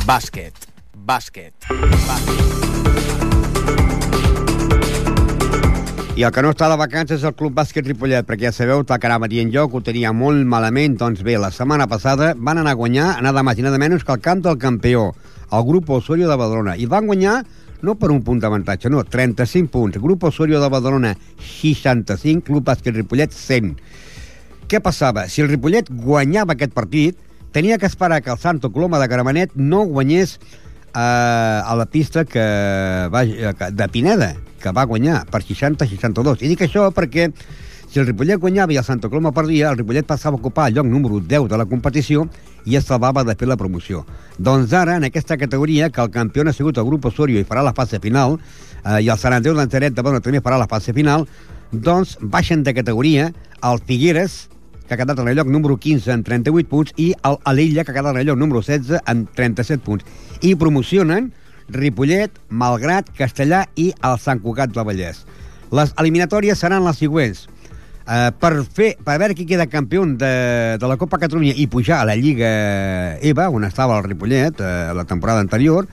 Bàsquet. 0.07 0.71
Bàsquet. 0.95 1.67
Bàsquet. 2.07 2.77
I 6.17 6.23
el 6.25 6.31
que 6.33 6.41
no 6.41 6.55
està 6.55 6.71
de 6.71 6.79
vacances 6.81 7.19
és 7.19 7.27
el 7.27 7.35
Club 7.37 7.53
Bàsquet 7.59 7.85
Ripollet, 7.91 8.25
perquè 8.25 8.47
ja 8.47 8.53
sabeu, 8.55 8.87
que 8.87 9.09
anava 9.11 9.27
dient 9.29 9.51
jo, 9.53 9.67
que 9.69 9.77
ho 9.77 9.83
tenia 9.85 10.15
molt 10.17 10.47
malament, 10.49 10.95
doncs 11.03 11.27
bé, 11.27 11.35
la 11.37 11.51
setmana 11.51 11.91
passada 11.91 12.31
van 12.39 12.63
anar 12.63 12.73
a 12.73 12.79
guanyar, 12.79 13.17
nada 13.27 13.43
més 13.43 13.59
i 13.59 13.67
nada 13.67 13.77
menys 13.83 14.07
que 14.07 14.15
el 14.15 14.23
camp 14.25 14.47
del 14.47 14.57
campió, 14.57 15.11
el 15.53 15.65
grup 15.67 15.91
Osorio 15.91 16.29
de 16.31 16.37
Badalona, 16.37 16.77
i 16.77 16.87
van 16.91 17.07
guanyar 17.07 17.41
no 17.87 17.95
per 18.01 18.11
un 18.11 18.23
punt 18.25 18.41
d'avantatge, 18.41 18.91
no, 18.91 19.05
35 19.05 19.71
punts. 19.71 20.01
Grup 20.03 20.25
Osorio 20.25 20.61
de 20.63 20.69
Badalona, 20.73 21.15
65, 21.39 22.45
Club 22.47 22.65
Bàsquet 22.67 22.97
Ripollet, 22.97 23.33
100. 23.33 23.75
Què 24.67 24.81
passava? 24.83 25.27
Si 25.31 25.45
el 25.45 25.51
Ripollet 25.53 25.91
guanyava 25.91 26.57
aquest 26.57 26.75
partit, 26.75 27.19
tenia 27.55 27.79
que 27.79 27.87
esperar 27.87 28.23
que 28.23 28.33
el 28.33 28.39
Santo 28.39 28.73
Coloma 28.73 28.99
de 28.99 29.09
Caramenet 29.09 29.55
no 29.55 29.85
guanyés 29.85 30.39
eh, 30.41 30.99
a 30.99 31.77
la 31.77 31.87
pista 31.87 32.25
que 32.25 32.43
va, 33.13 33.23
de 33.25 33.89
Pineda, 33.93 34.35
que 34.61 34.73
va 34.73 34.85
guanyar 34.85 35.23
per 35.31 35.45
60-62. 35.45 36.43
I 36.43 36.51
dic 36.53 36.67
això 36.67 36.89
perquè 36.97 37.31
si 37.87 38.01
el 38.03 38.09
Ripollet 38.09 38.43
guanyava 38.43 38.75
i 38.75 38.81
el 38.81 38.85
Santa 38.85 39.09
Coloma 39.09 39.33
perdia, 39.33 39.71
el 39.71 39.79
Ripollet 39.79 40.09
passava 40.09 40.37
a 40.37 40.41
ocupar 40.41 40.69
el 40.69 40.81
lloc 40.81 40.91
número 40.91 41.21
10 41.21 41.49
de 41.53 41.61
la 41.61 41.69
competició 41.71 42.27
i 42.67 42.77
es 42.77 42.85
salvava 42.85 43.25
de 43.25 43.35
fer 43.39 43.49
la 43.49 43.57
promoció. 43.57 44.05
Doncs 44.39 44.75
ara, 44.75 44.99
en 44.99 45.07
aquesta 45.09 45.39
categoria, 45.39 45.89
que 45.91 46.03
el 46.03 46.11
campió 46.11 46.45
ha 46.47 46.53
sigut 46.53 46.79
el 46.79 46.85
grup 46.85 47.07
Osorio 47.07 47.41
i 47.41 47.47
farà 47.49 47.63
la 47.65 47.73
fase 47.73 48.01
final, 48.03 48.39
eh, 48.85 49.01
i 49.07 49.09
el 49.09 49.19
Sant 49.19 49.33
Andreu 49.33 49.55
d'Anzaret 49.57 49.95
de 49.95 50.03
Bona 50.03 50.21
també 50.21 50.43
farà 50.43 50.59
la 50.59 50.69
fase 50.69 50.93
final, 50.93 51.27
doncs 51.73 52.19
baixen 52.21 52.63
de 52.63 52.75
categoria 52.75 53.33
el 53.63 53.81
Figueres, 53.87 54.49
que 54.87 54.95
ha 54.95 55.01
quedat 55.01 55.19
en 55.19 55.29
el 55.29 55.37
lloc 55.37 55.49
número 55.51 55.79
15 55.79 56.13
amb 56.13 56.27
38 56.27 56.69
punts, 56.69 56.93
i 56.97 57.13
el 57.25 57.39
Alella, 57.45 57.85
que 57.85 57.91
ha 57.91 57.97
quedat 57.97 58.15
en 58.15 58.21
el 58.21 58.27
lloc 58.27 58.39
número 58.39 58.63
16 58.63 59.03
amb 59.07 59.31
37 59.35 59.83
punts. 59.83 60.05
I 60.43 60.55
promocionen 60.55 61.33
Ripollet, 61.69 62.31
Malgrat, 62.49 63.11
Castellà 63.19 63.65
i 63.75 63.91
el 64.05 64.19
Sant 64.23 64.43
Cugat 64.43 64.75
del 64.75 64.87
Vallès. 64.87 65.25
Les 65.75 65.93
eliminatòries 65.99 66.61
seran 66.63 66.85
les 66.87 67.01
següents. 67.03 67.47
Uh, 68.07 68.31
per, 68.39 68.53
fer, 68.71 68.93
per 69.03 69.17
veure 69.19 69.35
qui 69.35 69.49
queda 69.51 69.67
campió 69.67 70.05
de, 70.07 70.79
de 70.79 70.87
la 70.87 70.97
Copa 70.97 71.19
Catalunya 71.19 71.57
i 71.59 71.67
pujar 71.67 72.05
a 72.05 72.07
la 72.07 72.15
Lliga 72.15 72.51
EVA, 73.19 73.49
on 73.51 73.67
estava 73.67 73.97
el 73.99 74.07
Ripollet 74.07 74.63
uh, 74.63 74.95
la 74.95 75.03
temporada 75.11 75.43
anterior, 75.43 75.89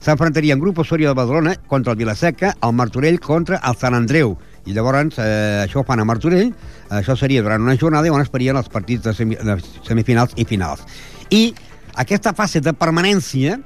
s'enfrontaria 0.00 0.54
en 0.56 0.62
grup 0.62 0.78
Osorio 0.78 1.10
de 1.10 1.18
Badalona 1.18 1.56
contra 1.68 1.92
el 1.92 1.98
Vilaseca, 1.98 2.54
el 2.62 2.72
Martorell 2.72 3.20
contra 3.20 3.60
el 3.68 3.76
Sant 3.76 3.96
Andreu. 3.98 4.36
I 4.68 4.74
llavors 4.76 5.16
eh, 5.20 5.64
això 5.64 5.80
ho 5.80 5.86
fan 5.88 6.02
a 6.02 6.04
Martorell, 6.04 6.50
això 6.92 7.16
seria 7.16 7.42
durant 7.44 7.64
una 7.64 7.76
jornada 7.80 8.10
on 8.12 8.20
es 8.20 8.28
farien 8.32 8.56
els 8.56 8.68
partits 8.68 9.04
de, 9.06 9.14
semi, 9.16 9.36
de 9.36 9.56
semifinals 9.86 10.34
i 10.36 10.44
finals. 10.48 10.84
I 11.32 11.54
aquesta 11.96 12.34
fase 12.36 12.60
de 12.60 12.74
permanència, 12.76 13.58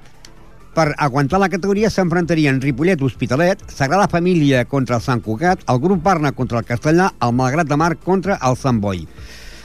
per 0.75 0.95
aguantar 0.97 1.41
la 1.41 1.51
categoria 1.53 1.91
s'enfrontarien 1.93 2.61
Ripollet 2.63 3.03
Hospitalet, 3.03 3.61
Sagrada 3.69 4.09
Família 4.09 4.65
contra 4.65 4.97
el 4.97 5.05
Sant 5.05 5.21
Cugat, 5.21 5.67
el 5.69 5.81
grup 5.81 6.03
Barna 6.03 6.33
contra 6.33 6.63
el 6.63 6.69
Castellà, 6.69 7.11
el 7.21 7.35
Malgrat 7.37 7.69
de 7.69 7.77
Mar 7.77 7.97
contra 8.01 8.39
el 8.41 8.57
Sant 8.57 8.81
Boi. 8.81 9.05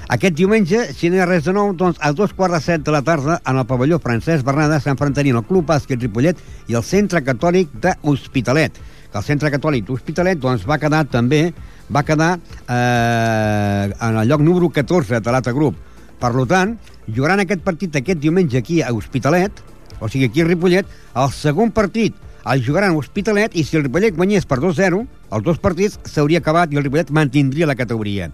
Aquest 0.10 0.36
diumenge, 0.40 0.86
si 0.96 1.10
no 1.10 1.18
hi 1.18 1.24
ha 1.24 1.28
res 1.28 1.48
de 1.48 1.54
nou, 1.56 1.74
doncs 1.76 1.98
a 2.00 2.14
dos 2.16 2.32
quarts 2.36 2.56
de 2.56 2.62
set 2.64 2.84
de 2.88 2.94
la 2.96 3.02
tarda, 3.04 3.42
en 3.44 3.58
el 3.60 3.66
pavelló 3.68 4.00
Francesc 4.04 4.46
Bernada, 4.48 4.80
s'enfrontarien 4.84 5.36
el 5.36 5.48
Club 5.48 5.68
Bàsquet 5.68 6.00
Ripollet 6.00 6.40
i 6.72 6.78
el 6.80 6.86
Centre 6.88 7.24
Catòlic 7.24 7.74
d'Hospitalet. 7.84 8.80
Que 9.12 9.20
el 9.20 9.28
Centre 9.28 9.52
Catòlic 9.52 9.88
d'Hospitalet 9.88 10.40
doncs, 10.40 10.68
va 10.68 10.80
quedar 10.80 11.04
també 11.12 11.50
va 11.90 12.04
quedar 12.04 12.34
eh, 12.68 13.92
en 13.92 14.18
el 14.18 14.28
lloc 14.28 14.42
número 14.44 14.70
14 14.70 15.22
de 15.24 15.32
l'altre 15.32 15.54
grup. 15.56 15.76
Per 16.20 16.32
tant, 16.50 16.78
jugaran 17.08 17.44
aquest 17.44 17.64
partit 17.64 17.96
aquest 17.96 18.20
diumenge 18.20 18.58
aquí 18.58 18.82
a 18.82 18.94
Hospitalet, 18.94 19.64
o 20.00 20.10
sigui, 20.10 20.30
aquí 20.30 20.42
a 20.42 20.48
Ripollet, 20.48 20.88
el 21.16 21.32
segon 21.36 21.72
partit 21.76 22.16
el 22.48 22.64
jugaran 22.64 22.94
a 22.94 22.98
Hospitalet 22.98 23.56
i 23.60 23.66
si 23.68 23.76
el 23.76 23.84
Ripollet 23.84 24.16
guanyés 24.16 24.46
per 24.48 24.62
2-0, 24.64 25.02
els 25.36 25.44
dos 25.44 25.58
partits 25.60 25.98
s'hauria 26.08 26.40
acabat 26.40 26.72
i 26.72 26.80
el 26.80 26.86
Ripollet 26.86 27.12
mantindria 27.12 27.68
la 27.68 27.76
categoria. 27.76 28.30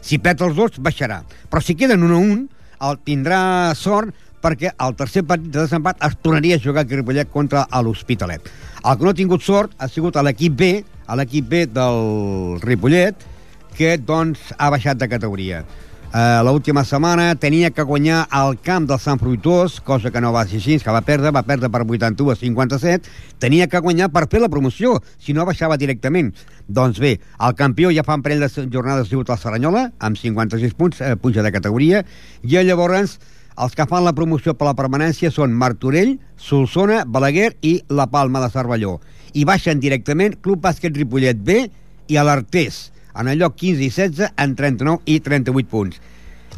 Si 0.00 0.20
perd 0.22 0.44
els 0.46 0.54
dos, 0.54 0.78
baixarà. 0.78 1.24
Però 1.50 1.62
si 1.64 1.74
queden 1.74 2.04
1-1, 2.06 2.44
el 2.86 3.00
tindrà 3.02 3.40
sort 3.74 4.14
perquè 4.38 4.70
el 4.70 4.94
tercer 4.94 5.24
partit 5.26 5.50
de 5.50 5.64
desempat 5.64 5.98
es 6.06 6.14
tornaria 6.22 6.54
a 6.54 6.62
jugar 6.62 6.84
aquí 6.84 6.94
a 6.94 7.00
Ripollet 7.00 7.32
contra 7.32 7.64
l'Hospitalet. 7.82 8.46
El 8.84 8.94
que 8.94 9.04
no 9.04 9.10
ha 9.10 9.18
tingut 9.18 9.42
sort 9.42 9.74
ha 9.78 9.90
sigut 9.90 10.16
a 10.16 10.22
l'equip 10.22 10.54
B, 10.54 10.70
a 11.06 11.18
l'equip 11.18 11.50
B 11.50 11.66
del 11.66 12.62
Ripollet, 12.62 13.26
que 13.74 13.96
doncs 13.98 14.52
ha 14.56 14.70
baixat 14.70 15.02
de 15.02 15.10
categoria. 15.10 15.64
Uh, 16.08 16.40
L'última 16.40 16.86
setmana 16.88 17.34
tenia 17.36 17.68
que 17.68 17.84
guanyar 17.84 18.22
al 18.32 18.54
camp 18.64 18.86
del 18.88 18.96
Sant 18.96 19.18
Fruitós, 19.20 19.74
cosa 19.84 20.08
que 20.08 20.22
no 20.24 20.30
va 20.32 20.46
ser 20.48 20.56
així, 20.56 20.78
que 20.80 20.94
va 20.94 21.02
perdre, 21.04 21.28
va 21.36 21.42
perdre 21.44 21.68
per 21.68 21.82
81 21.84 22.32
a 22.32 22.36
57, 22.40 23.10
tenia 23.44 23.66
que 23.68 23.82
guanyar 23.84 24.08
per 24.08 24.24
fer 24.32 24.40
la 24.40 24.48
promoció, 24.48 24.94
si 25.20 25.36
no 25.36 25.44
baixava 25.44 25.76
directament. 25.76 26.32
Doncs 26.64 26.96
bé, 27.04 27.18
el 27.44 27.58
campió 27.60 27.92
ja 27.92 28.06
fa 28.08 28.16
un 28.16 28.24
parell 28.24 28.40
de 28.40 28.48
jornades 28.72 29.12
sigut 29.12 29.28
el 29.28 29.36
Saranyola, 29.36 29.90
amb 30.00 30.16
56 30.16 30.72
punts, 30.80 31.04
eh, 31.04 31.12
puja 31.20 31.44
de 31.44 31.52
categoria, 31.52 32.00
i 32.40 32.56
llavors 32.56 33.18
els 33.58 33.76
que 33.76 33.84
fan 33.90 34.06
la 34.08 34.16
promoció 34.16 34.56
per 34.56 34.70
la 34.70 34.76
permanència 34.78 35.28
són 35.34 35.52
Martorell, 35.52 36.16
Solsona, 36.40 37.02
Balaguer 37.04 37.58
i 37.60 37.82
La 37.90 38.08
Palma 38.08 38.40
de 38.40 38.48
Cervelló. 38.48 39.00
I 39.36 39.44
baixen 39.44 39.76
directament 39.78 40.40
Club 40.40 40.64
Bàsquet 40.64 40.96
Ripollet 40.96 41.36
B 41.36 41.66
i 42.08 42.16
l'Artés, 42.16 42.86
en 43.18 43.28
el 43.28 43.38
lloc 43.38 43.56
15 43.56 43.82
i 43.82 43.90
16 43.90 44.32
en 44.36 44.54
39 44.56 45.02
i 45.06 45.18
38 45.20 45.68
punts. 45.70 45.98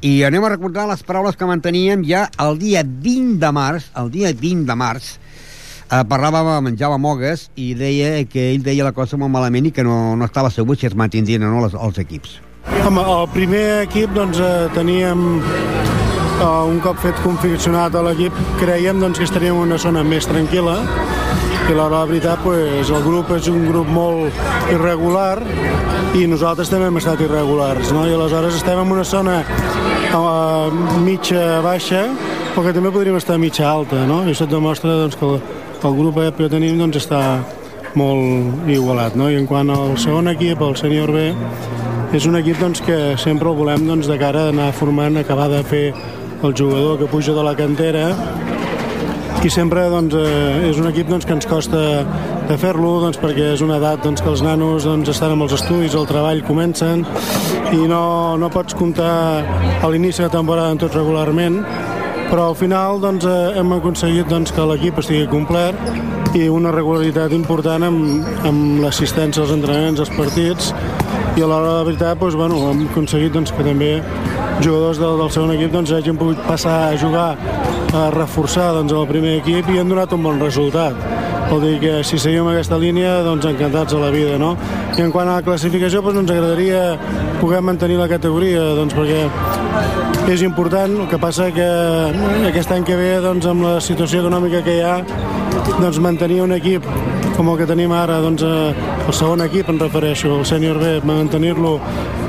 I 0.00 0.22
anem 0.24 0.44
a 0.44 0.52
recordar 0.52 0.86
les 0.88 1.02
paraules 1.04 1.36
que 1.36 1.48
manteníem 1.48 2.04
ja 2.08 2.26
el 2.40 2.58
dia 2.60 2.84
20 2.84 3.40
de 3.42 3.50
març, 3.52 3.90
el 4.00 4.08
dia 4.12 4.32
20 4.32 4.64
de 4.68 4.76
març, 4.76 5.10
eh, 5.90 6.04
parlàvem 6.08 6.48
amb 6.54 6.70
en 6.70 6.78
Jaume 6.80 7.00
Mogues 7.02 7.48
i 7.56 7.74
deia 7.74 8.24
que 8.24 8.50
ell 8.54 8.64
deia 8.64 8.86
la 8.86 8.94
cosa 8.96 9.18
molt 9.20 9.32
malament 9.32 9.68
i 9.68 9.74
que 9.76 9.84
no, 9.84 10.16
no 10.16 10.28
estava 10.28 10.52
segur 10.54 10.78
si 10.78 10.88
es 10.88 10.96
mantindrien 10.96 11.44
o 11.44 11.52
no 11.52 11.66
els, 11.66 11.76
els 11.76 12.00
equips. 12.00 12.38
Home, 12.86 13.02
el 13.02 13.28
primer 13.34 13.64
equip 13.84 14.12
doncs, 14.16 14.40
eh, 14.40 14.68
teníem 14.76 15.26
eh, 15.42 16.44
un 16.44 16.80
cop 16.84 17.00
fet 17.04 17.20
confeccionat 17.24 17.96
a 17.96 18.04
l'equip 18.08 18.36
creiem 18.60 19.00
doncs, 19.04 19.20
que 19.20 19.28
estaríem 19.28 19.56
en 19.56 19.68
una 19.68 19.80
zona 19.80 20.04
més 20.06 20.28
tranquil·la 20.28 20.78
i 21.70 21.74
la 21.76 21.86
veritat 21.88 22.40
pues, 22.42 22.88
el 22.90 23.02
grup 23.04 23.28
és 23.36 23.46
un 23.50 23.62
grup 23.68 23.86
molt 23.94 24.38
irregular 24.72 25.38
i 26.18 26.24
nosaltres 26.26 26.70
també 26.70 26.88
hem 26.88 26.98
estat 26.98 27.20
irregulars 27.22 27.92
no? 27.94 28.06
i 28.08 28.14
aleshores 28.16 28.56
estem 28.58 28.80
en 28.82 28.90
una 28.90 29.04
zona 29.06 29.36
uh, 30.16 30.66
mitja 31.04 31.60
baixa 31.62 32.02
però 32.54 32.64
que 32.66 32.74
també 32.74 32.90
podríem 32.90 33.20
estar 33.20 33.38
mitja 33.38 33.68
alta 33.70 34.02
no? 34.08 34.24
i 34.24 34.32
això 34.32 34.48
et 34.48 34.54
demostra 34.54 34.96
doncs, 34.98 35.14
que 35.20 35.28
el, 35.28 35.38
el 35.86 35.98
grup 36.00 36.18
que 36.38 36.50
tenim 36.50 36.80
doncs, 36.80 36.98
està 37.04 37.22
molt 37.94 38.66
igualat 38.70 39.14
no? 39.14 39.30
i 39.30 39.38
en 39.38 39.46
quant 39.46 39.70
al 39.70 39.94
segon 40.02 40.32
equip, 40.34 40.64
el 40.66 40.74
sènior 40.80 41.14
B 41.14 41.28
és 42.18 42.26
un 42.26 42.40
equip 42.40 42.58
doncs, 42.58 42.82
que 42.82 43.14
sempre 43.22 43.52
el 43.52 43.58
volem 43.60 43.86
doncs, 43.86 44.10
de 44.10 44.18
cara 44.18 44.48
a 44.48 44.54
anar 44.54 44.72
formant, 44.74 45.22
acabar 45.22 45.46
de 45.52 45.62
fer 45.62 45.86
el 46.42 46.56
jugador 46.56 46.98
que 46.98 47.06
puja 47.06 47.36
de 47.36 47.46
la 47.46 47.54
cantera 47.54 48.08
i 49.40 49.48
sempre 49.48 49.86
doncs, 49.88 50.12
eh, 50.14 50.68
és 50.68 50.76
un 50.76 50.88
equip 50.90 51.08
doncs, 51.08 51.24
que 51.24 51.32
ens 51.32 51.46
costa 51.48 51.78
de 52.48 52.56
fer-lo 52.60 52.98
doncs, 53.00 53.16
perquè 53.20 53.54
és 53.54 53.62
una 53.64 53.78
edat 53.80 54.02
doncs, 54.04 54.20
que 54.20 54.28
els 54.28 54.42
nanos 54.44 54.84
doncs, 54.84 55.08
estan 55.08 55.32
amb 55.32 55.46
els 55.46 55.54
estudis, 55.56 55.96
el 55.96 56.04
treball 56.08 56.42
comencen 56.44 57.06
i 57.72 57.86
no, 57.88 58.36
no 58.36 58.50
pots 58.52 58.76
comptar 58.76 59.14
a 59.80 59.88
l'inici 59.88 60.20
de 60.26 60.28
temporada 60.32 60.74
en 60.74 60.82
tots 60.82 60.98
regularment 60.98 61.56
però 62.30 62.50
al 62.50 62.58
final 62.58 63.00
doncs, 63.02 63.24
eh, 63.24 63.56
hem 63.58 63.72
aconseguit 63.78 64.28
doncs, 64.28 64.52
que 64.52 64.66
l'equip 64.68 65.00
estigui 65.00 65.24
complet 65.32 66.36
i 66.36 66.44
una 66.52 66.70
regularitat 66.70 67.32
important 67.34 67.88
amb, 67.88 68.28
amb 68.46 68.84
l'assistència 68.84 69.42
als 69.42 69.56
entrenaments, 69.56 70.04
als 70.04 70.12
partits 70.14 70.70
i 71.34 71.42
a 71.42 71.48
l'hora 71.48 71.72
de 71.72 71.78
la 71.80 71.88
veritat 71.88 72.20
doncs, 72.20 72.36
bueno, 72.38 72.60
hem 72.70 72.84
aconseguit 72.90 73.34
doncs, 73.34 73.56
que 73.56 73.66
també 73.66 73.94
jugadors 74.62 74.98
del, 75.00 75.16
del 75.20 75.30
segon 75.32 75.54
equip 75.54 75.72
doncs, 75.72 75.92
hagin 75.96 76.18
pogut 76.20 76.40
passar 76.46 76.76
a 76.90 76.96
jugar 76.98 77.30
a 77.96 78.04
reforçar 78.14 78.70
doncs, 78.76 78.92
el 78.92 79.08
primer 79.08 79.38
equip 79.40 79.70
i 79.72 79.80
han 79.80 79.90
donat 79.90 80.12
un 80.16 80.22
bon 80.24 80.40
resultat. 80.40 80.96
Vol 81.50 81.64
dir 81.64 81.78
que 81.82 81.92
si 82.06 82.18
seguim 82.22 82.46
aquesta 82.46 82.78
línia, 82.78 83.16
doncs 83.26 83.48
encantats 83.48 83.96
a 83.96 84.02
la 84.02 84.10
vida, 84.14 84.36
no? 84.38 84.52
I 84.94 85.02
en 85.02 85.10
quant 85.10 85.26
a 85.26 85.40
la 85.40 85.46
classificació, 85.46 86.02
doncs 86.04 86.22
ens 86.22 86.34
agradaria 86.36 86.82
poder 87.40 87.62
mantenir 87.66 87.98
la 87.98 88.06
categoria, 88.10 88.62
doncs 88.78 88.94
perquè 88.94 89.24
és 90.30 90.44
important, 90.46 91.00
el 91.02 91.08
que 91.10 91.18
passa 91.18 91.48
que 91.54 91.66
aquest 92.52 92.70
any 92.76 92.86
que 92.86 92.98
ve, 92.98 93.16
doncs 93.24 93.48
amb 93.50 93.66
la 93.66 93.78
situació 93.82 94.22
econòmica 94.22 94.62
que 94.66 94.78
hi 94.78 94.84
ha, 94.86 95.00
doncs 95.80 95.98
mantenir 95.98 96.44
un 96.44 96.54
equip 96.54 96.86
com 97.40 97.54
el 97.54 97.56
que 97.56 97.64
tenim 97.64 97.88
ara, 97.96 98.18
doncs 98.20 98.42
eh, 98.44 98.72
el 99.08 99.14
segon 99.16 99.40
equip 99.40 99.70
em 99.72 99.78
refereixo, 99.80 100.34
el 100.36 100.42
sènior 100.44 100.76
B, 100.76 100.90
mantenir-lo 101.08 101.78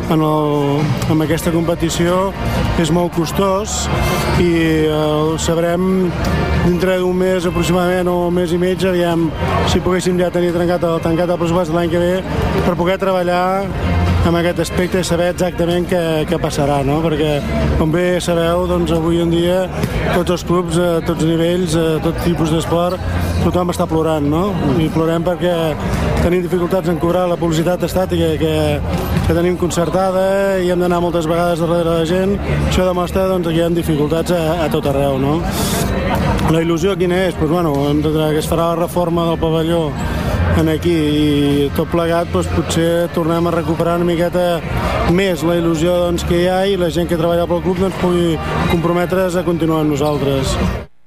en, 0.08 0.22
el, 0.24 0.80
en 1.12 1.24
aquesta 1.26 1.52
competició 1.52 2.30
és 2.80 2.94
molt 2.96 3.12
costós 3.18 3.90
i 4.40 4.54
el 4.88 5.34
sabrem 5.44 6.06
dintre 6.64 6.96
d'un 7.02 7.20
mes 7.20 7.44
aproximadament 7.50 8.08
o 8.08 8.16
un 8.30 8.40
mes 8.40 8.56
i 8.56 8.62
mig 8.62 8.88
aviam 8.88 9.28
si 9.68 9.84
poguéssim 9.84 10.16
ja 10.22 10.32
tenir 10.32 10.54
tancat 10.56 10.88
el, 10.88 11.04
tancat 11.04 11.36
el 11.36 11.44
pressupost 11.44 11.76
l'any 11.76 11.92
que 11.92 12.00
ve 12.00 12.14
per 12.64 12.78
poder 12.80 12.96
treballar 13.04 13.44
amb 14.22 14.38
aquest 14.38 14.60
aspecte 14.62 15.00
i 15.02 15.06
saber 15.06 15.32
exactament 15.32 15.88
què, 15.90 16.02
què 16.30 16.38
passarà, 16.42 16.82
no? 16.86 17.00
perquè 17.02 17.40
com 17.80 17.92
bé 17.94 18.20
sabeu, 18.22 18.68
doncs 18.70 18.94
avui 18.94 19.22
en 19.24 19.32
dia 19.34 19.64
tots 20.14 20.36
els 20.36 20.44
clubs, 20.46 20.78
a 20.78 21.00
tots 21.06 21.26
nivells, 21.26 21.74
a 21.80 21.98
tot 22.04 22.20
tipus 22.26 22.54
d'esport, 22.54 23.02
tothom 23.42 23.74
està 23.74 23.88
plorant, 23.90 24.28
no? 24.30 24.44
I 24.82 24.90
plorem 24.94 25.26
perquè 25.26 25.56
tenim 26.22 26.46
dificultats 26.46 26.92
en 26.92 27.00
cobrar 27.02 27.26
la 27.30 27.40
publicitat 27.42 27.88
estàtica 27.88 28.36
que, 28.42 28.54
que 29.26 29.38
tenim 29.38 29.58
concertada 29.62 30.26
i 30.62 30.70
hem 30.70 30.86
d'anar 30.86 31.02
moltes 31.02 31.30
vegades 31.30 31.64
darrere 31.64 31.88
de 31.90 31.98
la 32.04 32.10
gent. 32.10 32.38
Això 32.68 32.86
demostra 32.86 33.26
doncs, 33.32 33.50
que 33.50 33.58
hi 33.58 33.66
ha 33.66 33.72
dificultats 33.74 34.36
a, 34.38 34.44
a 34.68 34.70
tot 34.74 34.92
arreu, 34.92 35.18
no? 35.22 35.40
La 36.52 36.62
il·lusió 36.62 36.94
quina 37.00 37.24
és? 37.26 37.38
Pues, 37.40 37.50
bueno, 37.50 37.74
que 38.04 38.38
es 38.38 38.50
farà 38.50 38.74
la 38.74 38.82
reforma 38.84 39.26
del 39.32 39.40
pavelló 39.42 39.86
en 40.60 40.70
aquí 40.72 40.94
i 40.94 41.70
tot 41.76 41.90
plegat 41.92 42.32
doncs, 42.34 42.50
potser 42.56 43.10
tornem 43.16 43.48
a 43.48 43.54
recuperar 43.56 43.98
una 44.00 44.08
miqueta 44.08 44.46
més 45.16 45.44
la 45.48 45.58
il·lusió 45.60 45.98
doncs, 46.06 46.26
que 46.28 46.44
hi 46.44 46.48
ha 46.52 46.62
i 46.68 46.80
la 46.80 46.92
gent 46.94 47.10
que 47.10 47.20
treballa 47.20 47.48
pel 47.50 47.64
club 47.66 47.82
doncs, 47.84 48.00
pugui 48.02 48.36
comprometre's 48.74 49.40
a 49.40 49.46
continuar 49.48 49.84
amb 49.86 49.96
nosaltres. 49.96 50.58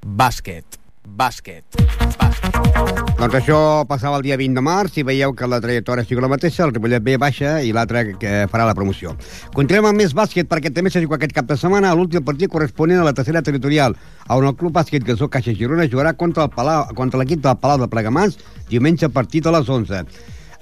Bàsquet. 0.04 0.80
Bàsquet. 1.04 1.82
Bàsquet. 2.18 3.13
Doncs 3.24 3.38
això 3.38 3.58
passava 3.88 4.18
el 4.18 4.24
dia 4.26 4.36
20 4.36 4.58
de 4.58 4.60
març 4.60 4.98
i 5.00 5.02
veieu 5.08 5.32
que 5.32 5.46
la 5.48 5.56
trajectòria 5.64 6.04
sigui 6.04 6.20
la 6.20 6.28
mateixa, 6.28 6.66
el 6.66 6.74
Ripollet 6.74 7.00
B 7.00 7.14
baixa 7.16 7.54
i 7.64 7.70
l'altre 7.72 8.02
que 8.20 8.32
farà 8.52 8.66
la 8.68 8.74
promoció. 8.76 9.14
Continuem 9.54 9.88
amb 9.88 10.02
més 10.02 10.12
bàsquet 10.12 10.50
perquè 10.50 10.68
també 10.68 10.92
s'ha 10.92 11.00
jugat 11.00 11.22
aquest 11.22 11.32
cap 11.38 11.48
de 11.48 11.56
setmana 11.56 11.88
a 11.88 11.96
l'últim 11.96 12.20
partit 12.20 12.52
corresponent 12.52 13.00
a 13.00 13.08
la 13.08 13.14
tercera 13.16 13.40
territorial, 13.40 13.96
on 14.28 14.44
el 14.44 14.52
Club 14.60 14.76
Bàsquet 14.76 15.08
Gasó 15.08 15.30
Caixa 15.32 15.56
Girona 15.56 15.88
jugarà 15.88 16.12
contra 16.20 16.44
l'equip 17.16 17.40
del 17.40 17.56
Palau 17.64 17.80
de 17.80 17.88
Plegamans 17.88 18.36
diumenge 18.68 19.08
a 19.08 19.14
partir 19.16 19.40
de 19.40 19.56
les 19.56 19.72
11. 19.72 20.04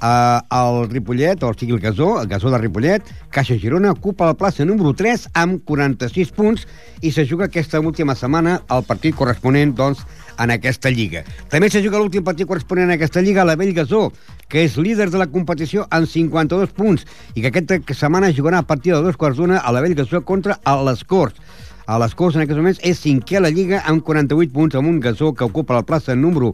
Uh, 0.02 0.38
el 0.54 0.88
Ripollet, 0.90 1.42
o 1.42 1.50
sigui 1.58 1.74
el 1.74 1.82
Gasó, 1.82 2.20
el 2.22 2.30
Gasó 2.30 2.50
de 2.50 2.62
Ripollet, 2.62 3.10
Caixa 3.30 3.58
Girona, 3.58 3.90
ocupa 3.90 4.30
la 4.30 4.38
plaça 4.38 4.62
número 4.62 4.94
3 4.94 5.32
amb 5.34 5.64
46 5.66 6.30
punts 6.38 6.66
i 7.02 7.10
se 7.10 7.26
juga 7.26 7.50
aquesta 7.50 7.82
última 7.82 8.14
setmana 8.14 8.60
el 8.70 8.86
partit 8.86 9.18
corresponent, 9.18 9.74
doncs, 9.74 10.06
en 10.38 10.52
aquesta 10.54 10.90
lliga. 10.90 11.24
També 11.50 11.70
se 11.70 11.82
juga 11.84 12.00
l'últim 12.00 12.24
partit 12.24 12.48
corresponent 12.48 12.90
en 12.90 12.96
aquesta 12.96 13.22
lliga 13.22 13.42
a 13.42 13.48
la 13.48 13.56
Vell 13.56 13.74
Gasó, 13.76 14.10
que 14.48 14.64
és 14.66 14.76
líder 14.76 15.10
de 15.10 15.20
la 15.20 15.28
competició 15.32 15.86
amb 15.90 16.08
52 16.08 16.72
punts 16.76 17.06
i 17.34 17.40
que 17.40 17.52
aquesta 17.52 17.80
setmana 17.96 18.32
jugarà 18.32 18.62
a 18.62 18.68
partir 18.68 18.94
de 18.94 19.02
dos 19.02 19.16
quarts 19.16 19.38
d'una 19.40 19.60
a 19.60 19.72
la 19.72 19.80
Vell 19.84 19.96
Gasó 19.98 20.22
contra 20.24 20.60
les 20.86 21.04
Corts. 21.04 21.40
A 21.86 21.98
les 21.98 22.14
Corts 22.14 22.36
en 22.36 22.44
aquests 22.44 22.60
moments 22.60 22.78
és 22.86 23.00
cinquè 23.02 23.40
a 23.40 23.42
la 23.42 23.50
Lliga 23.50 23.82
amb 23.90 24.04
48 24.06 24.52
punts 24.54 24.76
amb 24.78 24.88
un 24.88 25.00
gasó 25.02 25.32
que 25.34 25.44
ocupa 25.44 25.74
la 25.74 25.82
plaça 25.82 26.14
número 26.14 26.52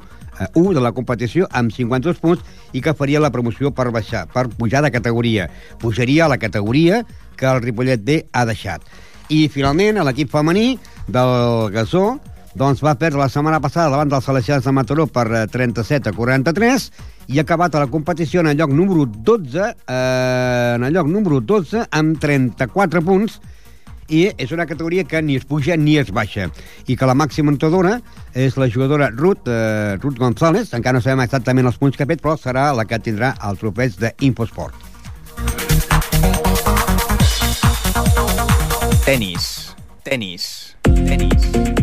1 0.55 0.73
de 0.73 0.81
la 0.81 0.93
competició 0.97 1.49
amb 1.53 1.75
52 1.75 2.21
punts 2.23 2.45
i 2.73 2.81
que 2.81 2.95
faria 2.97 3.21
la 3.21 3.33
promoció 3.35 3.73
per 3.75 3.91
baixar, 3.93 4.25
per 4.33 4.49
pujar 4.49 4.83
de 4.83 4.93
categoria. 4.95 5.51
Pujaria 5.83 6.25
a 6.25 6.33
la 6.33 6.39
categoria 6.39 7.05
que 7.37 7.47
el 7.47 7.61
Ripollet 7.63 8.03
B 8.05 8.23
ha 8.33 8.47
deixat. 8.49 8.83
I 9.29 9.49
finalment 9.53 10.01
l'equip 10.01 10.31
femení 10.33 10.79
del 11.07 11.69
Gasó 11.75 12.17
doncs 12.59 12.81
va 12.83 12.97
perdre 12.99 13.21
la 13.21 13.29
setmana 13.31 13.61
passada 13.63 13.93
davant 13.93 14.11
dels 14.11 14.27
Salesians 14.27 14.65
de 14.67 14.73
Mataró 14.75 15.07
per 15.07 15.47
37 15.53 16.11
a 16.11 16.15
43 16.17 16.89
i 17.31 17.39
ha 17.39 17.45
acabat 17.45 17.77
la 17.79 17.87
competició 17.87 18.43
en 18.43 18.51
el 18.51 18.59
lloc 18.59 18.75
número 18.75 19.07
12 19.07 19.63
eh, 19.63 20.75
en 20.75 20.85
el 20.89 20.93
lloc 20.97 21.07
número 21.07 21.39
12 21.41 21.87
amb 22.01 22.19
34 22.19 23.05
punts 23.07 23.39
i 24.09 24.25
és 24.41 24.51
una 24.57 24.67
categoria 24.67 25.05
que 25.05 25.21
ni 25.23 25.37
es 25.37 25.47
puja 25.47 25.77
ni 25.77 25.99
es 26.01 26.11
baixa 26.11 26.49
i 26.87 26.97
que 26.97 27.07
la 27.07 27.15
màxima 27.15 27.55
notadora 27.55 28.01
és 28.35 28.59
la 28.59 28.67
jugadora 28.73 29.13
Ruth, 29.15 29.47
eh, 29.47 29.97
Ruth 30.03 30.19
González 30.19 30.75
encara 30.75 30.99
no 30.99 31.05
sabem 31.05 31.23
exactament 31.29 31.71
els 31.71 31.79
punts 31.79 31.97
que 31.97 32.09
ha 32.09 32.11
fet 32.11 32.25
però 32.25 32.35
serà 32.41 32.73
la 32.75 32.89
que 32.89 32.99
tindrà 32.99 33.37
el 33.47 33.61
trofeig 33.61 34.01
d'Infosport 34.03 34.89
Tenis. 39.09 39.75
Tenis. 40.05 40.77
Tenis. 40.83 41.78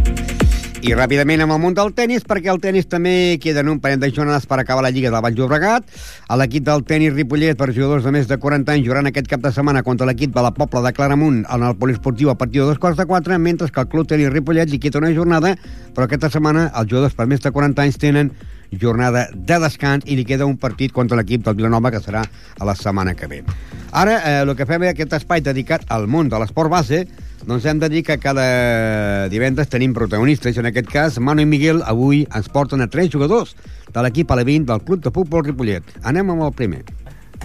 I 0.86 0.92
ràpidament 0.94 1.42
amb 1.42 1.56
el 1.56 1.58
món 1.64 1.74
del 1.74 1.96
tennis, 1.98 2.22
perquè 2.30 2.52
el 2.52 2.60
tennis 2.62 2.86
també 2.86 3.40
queden 3.42 3.72
un 3.72 3.80
parell 3.82 3.98
de 4.04 4.12
jornades 4.14 4.44
per 4.46 4.60
acabar 4.62 4.84
la 4.86 4.92
Lliga 4.94 5.10
del 5.10 5.24
Vall 5.26 5.34
Llobregat. 5.34 5.88
A 6.30 6.38
l'equip 6.38 6.62
del 6.68 6.84
tennis 6.86 7.16
Ripollet, 7.16 7.58
per 7.58 7.72
jugadors 7.72 8.06
de 8.06 8.14
més 8.14 8.28
de 8.30 8.38
40 8.38 8.76
anys, 8.76 8.86
jugaran 8.86 9.10
aquest 9.10 9.26
cap 9.32 9.42
de 9.42 9.50
setmana 9.56 9.82
contra 9.88 10.06
l'equip 10.06 10.36
de 10.36 10.44
la 10.46 10.54
Pobla 10.54 10.84
de 10.86 10.94
Claramunt 10.94 11.42
en 11.42 11.66
el 11.66 11.74
poliesportiu 11.82 12.30
a 12.30 12.38
partir 12.38 12.62
de 12.62 12.68
dos 12.70 12.78
quarts 12.78 13.02
de 13.02 13.08
quatre, 13.10 13.40
mentre 13.42 13.72
que 13.74 13.82
el 13.82 13.90
club 13.90 14.06
tennis 14.14 14.30
Ripollet 14.30 14.70
li 14.70 14.78
quita 14.78 15.02
una 15.02 15.10
jornada, 15.16 15.56
però 15.96 16.06
aquesta 16.06 16.30
setmana 16.30 16.68
els 16.68 16.92
jugadors 16.92 17.18
per 17.18 17.26
més 17.34 17.42
de 17.42 17.50
40 17.50 17.82
anys 17.82 17.98
tenen 17.98 18.36
jornada 18.70 19.26
de 19.34 19.60
descans 19.66 20.06
i 20.06 20.20
li 20.20 20.26
queda 20.26 20.46
un 20.46 20.60
partit 20.62 20.94
contra 20.94 21.18
l'equip 21.18 21.50
del 21.50 21.58
Vilanova 21.58 21.90
que 21.90 22.04
serà 22.04 22.22
a 22.22 22.66
la 22.68 22.78
setmana 22.78 23.18
que 23.18 23.26
ve. 23.32 23.42
Ara, 23.90 24.20
eh, 24.20 24.42
el 24.44 24.54
que 24.54 24.70
fem 24.70 24.86
és 24.86 24.94
aquest 24.94 25.18
espai 25.18 25.42
dedicat 25.42 25.90
al 25.90 26.06
món 26.06 26.30
de 26.30 26.38
l'esport 26.38 26.70
base, 26.70 27.08
doncs 27.46 27.66
hem 27.66 27.80
de 27.80 27.89
dir 27.89 28.04
que 28.04 28.18
cada 28.18 29.30
divendres 29.30 29.70
tenim 29.70 29.93
protagonistes. 29.93 30.58
En 30.58 30.66
aquest 30.66 30.89
cas, 30.89 31.20
Manu 31.20 31.43
i 31.43 31.50
Miguel 31.50 31.84
avui 31.86 32.24
ens 32.34 32.50
porten 32.50 32.82
a 32.82 32.88
tres 32.89 33.12
jugadors 33.14 33.54
de 33.93 34.02
l'equip 34.02 34.32
alevint 34.34 34.66
del 34.66 34.82
Club 34.82 35.04
de 35.04 35.14
Futbol 35.14 35.46
Ripollet. 35.46 35.86
Anem 36.04 36.34
amb 36.34 36.48
el 36.48 36.54
primer. 36.58 36.84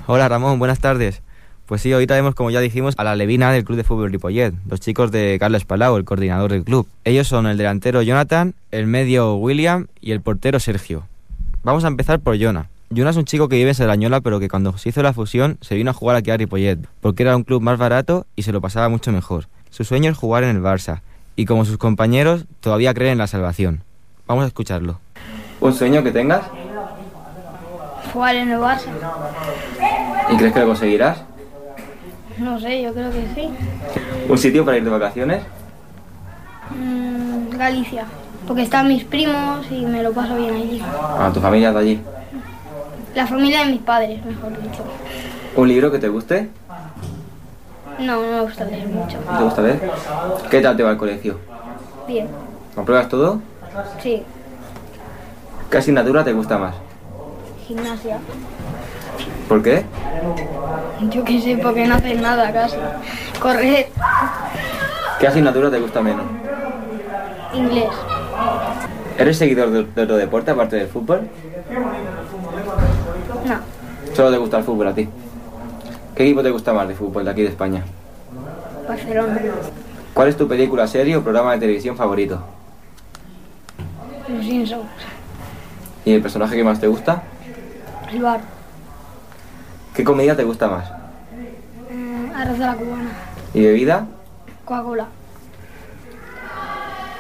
Hola 0.07 0.29
Ramón, 0.29 0.59
buenas 0.59 0.81
tardes. 0.81 1.21
Pues 1.67 1.83
sí, 1.83 1.93
hoy 1.93 2.07
traemos, 2.07 2.35
como 2.35 2.51
ya 2.51 2.61
dijimos, 2.61 2.95
a 2.97 3.05
la 3.05 3.15
Levina 3.15 3.53
del 3.53 3.65
Club 3.65 3.77
de 3.77 3.85
Fútbol 3.85 4.11
Ripollet, 4.11 4.55
los 4.69 4.81
chicos 4.81 5.13
de 5.13 5.37
Carlos 5.39 5.65
Palau, 5.65 5.97
el 5.97 6.05
coordinador 6.05 6.51
del 6.51 6.65
club. 6.65 6.89
Ellos 7.05 7.29
son 7.29 7.47
el 7.47 7.57
delantero 7.57 8.03
Jonathan, 8.03 8.55
el 8.73 8.87
medio 8.87 9.37
William 9.37 9.87
y 10.01 10.13
el 10.13 10.21
portero 10.21 10.59
Sergio. 10.59 11.07
Vamos 11.63 11.85
a 11.85 11.89
empezar 11.89 12.19
por 12.21 12.41
Jonah. 12.43 12.69
Jonah 12.93 13.11
es 13.11 13.17
un 13.17 13.25
chico 13.25 13.49
que 13.49 13.55
vive 13.55 13.69
en 13.69 13.75
Serañola, 13.77 14.21
pero 14.21 14.41
que 14.41 14.49
cuando 14.49 14.77
se 14.79 14.89
hizo 14.89 15.03
la 15.03 15.13
fusión 15.13 15.59
se 15.61 15.77
vino 15.77 15.91
a 15.91 15.95
jugar 15.95 16.17
aquí 16.17 16.31
a 16.33 16.37
Ripollet, 16.37 16.79
porque 17.01 17.23
era 17.23 17.37
un 17.37 17.45
club 17.45 17.63
más 17.63 17.79
barato 17.79 18.27
y 18.35 18.43
se 18.43 18.51
lo 18.51 18.61
pasaba 18.61 18.89
mucho 18.89 19.13
mejor. 19.13 19.47
Su 19.71 19.85
sueño 19.85 20.11
es 20.11 20.17
jugar 20.19 20.45
en 20.45 20.57
el 20.57 20.63
Barça, 20.63 21.01
y 21.37 21.45
como 21.47 21.65
sus 21.65 21.79
compañeros, 21.79 22.45
todavía 22.61 22.93
cree 22.93 23.13
en 23.13 23.19
la 23.19 23.27
salvación. 23.27 23.83
Vamos 24.27 24.45
a 24.45 24.49
escucharlo. 24.49 25.01
¿Un 25.61 25.73
sueño 25.73 26.03
que 26.03 26.11
tengas? 26.11 26.43
Jugar 28.13 28.35
en 28.35 28.51
el 28.51 28.59
Barça. 28.59 28.91
¿Y 30.31 30.37
crees 30.37 30.53
que 30.53 30.61
lo 30.61 30.67
conseguirás? 30.67 31.23
No 32.39 32.59
sé, 32.59 32.83
yo 32.83 32.93
creo 32.93 33.11
que 33.11 33.25
sí. 33.35 33.49
¿Un 34.29 34.39
sitio 34.39 34.65
para 34.65 34.79
ir 34.79 34.85
de 34.85 34.91
vacaciones? 34.91 35.43
Mm, 36.71 37.51
Galicia. 37.57 38.05
Porque 38.47 38.63
están 38.63 38.89
mis 38.89 39.05
primos 39.05 39.67
y 39.71 39.85
me 39.85 40.03
lo 40.03 40.13
paso 40.13 40.35
bien 40.37 40.55
allí. 40.55 40.83
Ah, 40.83 41.31
tu 41.33 41.41
familia 41.41 41.73
de 41.73 41.79
allí. 41.79 42.01
La 43.15 43.27
familia 43.27 43.65
de 43.65 43.73
mis 43.73 43.83
padres, 43.83 44.25
mejor 44.25 44.51
dicho. 44.63 44.85
¿Un 45.57 45.69
libro 45.69 45.91
que 45.93 45.99
te 45.99 46.09
guste? 46.09 46.49
No, 48.01 48.23
no 48.23 48.33
me 48.33 48.41
gusta 48.43 48.65
leer 48.65 48.87
mucho. 48.89 49.19
¿Te 49.19 49.43
gusta 49.45 49.63
leer? 49.63 49.91
¿Qué 50.51 50.61
tal 50.61 50.77
te 50.77 50.83
va 50.83 50.91
el 50.93 50.97
colegio? 50.97 51.39
Bien, 52.07 52.29
¿Compruebas 52.75 53.09
todo? 53.09 53.41
sí. 54.03 54.23
¿Qué 55.71 55.79
asignatura 55.79 56.25
te 56.25 56.33
gusta 56.33 56.59
más? 56.59 56.75
Gimnasia. 57.67 58.19
¿Por 59.49 59.63
qué? 59.63 59.85
Yo 61.11 61.23
qué 61.25 61.41
sé, 61.41 61.57
porque 61.63 61.87
no 61.87 61.95
haces 61.95 62.21
nada 62.21 62.53
casi. 62.53 62.77
Correr, 63.41 63.89
¿Qué 65.21 65.27
asignatura 65.29 65.71
te 65.71 65.79
gusta 65.81 66.01
menos? 66.01 66.25
inglés. 67.55 67.91
¿Eres 69.19 69.37
seguidor 69.39 69.71
de, 69.71 69.85
de 69.85 70.03
otro 70.03 70.17
deporte 70.17 70.51
aparte 70.51 70.77
del 70.77 70.89
fútbol? 70.89 71.29
No, 73.45 73.57
Solo 74.15 74.31
te 74.31 74.37
gusta 74.39 74.59
el 74.59 74.65
fútbol 74.65 74.89
a 74.89 74.95
ti. 74.95 75.09
¿Qué 76.21 76.25
equipo 76.25 76.43
te 76.43 76.51
gusta 76.51 76.75
más 76.75 76.87
de 76.87 76.95
fútbol 76.95 77.25
de 77.25 77.31
aquí 77.31 77.41
de 77.41 77.49
España? 77.49 77.83
Barcelona. 78.87 79.41
¿Cuál 80.13 80.29
es 80.29 80.37
tu 80.37 80.47
película, 80.47 80.87
serie 80.87 81.17
o 81.17 81.23
programa 81.23 81.53
de 81.53 81.61
televisión 81.61 81.97
favorito? 81.97 82.43
Los 84.29 84.45
Simpsons. 84.45 84.85
¿Y 86.05 86.13
el 86.13 86.21
personaje 86.21 86.57
que 86.57 86.63
más 86.63 86.79
te 86.79 86.89
gusta? 86.89 87.23
El 88.13 88.21
bar. 88.21 88.41
¿Qué 89.95 90.05
comida 90.05 90.37
te 90.37 90.45
gusta 90.45 90.69
más? 90.69 90.91
Mm, 91.91 92.35
arroz 92.35 92.59
de 92.59 92.67
la 92.67 92.75
cubana. 92.75 93.11
¿Y 93.55 93.63
bebida? 93.63 94.07
Coca-Cola. 94.67 95.07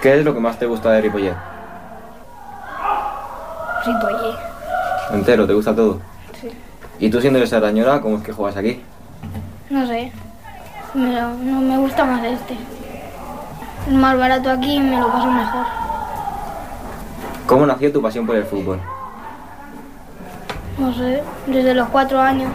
¿Qué 0.02 0.18
es 0.18 0.24
lo 0.26 0.34
que 0.34 0.40
más 0.40 0.58
te 0.58 0.66
gusta 0.66 0.90
de 0.90 1.00
Ripollet? 1.00 1.36
Ripollé. 3.86 4.34
Entero, 5.14 5.46
¿te 5.46 5.54
gusta 5.54 5.74
todo? 5.74 6.09
¿Y 7.00 7.08
tú 7.10 7.20
siendo 7.20 7.38
de 7.40 7.46
Sarañola, 7.46 8.00
cómo 8.00 8.18
es 8.18 8.22
que 8.22 8.32
juegas 8.32 8.56
aquí? 8.56 8.80
No 9.70 9.86
sé. 9.86 10.12
No 10.94 11.60
me 11.60 11.78
gusta 11.78 12.04
más 12.04 12.22
este. 12.24 12.54
Es 13.88 13.92
más 13.94 14.18
barato 14.18 14.50
aquí 14.50 14.74
y 14.76 14.80
me 14.80 14.98
lo 15.00 15.10
paso 15.10 15.30
mejor. 15.30 15.64
¿Cómo 17.46 17.66
nació 17.66 17.92
tu 17.92 18.02
pasión 18.02 18.26
por 18.26 18.36
el 18.36 18.44
fútbol? 18.44 18.78
No 20.78 20.92
sé, 20.94 21.22
desde 21.46 21.74
los 21.74 21.88
cuatro 21.88 22.20
años 22.20 22.50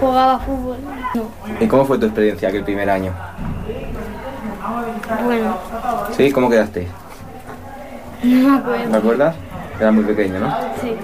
jugaba 0.00 0.38
fútbol. 0.38 0.78
No, 1.14 1.22
¿Y 1.60 1.66
cómo 1.66 1.84
fue 1.84 1.98
tu 1.98 2.06
experiencia 2.06 2.48
aquel 2.48 2.64
primer 2.64 2.88
año? 2.88 3.12
bueno, 5.24 5.56
¿Sí? 6.16 6.30
¿Cómo 6.32 6.48
quedaste? 6.48 6.86
no 8.22 8.28
me 8.36 8.50
¿Me 8.50 8.58
acuerdo. 8.58 8.96
acuerdas? 8.96 9.34
Era 9.80 9.92
muy 9.92 10.04
pequeño, 10.04 10.38
¿no? 10.40 10.54
Sí. 10.80 10.96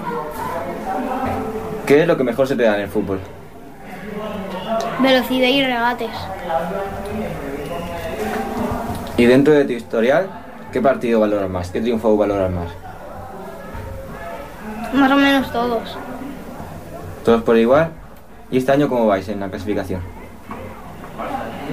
¿Qué 1.87 2.01
es 2.01 2.07
lo 2.07 2.17
que 2.17 2.23
mejor 2.25 2.45
se 2.45 2.57
te 2.57 2.63
da 2.63 2.75
en 2.75 2.81
el 2.81 2.89
fútbol? 2.89 3.17
Velocidad 4.99 5.47
y 5.47 5.63
regates. 5.63 6.11
Y 9.15 9.25
dentro 9.25 9.53
de 9.53 9.63
tu 9.63 9.71
historial, 9.71 10.27
¿qué 10.73 10.81
partido 10.81 11.21
valoras 11.21 11.49
más? 11.49 11.71
¿Qué 11.71 11.79
triunfo 11.79 12.17
valoras 12.17 12.51
más? 12.51 12.67
Más 14.93 15.11
o 15.11 15.15
menos 15.15 15.49
todos. 15.53 15.97
¿Todos 17.23 17.41
por 17.43 17.57
igual? 17.57 17.91
¿Y 18.51 18.57
este 18.57 18.73
año 18.73 18.89
cómo 18.89 19.07
vais 19.07 19.29
en 19.29 19.39
la 19.39 19.47
clasificación? 19.47 20.01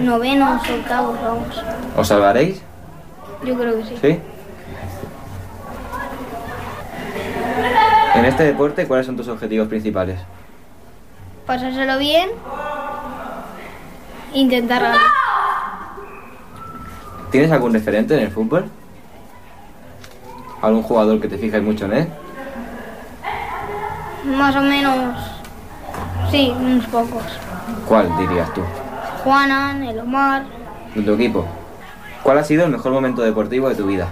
Novenos, 0.01 0.63
octavos, 0.71 1.21
vamos. 1.21 1.65
¿Os 1.97 2.07
salvaréis? 2.07 2.63
Yo 3.45 3.57
creo 3.57 3.79
que 3.79 3.85
sí. 3.85 3.99
¿Sí? 4.01 4.21
En 8.15 8.25
este 8.25 8.45
deporte, 8.45 8.87
¿cuáles 8.87 9.07
son 9.07 9.17
tus 9.17 9.29
objetivos 9.29 9.69
principales? 9.69 10.21
Pasárselo 11.47 11.99
bien. 11.99 12.31
Intentar 14.33 14.83
ganar. 14.83 15.01
¿Tienes 17.31 17.51
algún 17.51 17.73
referente 17.73 18.15
en 18.15 18.21
el 18.21 18.31
fútbol? 18.31 18.71
¿Algún 20.63 20.83
jugador 20.83 21.21
que 21.21 21.29
te 21.29 21.37
fijes 21.37 21.63
mucho 21.63 21.87
en 21.87 21.93
él? 21.93 22.09
Más 24.25 24.55
o 24.57 24.61
menos. 24.61 25.17
Sí, 26.31 26.55
unos 26.57 26.87
pocos. 26.87 27.25
¿Cuál 27.87 28.17
dirías 28.17 28.53
tú? 28.55 28.63
Juanan, 29.25 29.83
el 29.83 29.99
Omar. 29.99 30.45
¿De 30.95 31.03
tu 31.03 31.15
equipo? 31.15 31.45
¿Cuál 32.23 32.39
ha 32.39 32.45
sido 32.45 32.65
el 32.65 32.71
mejor 32.71 32.93
momento 32.93 33.23
deportivo 33.23 33.69
de 33.69 33.75
tu 33.75 33.87
vida? 33.87 34.09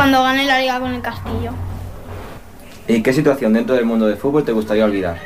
Cuando 0.00 0.22
gané 0.22 0.46
la 0.46 0.58
liga 0.58 0.80
con 0.80 0.94
el 0.94 1.02
Castillo. 1.02 1.50
¿Y 2.88 3.02
qué 3.02 3.12
situación 3.12 3.52
dentro 3.52 3.74
del 3.74 3.84
mundo 3.84 4.06
del 4.06 4.16
fútbol 4.16 4.42
te 4.42 4.50
gustaría 4.50 4.86
olvidar? 4.86 5.18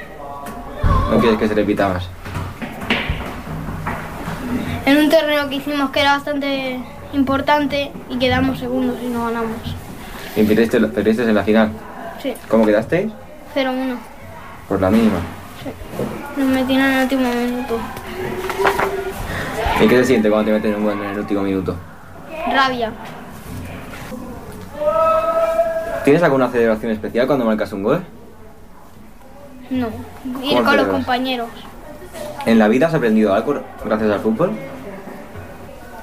¿No 1.12 1.20
quieres 1.20 1.38
que 1.38 1.46
se 1.46 1.54
repita 1.54 1.86
más? 1.86 2.08
En 4.84 4.96
un 4.96 5.08
torneo 5.08 5.48
que 5.48 5.54
hicimos 5.54 5.90
que 5.90 6.00
era 6.00 6.14
bastante 6.14 6.80
importante 7.12 7.92
y 8.10 8.18
quedamos 8.18 8.58
segundos 8.58 8.96
y 9.00 9.06
no 9.10 9.26
ganamos. 9.26 9.76
¿Y 10.34 10.42
perdiste, 10.42 10.80
perdiste 10.80 11.22
en 11.22 11.34
la 11.36 11.44
final? 11.44 11.70
Sí, 12.20 12.34
¿Cómo 12.48 12.66
quedasteis? 12.66 13.12
0-1. 13.54 13.96
Por 14.68 14.80
la 14.80 14.90
mínima. 14.90 15.20
Nos 16.36 16.48
metieron 16.48 16.86
en 16.86 16.92
el 16.94 17.02
último 17.04 17.32
minuto. 17.32 17.78
¿Y 19.80 19.86
qué 19.86 19.98
se 19.98 20.04
siente 20.04 20.28
cuando 20.28 20.46
te 20.46 20.52
meten 20.56 20.74
un 20.74 20.82
gol 20.82 21.00
en 21.00 21.10
el 21.10 21.18
último 21.20 21.42
minuto? 21.42 21.76
Rabia. 22.52 22.92
¿Tienes 26.04 26.22
alguna 26.22 26.50
celebración 26.50 26.92
especial 26.92 27.26
cuando 27.26 27.46
marcas 27.46 27.72
un 27.72 27.82
gol? 27.82 28.04
No. 29.70 29.88
Ir 30.42 30.56
¿Cómo 30.56 30.64
con 30.64 30.76
los 30.76 30.86
compañeros. 30.88 31.48
¿En 32.44 32.58
la 32.58 32.68
vida 32.68 32.88
has 32.88 32.94
aprendido 32.94 33.32
algo 33.32 33.62
gracias 33.84 34.10
al 34.10 34.20
fútbol? 34.20 34.52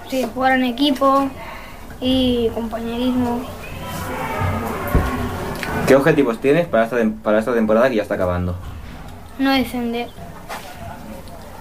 Sí, 0.10 0.28
jugar 0.34 0.54
en 0.54 0.66
equipo 0.66 1.30
y 2.02 2.50
compañerismo. 2.50 3.42
¿Qué 5.88 5.96
objetivos 5.96 6.40
tienes 6.42 6.68
para 6.68 6.86
esta, 6.86 6.98
para 7.22 7.40
esta 7.40 7.54
temporada 7.54 7.88
que 7.90 7.98
ya 7.98 8.02
está 8.02 8.16
acabando? 8.16 8.56
No 9.38 9.52
descender. 9.52 10.08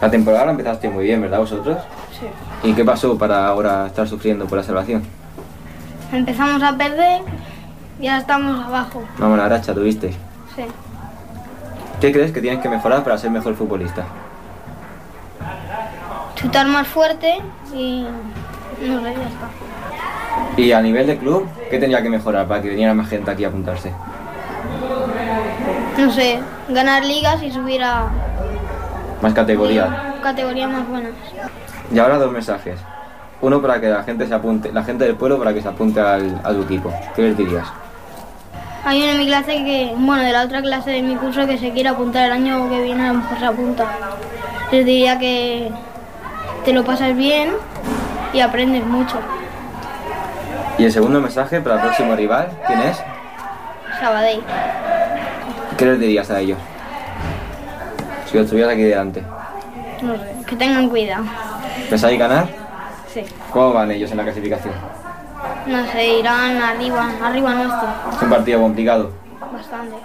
La 0.00 0.10
temporada 0.10 0.46
la 0.46 0.52
empezaste 0.52 0.88
muy 0.88 1.04
bien, 1.04 1.20
¿verdad 1.20 1.40
vosotros? 1.40 1.76
Sí. 2.18 2.26
¿Y 2.68 2.72
qué 2.72 2.84
pasó 2.84 3.18
para 3.18 3.46
ahora 3.46 3.86
estar 3.86 4.08
sufriendo 4.08 4.46
por 4.46 4.56
la 4.56 4.64
salvación? 4.64 5.02
Empezamos 6.12 6.62
a 6.62 6.76
perder 6.76 7.22
y 8.00 8.06
ahora 8.08 8.20
estamos 8.20 8.64
abajo. 8.66 9.02
Una 9.18 9.28
buena 9.28 9.48
racha 9.48 9.72
tuviste. 9.74 10.10
Sí. 10.56 10.64
¿Qué 12.00 12.12
crees 12.12 12.32
que 12.32 12.40
tienes 12.40 12.60
que 12.60 12.68
mejorar 12.68 13.04
para 13.04 13.18
ser 13.18 13.30
mejor 13.30 13.54
futbolista? 13.54 14.04
Chutar 16.34 16.66
más 16.66 16.88
fuerte 16.88 17.38
y 17.74 18.02
No 18.82 19.00
sé, 19.00 19.04
ya 19.04 19.10
está. 19.28 19.48
Y 20.56 20.72
a 20.72 20.80
nivel 20.80 21.06
de 21.06 21.18
club, 21.18 21.46
¿qué 21.70 21.78
tendría 21.78 22.02
que 22.02 22.08
mejorar 22.08 22.46
para 22.48 22.62
que 22.62 22.70
viniera 22.70 22.94
más 22.94 23.08
gente 23.08 23.30
aquí 23.30 23.44
a 23.44 23.48
apuntarse? 23.48 23.92
No 25.98 26.10
sé, 26.10 26.40
ganar 26.70 27.04
ligas 27.04 27.42
y 27.42 27.50
subir 27.50 27.82
a 27.82 28.08
Más 29.20 29.34
categorías. 29.34 29.88
categorías 30.22 30.70
más 30.70 30.88
buenas. 30.88 31.12
Y 31.92 31.98
ahora 31.98 32.16
dos 32.18 32.32
mensajes. 32.32 32.80
Uno 33.42 33.62
para 33.62 33.80
que 33.80 33.88
la 33.88 34.02
gente 34.02 34.26
se 34.26 34.34
apunte, 34.34 34.72
la 34.72 34.82
gente 34.82 35.04
del 35.04 35.16
pueblo 35.16 35.38
para 35.38 35.54
que 35.54 35.62
se 35.62 35.68
apunte 35.68 36.00
al, 36.00 36.40
a 36.44 36.50
tu 36.50 36.62
equipo. 36.62 36.92
¿Qué 37.16 37.22
les 37.22 37.36
dirías? 37.36 37.66
Hay 38.84 39.02
uno 39.02 39.12
en 39.12 39.18
mi 39.18 39.26
clase 39.26 39.64
que, 39.64 39.92
bueno, 39.96 40.22
de 40.22 40.32
la 40.32 40.42
otra 40.42 40.62
clase 40.62 40.90
de 40.90 41.02
mi 41.02 41.16
curso 41.16 41.46
que 41.46 41.58
se 41.58 41.70
quiere 41.70 41.88
apuntar 41.88 42.26
el 42.26 42.32
año 42.32 42.68
que 42.68 42.82
viene, 42.82 43.08
a 43.08 43.12
lo 43.12 43.18
mejor 43.18 43.38
se 43.38 43.44
apunta. 43.44 43.86
Les 44.70 44.84
diría 44.84 45.18
que 45.18 45.70
te 46.64 46.72
lo 46.72 46.84
pasas 46.84 47.16
bien 47.16 47.50
y 48.32 48.40
aprendes 48.40 48.84
mucho. 48.84 49.16
Y 50.78 50.84
el 50.84 50.92
segundo 50.92 51.20
mensaje 51.20 51.60
para 51.60 51.76
el 51.76 51.80
próximo 51.82 52.16
rival, 52.16 52.48
¿quién 52.66 52.80
es? 52.80 53.02
Sabadell. 54.00 54.42
¿Qué 55.76 55.84
les 55.84 56.00
dirías 56.00 56.30
a 56.30 56.40
ellos? 56.40 56.58
Si 58.26 58.36
los 58.36 58.44
estuvieras 58.44 58.72
aquí 58.72 58.82
delante. 58.82 59.22
No 60.02 60.14
sé, 60.14 60.32
que 60.46 60.56
tengan 60.56 60.88
cuidado. 60.88 61.24
¿Pensáis 61.88 62.18
ganar? 62.18 62.59
Sí. 63.12 63.22
¿Cómo 63.52 63.72
van 63.72 63.90
ellos 63.90 64.10
en 64.10 64.16
la 64.18 64.24
clasificación? 64.24 64.74
No 65.66 65.86
sé, 65.92 66.18
irán 66.18 66.56
arriba, 66.56 67.10
arriba 67.22 67.54
nuestro. 67.54 67.88
Es 68.12 68.22
un 68.22 68.30
partido 68.30 68.60
complicado. 68.60 69.12
Bastante. 69.52 69.96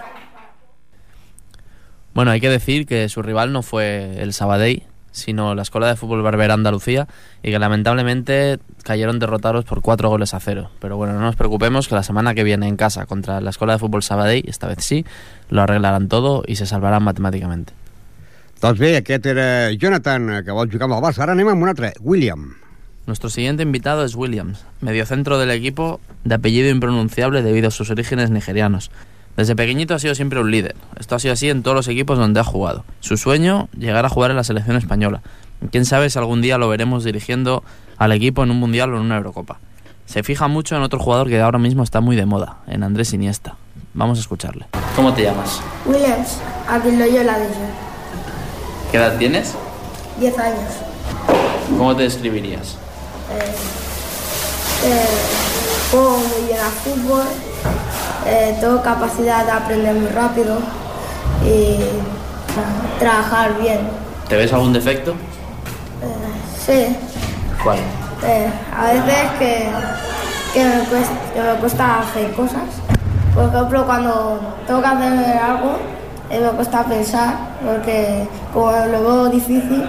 Bueno, 2.14 2.30
hay 2.30 2.40
que 2.40 2.48
decir 2.48 2.86
que 2.86 3.08
su 3.08 3.22
rival 3.22 3.52
no 3.52 3.62
fue 3.62 4.22
el 4.22 4.32
Sabadell, 4.32 4.84
sino 5.12 5.54
la 5.54 5.62
Escuela 5.62 5.86
de 5.86 5.96
Fútbol 5.96 6.22
Barbera 6.22 6.54
Andalucía, 6.54 7.06
y 7.42 7.50
que 7.50 7.58
lamentablemente 7.58 8.58
cayeron 8.82 9.18
derrotados 9.18 9.64
por 9.64 9.82
cuatro 9.82 10.08
goles 10.08 10.34
a 10.34 10.40
cero. 10.40 10.70
Pero 10.80 10.96
bueno, 10.96 11.12
no 11.14 11.20
nos 11.20 11.36
preocupemos 11.36 11.88
que 11.88 11.94
la 11.94 12.02
semana 12.02 12.34
que 12.34 12.44
viene 12.44 12.68
en 12.68 12.76
casa 12.76 13.06
contra 13.06 13.40
la 13.40 13.50
Escuela 13.50 13.74
de 13.74 13.78
Fútbol 13.78 14.02
Sabadell, 14.02 14.48
esta 14.48 14.66
vez 14.66 14.78
sí, 14.80 15.04
lo 15.48 15.62
arreglarán 15.62 16.08
todo 16.08 16.42
y 16.46 16.56
se 16.56 16.66
salvarán 16.66 17.02
matemáticamente. 17.02 17.72
Doncs 18.60 18.78
bé, 18.80 18.96
aquest 18.96 19.26
era 19.26 19.70
Jonathan, 19.72 20.42
que 20.42 20.50
vol 20.50 20.70
jugar 20.72 20.88
amb 20.88 20.96
el 20.96 21.02
Barça. 21.04 21.20
Ara 21.26 21.34
anem 21.36 21.50
amb 21.52 21.62
un 21.62 21.68
altre, 21.68 21.92
William. 22.00 22.54
Nuestro 23.06 23.30
siguiente 23.30 23.62
invitado 23.62 24.04
es 24.04 24.16
Williams, 24.16 24.64
mediocentro 24.80 25.38
del 25.38 25.52
equipo 25.52 26.00
de 26.24 26.34
apellido 26.34 26.70
impronunciable 26.70 27.40
debido 27.42 27.68
a 27.68 27.70
sus 27.70 27.88
orígenes 27.90 28.30
nigerianos. 28.30 28.90
Desde 29.36 29.54
pequeñito 29.54 29.94
ha 29.94 30.00
sido 30.00 30.16
siempre 30.16 30.40
un 30.40 30.50
líder. 30.50 30.74
Esto 30.98 31.14
ha 31.14 31.20
sido 31.20 31.34
así 31.34 31.48
en 31.48 31.62
todos 31.62 31.76
los 31.76 31.86
equipos 31.86 32.18
donde 32.18 32.40
ha 32.40 32.44
jugado. 32.44 32.84
Su 32.98 33.16
sueño, 33.16 33.68
llegar 33.78 34.04
a 34.04 34.08
jugar 34.08 34.32
en 34.32 34.36
la 34.36 34.42
selección 34.42 34.76
española. 34.76 35.22
Quién 35.70 35.84
sabe 35.84 36.10
si 36.10 36.18
algún 36.18 36.42
día 36.42 36.58
lo 36.58 36.68
veremos 36.68 37.04
dirigiendo 37.04 37.62
al 37.96 38.10
equipo 38.10 38.42
en 38.42 38.50
un 38.50 38.58
mundial 38.58 38.92
o 38.92 38.96
en 38.96 39.02
una 39.02 39.18
Eurocopa. 39.18 39.60
Se 40.06 40.24
fija 40.24 40.48
mucho 40.48 40.74
en 40.74 40.82
otro 40.82 40.98
jugador 40.98 41.28
que 41.28 41.40
ahora 41.40 41.60
mismo 41.60 41.84
está 41.84 42.00
muy 42.00 42.16
de 42.16 42.26
moda, 42.26 42.58
en 42.66 42.82
Andrés 42.82 43.12
Iniesta. 43.12 43.54
Vamos 43.94 44.18
a 44.18 44.22
escucharle. 44.22 44.66
¿Cómo 44.96 45.14
te 45.14 45.22
llamas? 45.22 45.62
Williams, 45.84 46.40
Aquiloyola 46.68 47.38
de. 47.38 47.46
¿Qué 48.90 48.96
edad 48.96 49.16
tienes? 49.16 49.54
10 50.18 50.38
años. 50.40 50.72
¿Cómo 51.78 51.94
te 51.94 52.02
describirías? 52.02 52.78
Eh, 53.32 53.54
eh, 54.84 55.06
juego 55.90 56.18
muy 56.18 56.46
bien 56.46 56.58
al 56.60 56.70
fútbol, 56.70 57.24
eh, 58.26 58.56
tengo 58.60 58.82
capacidad 58.82 59.44
de 59.44 59.50
aprender 59.52 59.94
muy 59.94 60.08
rápido 60.08 60.58
y 61.44 61.76
tra- 62.54 62.98
trabajar 62.98 63.58
bien. 63.60 63.80
¿Te 64.28 64.36
ves 64.36 64.52
algún 64.52 64.72
defecto? 64.72 65.14
Sí, 66.64 66.96
¿Cuál? 67.62 67.78
eh, 68.24 68.50
a 68.76 68.86
veces 68.92 69.30
que, 69.38 69.68
que, 70.52 70.64
me 70.64 70.80
cuesta, 70.84 71.14
que 71.34 71.40
me 71.42 71.54
cuesta 71.60 72.00
hacer 72.00 72.32
cosas. 72.32 72.62
Por 73.34 73.44
ejemplo, 73.48 73.86
cuando 73.86 74.40
tengo 74.66 74.80
que 74.80 74.86
hacer 74.88 75.38
algo, 75.38 75.76
eh, 76.30 76.40
me 76.40 76.48
cuesta 76.50 76.82
pensar 76.84 77.34
porque 77.64 78.26
como 78.52 78.72
lo 78.72 79.00
veo 79.02 79.26
difícil 79.28 79.88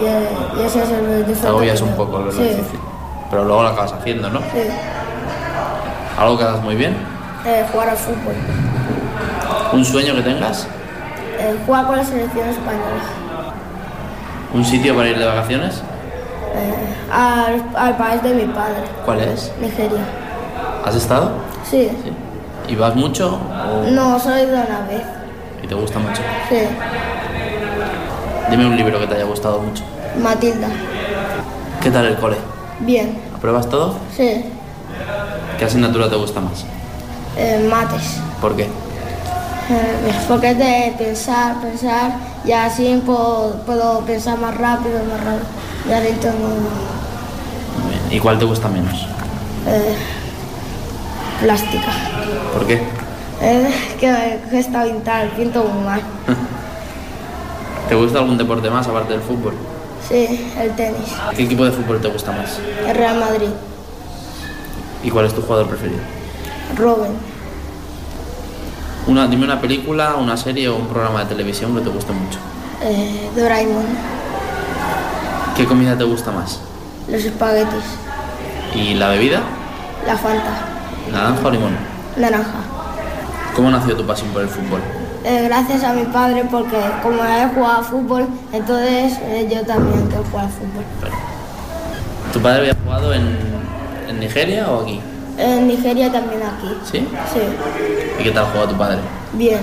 y, 0.00 0.04
eh, 0.04 0.28
y 0.58 0.62
ese 0.66 0.82
es 0.82 0.90
el 0.90 1.18
defecto. 1.26 1.40
Te 1.42 1.48
agobias 1.48 1.78
que 1.80 1.84
un 1.88 1.96
poco, 1.96 2.18
lo 2.18 2.32
Sí, 2.32 2.42
difícil. 2.42 2.78
Pero 3.30 3.44
luego 3.44 3.62
lo 3.62 3.68
acabas 3.68 3.92
haciendo, 3.92 4.30
¿no? 4.30 4.38
sí. 4.40 4.62
¿Algo 6.18 6.36
que 6.38 6.44
hagas 6.44 6.62
muy 6.62 6.74
bien? 6.74 6.96
Eh, 7.46 7.64
jugar 7.72 7.90
al 7.90 7.96
fútbol. 7.96 8.34
¿Un 9.72 9.84
sueño 9.84 10.14
que 10.16 10.22
tengas? 10.22 10.66
Eh, 11.38 11.56
jugar 11.66 11.86
con 11.86 11.96
la 11.96 12.04
selección 12.04 12.48
española. 12.48 13.02
¿Un 14.52 14.64
sitio 14.64 14.96
para 14.96 15.08
ir 15.08 15.18
de 15.18 15.24
vacaciones? 15.26 15.76
Eh, 16.54 16.74
al, 17.12 17.62
al 17.76 17.96
país 17.96 18.22
de 18.22 18.34
mi 18.34 18.44
padre, 18.46 18.82
¿Cuál 19.04 19.20
es? 19.20 19.52
Nigeria. 19.60 20.00
¿Has 20.84 20.94
estado? 20.96 21.30
Sí. 21.62 21.88
¿Y 22.66 22.74
vas 22.74 22.96
mucho 22.96 23.38
o- 23.38 23.90
No, 23.90 24.18
solo 24.18 24.36
he 24.36 24.42
ido 24.42 24.52
una 24.54 24.80
vez. 24.88 25.02
y 25.62 25.66
te 25.66 25.74
gusta 25.74 25.98
mucho? 25.98 26.22
Sí. 26.48 26.56
Dime 28.50 28.66
un 28.66 28.76
libro 28.76 28.98
que 29.00 29.06
te 29.06 29.14
haya 29.14 29.24
gustado 29.24 29.60
mucho. 29.60 29.84
Matilda. 30.22 30.68
¿Qué 31.82 31.90
tal 31.90 32.06
el 32.06 32.16
cole? 32.16 32.36
Bien. 32.80 33.18
¿Apruebas 33.36 33.68
todo? 33.68 33.94
Sí. 34.16 34.44
¿Qué 35.58 35.64
asignatura 35.64 36.08
te 36.08 36.16
gusta 36.16 36.40
más? 36.40 36.64
Eh, 37.36 37.66
mates. 37.70 38.18
¿Por 38.40 38.56
qué? 38.56 38.64
Eh, 38.64 40.12
porque 40.26 40.50
es 40.52 40.58
de 40.58 40.94
pensar, 40.96 41.60
pensar 41.60 42.12
y 42.44 42.52
así 42.52 43.02
puedo, 43.04 43.62
puedo 43.66 44.00
pensar 44.00 44.38
más 44.38 44.56
rápido, 44.56 44.98
más 45.04 45.22
rápido. 45.22 45.46
Y 45.88 45.92
así 45.92 46.12
tengo 46.20 46.38
Muy 46.48 47.90
bien. 47.90 48.02
¿Y 48.10 48.18
cuál 48.20 48.38
te 48.38 48.44
gusta 48.44 48.68
menos? 48.68 49.06
eh, 49.66 49.94
plástica. 51.42 51.92
¿Por 52.54 52.66
qué? 52.66 52.80
Eh, 53.40 53.72
que, 54.00 54.40
que 54.50 54.58
está 54.58 54.84
pintar, 54.84 55.28
pinto 55.36 55.62
muy 55.64 55.84
mal. 55.84 56.00
¿Te 57.88 57.94
gusta 57.94 58.18
algún 58.18 58.36
deporte 58.36 58.68
más 58.68 58.86
aparte 58.86 59.12
del 59.14 59.22
fútbol? 59.22 59.54
Sí, 60.06 60.52
el 60.58 60.74
tenis. 60.76 61.14
¿Qué 61.34 61.44
equipo 61.44 61.64
de 61.64 61.72
fútbol 61.72 62.00
te 62.00 62.08
gusta 62.08 62.32
más? 62.32 62.58
El 62.86 62.94
Real 62.94 63.18
Madrid. 63.18 63.48
¿Y 65.02 65.10
cuál 65.10 65.26
es 65.26 65.34
tu 65.34 65.40
jugador 65.42 65.68
preferido? 65.68 66.00
Robin. 66.76 67.12
Una, 69.06 69.26
dime 69.26 69.44
una 69.44 69.60
película, 69.60 70.16
una 70.16 70.36
serie 70.36 70.68
o 70.68 70.76
un 70.76 70.86
programa 70.86 71.20
de 71.20 71.26
televisión 71.26 71.74
que 71.74 71.80
te 71.80 71.88
guste 71.88 72.12
mucho. 72.12 72.38
Eh, 72.82 73.30
Doraemon. 73.34 73.86
¿Qué 75.56 75.64
comida 75.64 75.96
te 75.96 76.04
gusta 76.04 76.30
más? 76.30 76.60
Los 77.08 77.24
espaguetis. 77.24 77.84
¿Y 78.74 78.94
la 78.94 79.08
bebida? 79.08 79.40
La 80.06 80.16
Fanta. 80.16 80.52
¿Naranja 81.10 81.48
o 81.48 81.50
limón? 81.50 81.76
Naranja. 82.16 82.60
¿Cómo 83.56 83.70
nació 83.70 83.96
tu 83.96 84.06
pasión 84.06 84.28
por 84.28 84.42
el 84.42 84.48
fútbol? 84.48 84.80
Eh, 85.24 85.42
gracias 85.44 85.82
a 85.84 85.92
mi 85.92 86.04
padre 86.04 86.44
porque 86.50 86.76
como 87.02 87.22
él 87.24 87.50
jugaba 87.54 87.82
fútbol, 87.82 88.26
entonces 88.52 89.18
eh, 89.22 89.48
yo 89.52 89.64
también 89.66 90.06
quiero 90.06 90.24
jugar 90.30 90.48
fútbol. 90.48 90.84
¿Tu 92.32 92.40
padre 92.40 92.58
había 92.60 92.74
jugado 92.84 93.12
en, 93.12 93.36
en 94.08 94.20
Nigeria 94.20 94.70
o 94.70 94.82
aquí? 94.82 95.00
En 95.36 95.66
Nigeria 95.68 96.10
también 96.12 96.40
aquí. 96.42 96.76
¿Sí? 96.84 96.98
Sí, 97.32 97.40
¿Y 98.20 98.22
qué 98.24 98.30
tal 98.30 98.46
juega 98.52 98.68
tu 98.68 98.76
padre? 98.76 98.98
bien. 99.34 99.58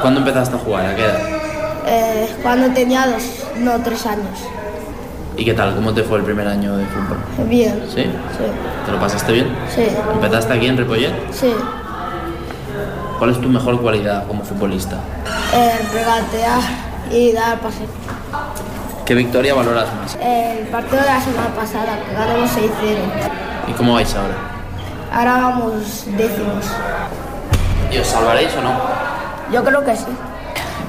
¿Cuándo 0.00 0.20
empezaste 0.20 0.56
a 0.56 0.58
jugar? 0.58 0.86
¿A 0.86 0.96
qué 0.96 1.04
edad? 1.04 1.18
Eh, 1.86 2.28
cuando 2.42 2.68
tenía 2.74 3.06
dos, 3.06 3.22
no, 3.58 3.78
tres 3.82 4.04
años. 4.06 4.38
¿Y 5.36 5.44
qué 5.44 5.54
tal? 5.54 5.74
¿Cómo 5.74 5.94
te 5.94 6.02
fue 6.02 6.18
el 6.18 6.24
primer 6.24 6.46
año 6.48 6.76
de 6.76 6.84
fútbol? 6.86 7.18
Bien. 7.48 7.80
¿Sí? 7.86 8.02
Sí, 8.02 8.44
¿Te 8.86 8.92
lo 8.92 8.98
pasaste 8.98 9.32
bien? 9.32 9.46
sí, 9.74 9.86
¿Empezaste 10.14 10.52
aquí 10.52 10.66
en 10.66 10.76
Ripollet? 10.78 11.12
sí. 11.32 11.52
¿Cuál 13.18 13.30
es 13.30 13.40
tu 13.40 13.48
mejor 13.48 13.80
cualidad 13.80 14.26
como 14.28 14.44
futbolista? 14.44 14.96
Eh, 15.52 15.78
regatear 15.92 16.60
y 17.10 17.32
dar 17.32 17.58
pase. 17.58 17.84
¿Qué 19.04 19.14
victoria 19.14 19.54
valoras 19.54 19.88
más? 20.00 20.16
El 20.22 20.66
partido 20.68 21.02
de 21.02 21.08
la 21.08 21.20
semana 21.20 21.48
pasada, 21.48 21.98
que 22.06 22.14
ganamos 22.14 22.50
6-0. 22.50 22.68
¿Y 23.66 23.72
cómo 23.72 23.94
vais 23.94 24.14
ahora? 24.14 24.34
Ahora 25.12 25.32
vamos 25.48 26.04
décimos. 26.16 26.64
¿Y 27.90 27.98
os 27.98 28.06
salvaréis 28.06 28.54
o 28.54 28.62
no? 28.62 28.72
Yo 29.52 29.64
creo 29.64 29.84
que 29.84 29.96
sí. 29.96 30.06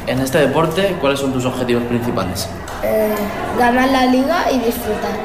En 0.05 0.19
este 0.19 0.38
deporte, 0.39 0.97
¿cuáles 1.01 1.19
son 1.19 1.34
tus 1.34 1.45
objetivos 1.45 1.84
principales? 1.84 2.47
Eh, 2.84 3.15
ganar 3.57 3.89
la 3.89 4.05
liga 4.05 4.51
y 4.51 4.59
disfrutar. 4.59 5.17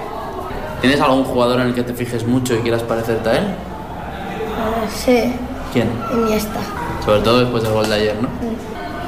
¿Tienes 0.81 1.01
algún 1.01 1.25
jugador 1.25 1.61
en 1.61 1.69
el 1.69 1.75
que 1.75 1.83
te 1.83 1.93
fijes 1.93 2.27
mucho 2.27 2.55
y 2.55 2.59
quieras 2.59 2.83
parecerte 2.83 3.29
a 3.29 3.33
él? 3.33 3.45
Eh, 3.45 4.89
sí, 4.89 5.35
¿Quién? 5.75 5.89
Iniesta. 6.13 6.61
Sobre 7.05 7.21
todo 7.21 7.41
después 7.41 7.63
del 7.63 7.73
gol 7.73 7.89
de 7.89 7.95
ayer, 7.95 8.17
¿no? 8.21 8.29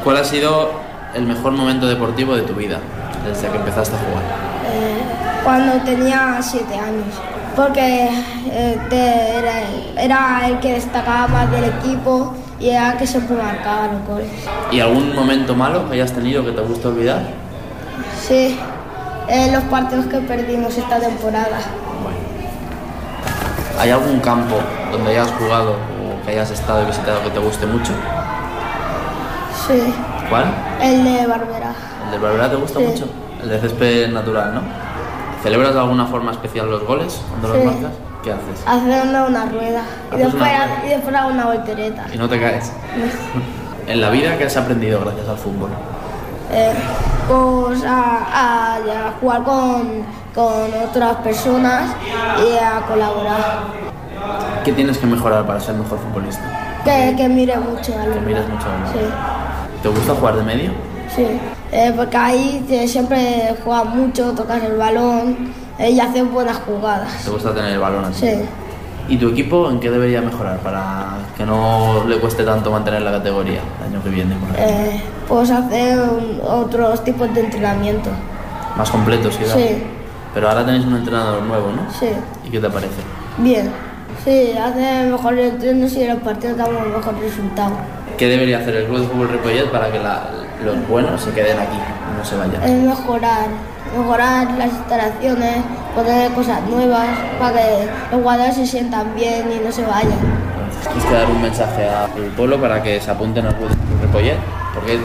¿Cuál 0.04 0.18
ha 0.18 0.24
sido 0.24 0.70
el 1.14 1.24
mejor 1.24 1.52
momento 1.52 1.86
deportivo 1.86 2.36
de 2.36 2.42
tu 2.42 2.54
vida 2.54 2.78
desde 3.26 3.48
que 3.48 3.56
empezaste 3.56 3.96
a 3.96 3.98
jugar? 3.98 4.22
Eh, 4.72 5.02
cuando 5.44 5.72
tenía 5.84 6.38
siete 6.42 6.74
años. 6.74 7.14
Porque 7.56 8.10
eh, 8.50 8.78
te- 8.90 9.38
era, 9.38 9.52
era 9.96 10.46
el 10.46 10.60
que 10.60 10.74
destacaba 10.74 11.26
más 11.26 11.50
del 11.50 11.64
equipo 11.64 12.34
y 12.60 12.68
era 12.68 12.92
el 12.92 12.98
que 12.98 13.06
siempre 13.06 13.34
marcaba 13.34 13.86
los 13.92 14.06
goles. 14.06 14.28
¿Y 14.70 14.80
algún 14.80 15.14
momento 15.14 15.54
malo 15.54 15.88
que 15.88 15.94
hayas 15.94 16.12
tenido 16.12 16.44
que 16.44 16.52
te 16.52 16.60
guste 16.60 16.88
olvidar? 16.88 17.22
Sí, 18.20 18.58
eh, 19.28 19.50
los 19.52 19.62
partidos 19.64 20.04
que 20.06 20.18
perdimos 20.18 20.76
esta 20.76 21.00
temporada. 21.00 21.58
¿Hay 23.78 23.90
algún 23.90 24.20
campo 24.20 24.56
donde 24.92 25.10
hayas 25.12 25.30
jugado 25.38 25.76
que 26.26 26.32
hayas 26.32 26.50
estado 26.50 26.82
y 26.82 26.86
visitado 26.86 27.22
que 27.22 27.30
te 27.30 27.38
guste 27.38 27.66
mucho? 27.66 27.92
Sí, 29.66 29.94
¿Cuál? 30.28 30.44
el 30.82 31.04
de 31.04 31.26
Barbera. 31.26 31.72
¿El 32.04 32.10
del 32.12 32.20
Barberá 32.20 32.50
te 32.50 32.56
gusta 32.56 32.78
Sí. 32.80 32.84
mucho? 32.86 33.08
El 33.42 33.48
de 33.48 33.60
césped 33.60 34.08
natural, 34.12 34.54
¿no? 34.54 34.60
¿Celebras 35.42 35.74
de 35.74 35.80
alguna 35.80 36.06
forma 36.06 36.32
especial 36.32 36.70
los 36.70 36.84
goles 36.84 37.20
cuando 37.30 37.48
Sí. 37.52 37.54
los 37.64 37.64
marcas? 37.74 37.92
¿Qué 38.22 38.32
haces? 38.32 38.64
Haciendo 38.66 39.26
una 39.26 39.46
rueda 39.46 39.82
y 40.12 40.16
después, 40.16 40.34
una 40.34 40.44
rueda. 40.66 40.82
y 40.84 40.88
después 40.88 41.14
hago 41.16 41.30
una 41.30 41.44
voltereta. 41.46 42.04
Y 42.12 42.18
no 42.18 42.28
te 42.28 42.40
caes. 42.40 42.72
En 43.86 44.00
la 44.00 44.10
vida, 44.10 44.36
¿qué 44.36 44.42
has 44.46 44.56
aprendido 44.56 44.98
gracias 45.00 45.28
al 45.28 45.36
fútbol? 45.38 45.70
Eh, 46.50 46.72
pues 47.28 47.84
a, 47.84 48.18
a- 48.34 48.74
a 48.76 49.12
jugar 49.20 49.44
con, 49.44 50.02
con 50.34 50.74
otras 50.88 51.16
personas 51.18 51.90
y 52.04 52.56
a 52.58 52.80
colaborar. 52.88 53.85
¿Qué 54.64 54.72
tienes 54.72 54.98
que 54.98 55.06
mejorar 55.06 55.46
para 55.46 55.60
ser 55.60 55.74
mejor 55.74 55.98
futbolista? 55.98 56.42
Que, 56.84 57.14
que 57.16 57.28
mire 57.28 57.56
mucho 57.58 57.98
al 57.98 58.12
Que 58.12 58.20
mires 58.20 58.48
mucho 58.48 58.66
al 58.66 58.92
Sí, 58.92 58.98
¿Te 59.82 59.88
gusta 59.88 60.14
jugar 60.14 60.36
de 60.36 60.42
medio? 60.42 60.70
sí. 61.14 61.26
Eh, 61.72 61.92
porque 61.96 62.16
ahí 62.16 62.64
te- 62.68 62.86
siempre 62.86 63.54
juegas 63.64 63.86
mucho, 63.86 64.32
tocas 64.32 64.62
el 64.62 64.76
balón 64.76 65.52
eh, 65.78 65.90
y 65.90 65.98
haces 66.00 66.30
buenas 66.30 66.56
jugadas. 66.58 67.24
¿Te 67.24 67.30
gusta 67.30 67.52
tener 67.52 67.72
el 67.72 67.78
balón 67.80 68.04
así? 68.04 68.26
Sí. 68.28 68.34
¿Y 69.08 69.16
tu 69.18 69.28
equipo 69.28 69.68
en 69.70 69.78
qué 69.80 69.90
debería 69.90 70.20
mejorar 70.20 70.58
para 70.58 71.18
que 71.36 71.44
no 71.44 72.04
le 72.08 72.18
cueste 72.18 72.44
tanto 72.44 72.70
mantener 72.70 73.02
la 73.02 73.10
categoría 73.12 73.60
el 73.80 73.92
año 73.94 74.02
que 74.02 74.10
viene? 74.10 74.34
por? 74.36 74.48
Eh, 74.58 75.00
pues 75.28 75.50
hacer 75.50 75.98
un- 75.98 76.40
otros 76.44 77.02
tipos 77.04 77.32
de 77.34 77.40
entrenamiento. 77.40 78.10
Más 78.76 78.90
completos, 78.90 79.36
quizás. 79.36 79.54
Sí, 79.54 79.82
Pero 80.34 80.48
ahora 80.48 80.64
tenéis 80.64 80.84
un 80.84 80.96
entrenador 80.96 81.42
nuevo, 81.42 81.70
¿no? 81.72 81.90
sí. 81.92 82.08
¿Y 82.44 82.50
qué 82.50 82.60
te 82.60 82.68
parece? 82.70 83.00
Bien. 83.38 83.70
Sí, 84.26 84.52
hace 84.58 85.06
mejores 85.08 85.52
entrenos 85.52 85.92
y 85.92 86.02
en 86.02 86.08
los 86.14 86.18
partidos 86.22 86.58
damos 86.58 86.84
mejor 86.88 87.14
resultado. 87.20 87.70
¿Qué 88.18 88.26
debería 88.26 88.58
hacer 88.58 88.74
el 88.74 88.86
Club 88.86 89.00
de 89.00 89.06
Fútbol 89.06 89.28
Ripollet 89.28 89.70
para 89.70 89.92
que 89.92 90.00
la- 90.00 90.24
los 90.64 90.88
buenos 90.88 91.20
se 91.22 91.30
queden 91.30 91.56
aquí 91.60 91.76
y 91.76 92.18
no 92.18 92.24
se 92.24 92.36
vayan? 92.36 92.60
Es 92.62 92.82
mejorar, 92.82 93.46
mejorar 93.96 94.50
las 94.58 94.66
instalaciones, 94.72 95.56
poner 95.94 96.32
cosas 96.32 96.60
nuevas 96.68 97.06
para 97.38 97.52
que 97.52 97.88
los 98.10 98.20
jugadores 98.20 98.54
se 98.56 98.66
sientan 98.66 99.14
bien 99.14 99.44
y 99.52 99.64
no 99.64 99.70
se 99.70 99.82
vayan. 99.82 100.18
Tienes 100.82 101.04
que 101.04 101.14
dar 101.14 101.30
un 101.30 101.42
mensaje 101.42 101.88
al 101.88 102.10
pueblo 102.36 102.60
para 102.60 102.82
que 102.82 103.00
se 103.00 103.10
apunten 103.10 103.46
al 103.46 103.54
Club 103.54 103.68
de 103.68 103.74
Fútbol 103.76 104.00
Ripollet. 104.02 104.38
¿Por 104.74 104.84
qué 104.86 104.98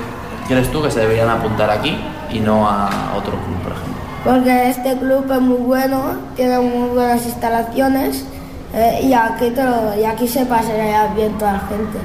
crees 0.48 0.72
tú 0.72 0.82
que 0.82 0.90
se 0.90 1.00
deberían 1.02 1.30
apuntar 1.30 1.70
aquí 1.70 1.96
y 2.32 2.40
no 2.40 2.68
a 2.68 2.90
otro 3.16 3.34
club, 3.34 3.58
por 3.62 3.72
ejemplo? 3.74 4.02
Porque 4.24 4.70
este 4.70 4.98
club 4.98 5.32
es 5.32 5.42
muy 5.42 5.58
bueno, 5.58 6.16
tiene 6.36 6.58
muy 6.60 6.90
buenas 6.90 7.24
instalaciones 7.26 8.26
eh, 8.74 9.00
y, 9.04 9.14
aquí 9.14 9.50
te 9.52 9.64
lo- 9.64 9.96
y 10.00 10.06
aquí 10.06 10.28
se 10.28 10.46
pasaría 10.46 11.08
bien 11.16 11.38
toda 11.38 11.54
la 11.54 11.60
gente 11.60 11.98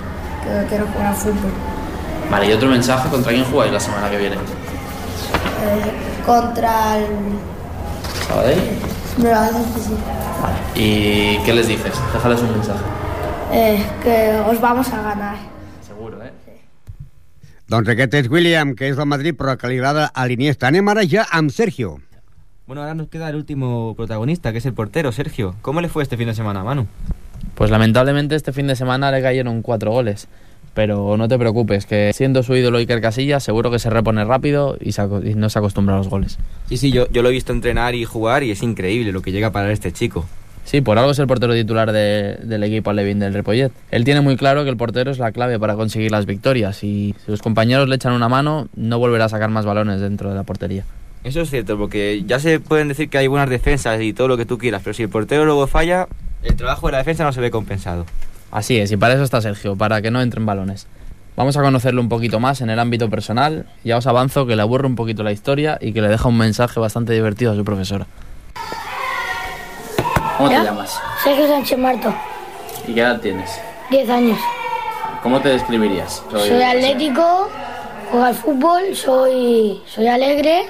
que 0.42 0.66
quiere 0.68 0.84
jugar 0.84 1.06
al 1.08 1.14
fútbol. 1.14 1.52
Vale, 2.30 2.46
y 2.48 2.52
otro 2.52 2.68
mensaje, 2.68 3.08
¿contra 3.08 3.32
quién 3.32 3.44
jugáis 3.44 3.72
la 3.72 3.80
semana 3.80 4.10
que 4.10 4.18
viene? 4.18 4.36
Eh, 4.36 6.22
contra 6.24 6.98
el... 6.98 7.06
¿Sabadell? 8.28 8.60
Me 9.18 9.30
lo 9.30 9.36
haces 9.36 9.66
que 9.74 9.80
sí. 9.80 9.96
¿Y 10.74 11.38
qué 11.44 11.54
les 11.54 11.68
dices? 11.68 11.92
Déjales 12.12 12.40
un 12.42 12.52
mensaje. 12.52 12.80
Eh, 13.52 13.86
que 14.02 14.38
os 14.50 14.60
vamos 14.60 14.92
a 14.92 15.00
ganar. 15.02 15.36
Seguro, 15.86 16.22
¿eh? 16.22 16.32
Doncs 17.68 17.88
aquest 17.88 18.14
és 18.14 18.28
William, 18.30 18.74
que 18.78 18.90
és 18.92 18.96
del 18.98 19.08
Madrid, 19.10 19.34
però 19.34 19.56
que 19.58 19.66
li 19.66 19.78
agrada 19.80 20.10
a 20.14 20.26
l'Iniesta. 20.26 20.68
Anem 20.68 20.86
ara 20.92 21.02
ja 21.08 21.24
amb 21.34 21.50
Sergio. 21.50 21.96
Bueno, 22.66 22.82
ahora 22.82 22.94
nos 22.94 23.08
queda 23.08 23.28
el 23.28 23.36
último 23.36 23.94
protagonista, 23.96 24.50
que 24.52 24.58
es 24.58 24.66
el 24.66 24.72
portero, 24.74 25.12
Sergio. 25.12 25.54
¿Cómo 25.62 25.80
le 25.80 25.88
fue 25.88 26.02
este 26.02 26.16
fin 26.16 26.26
de 26.26 26.34
semana, 26.34 26.64
Manu? 26.64 26.86
Pues 27.54 27.70
lamentablemente 27.70 28.34
este 28.34 28.52
fin 28.52 28.66
de 28.66 28.74
semana 28.74 29.10
le 29.12 29.22
cayeron 29.22 29.62
cuatro 29.62 29.92
goles. 29.92 30.26
Pero 30.74 31.16
no 31.16 31.26
te 31.28 31.38
preocupes, 31.38 31.86
que 31.86 32.12
siendo 32.12 32.42
su 32.42 32.54
ídolo 32.54 32.78
Iker 32.78 33.00
Casillas, 33.00 33.42
seguro 33.44 33.70
que 33.70 33.78
se 33.78 33.88
repone 33.88 34.24
rápido 34.24 34.76
y, 34.80 34.92
se 34.92 35.00
aco- 35.02 35.22
y 35.24 35.34
no 35.34 35.48
se 35.48 35.58
acostumbra 35.58 35.94
a 35.94 35.98
los 35.98 36.08
goles. 36.08 36.38
Sí, 36.68 36.76
sí, 36.76 36.90
yo, 36.92 37.08
yo 37.10 37.22
lo 37.22 37.30
he 37.30 37.32
visto 37.32 37.52
entrenar 37.52 37.94
y 37.94 38.04
jugar 38.04 38.42
y 38.42 38.50
es 38.50 38.62
increíble 38.62 39.10
lo 39.12 39.22
que 39.22 39.32
llega 39.32 39.46
a 39.46 39.52
parar 39.52 39.70
este 39.70 39.92
chico. 39.92 40.26
Sí, 40.64 40.80
por 40.82 40.98
algo 40.98 41.12
es 41.12 41.18
el 41.20 41.28
portero 41.28 41.54
titular 41.54 41.92
de- 41.92 42.34
del 42.42 42.62
equipo 42.64 42.92
Levin 42.92 43.20
del 43.20 43.32
Repollet. 43.32 43.72
Él 43.92 44.04
tiene 44.04 44.20
muy 44.20 44.36
claro 44.36 44.64
que 44.64 44.70
el 44.70 44.76
portero 44.76 45.10
es 45.12 45.18
la 45.18 45.30
clave 45.32 45.58
para 45.58 45.76
conseguir 45.76 46.10
las 46.10 46.26
victorias 46.26 46.82
y 46.84 47.14
si 47.24 47.26
sus 47.26 47.40
compañeros 47.40 47.88
le 47.88 47.94
echan 47.94 48.12
una 48.12 48.28
mano, 48.28 48.68
no 48.74 48.98
volverá 48.98 49.26
a 49.26 49.28
sacar 49.30 49.48
más 49.50 49.64
balones 49.64 50.00
dentro 50.00 50.28
de 50.28 50.34
la 50.34 50.42
portería. 50.42 50.84
Eso 51.26 51.40
es 51.40 51.50
cierto, 51.50 51.76
porque 51.76 52.22
ya 52.24 52.38
se 52.38 52.60
pueden 52.60 52.86
decir 52.86 53.10
que 53.10 53.18
hay 53.18 53.26
buenas 53.26 53.50
defensas 53.50 54.00
y 54.00 54.12
todo 54.12 54.28
lo 54.28 54.36
que 54.36 54.46
tú 54.46 54.58
quieras, 54.58 54.82
pero 54.84 54.94
si 54.94 55.02
el 55.02 55.08
portero 55.08 55.44
luego 55.44 55.66
falla, 55.66 56.06
el 56.44 56.54
trabajo 56.54 56.86
de 56.86 56.92
la 56.92 56.98
defensa 56.98 57.24
no 57.24 57.32
se 57.32 57.40
ve 57.40 57.50
compensado. 57.50 58.06
Así 58.52 58.78
es, 58.78 58.92
y 58.92 58.96
para 58.96 59.14
eso 59.14 59.24
está 59.24 59.40
Sergio, 59.40 59.74
para 59.74 60.00
que 60.00 60.12
no 60.12 60.22
entren 60.22 60.46
balones. 60.46 60.86
Vamos 61.34 61.56
a 61.56 61.62
conocerlo 61.62 62.00
un 62.00 62.08
poquito 62.08 62.38
más 62.38 62.60
en 62.60 62.70
el 62.70 62.78
ámbito 62.78 63.10
personal. 63.10 63.66
Ya 63.82 63.96
os 63.96 64.06
avanzo 64.06 64.46
que 64.46 64.54
le 64.54 64.62
aburre 64.62 64.86
un 64.86 64.94
poquito 64.94 65.24
la 65.24 65.32
historia 65.32 65.78
y 65.80 65.92
que 65.92 66.00
le 66.00 66.06
deja 66.06 66.28
un 66.28 66.38
mensaje 66.38 66.78
bastante 66.78 67.12
divertido 67.12 67.50
a 67.50 67.56
su 67.56 67.64
profesora. 67.64 68.06
¿Cómo 70.36 70.48
¿Ya? 70.48 70.60
te 70.60 70.66
llamas? 70.66 70.96
Sergio 71.24 71.48
Sánchez 71.48 71.76
Marto, 71.76 72.14
¿Y 72.86 72.94
qué 72.94 73.00
edad 73.00 73.20
tienes? 73.20 73.50
10 73.90 74.10
años. 74.10 74.38
¿Cómo 75.24 75.40
te 75.40 75.48
describirías? 75.48 76.22
Soy 76.30 76.62
atlético, 76.62 77.50
juego 78.12 78.26
al 78.26 78.34
fútbol, 78.36 78.94
soy, 78.94 79.82
soy 79.88 80.06
alegre. 80.06 80.66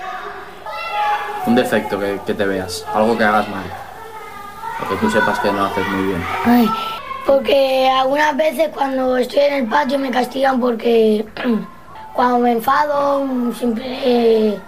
Un 1.46 1.54
defecto 1.54 1.98
que, 1.98 2.20
que 2.26 2.34
te 2.34 2.44
veas, 2.44 2.84
algo 2.94 3.16
que 3.16 3.24
hagas 3.24 3.48
mal. 3.48 3.64
O 4.84 4.88
que 4.88 4.96
tú 4.96 5.10
sepas 5.10 5.38
que 5.38 5.50
no 5.52 5.64
haces 5.64 5.86
muy 5.88 6.04
bien. 6.08 6.24
Ay, 6.44 6.68
porque 7.24 7.88
algunas 7.88 8.36
veces 8.36 8.68
cuando 8.74 9.16
estoy 9.16 9.40
en 9.40 9.54
el 9.54 9.66
patio 9.66 9.98
me 9.98 10.10
castigan 10.10 10.60
porque 10.60 11.24
cuando 12.14 12.38
me 12.40 12.52
enfado 12.52 13.24
siempre, 13.54 14.58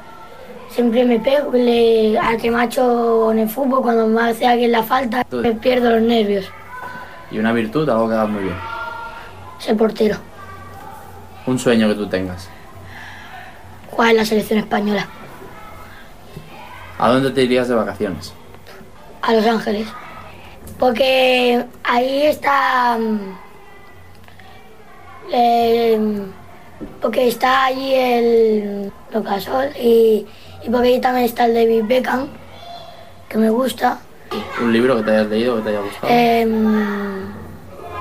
siempre 0.70 1.05
me 1.05 1.18
pego 1.20 1.53
le- 1.53 2.18
al 2.18 2.37
que 2.37 2.49
hecho 2.49 3.33
en 3.33 3.41
el 3.41 3.49
fútbol 3.49 3.83
cuando 3.83 4.07
me 4.07 4.31
hace 4.31 4.47
alguien 4.47 4.72
la 4.72 4.83
falta 4.83 5.24
me 5.31 5.53
pierdo 5.53 5.91
los 5.91 6.03
nervios. 6.03 6.47
Y 7.31 7.39
una 7.39 7.53
virtud, 7.53 7.89
algo 7.89 8.09
que 8.09 8.14
hagas 8.14 8.29
muy 8.31 8.45
bien. 8.45 8.57
Ser 9.59 9.76
portero, 9.76 10.16
Un 11.47 11.59
sueño 11.59 11.89
que 11.89 11.95
tú 11.95 12.07
tengas. 12.09 12.49
jugar 13.91 14.11
en 14.12 14.16
la 14.18 14.24
selección 14.24 14.61
española, 14.61 15.07
¿A 16.99 17.09
dónde 17.09 17.30
te 17.30 17.42
irías 17.42 17.68
de 17.68 17.74
vacaciones? 17.74 18.32
a 19.20 19.32
Los 19.34 19.44
Ángeles. 19.46 19.86
Porque 20.78 21.64
ahí 21.84 22.22
está... 22.26 22.96
mm, 22.99 23.18
eh, 25.32 26.22
porque 27.03 27.28
está 27.28 27.64
allí 27.66 27.92
el 27.94 28.92
Locasol 29.12 29.70
y, 29.76 30.26
y 30.64 30.70
porque 30.70 30.88
ahí 30.88 31.01
también 31.01 31.26
está 31.26 31.46
el 31.46 31.55
David 31.55 31.84
Beckham, 31.86 32.28
que 33.28 33.38
me 33.38 33.51
gusta. 33.51 33.99
Un 34.62 34.72
libro 34.72 34.96
que 34.96 35.03
te 35.03 35.11
hayas 35.11 35.26
leído, 35.26 35.57
que 35.57 35.62
te 35.62 35.68
haya 35.70 35.80
gustado. 35.80 36.07
Em, 36.09 37.26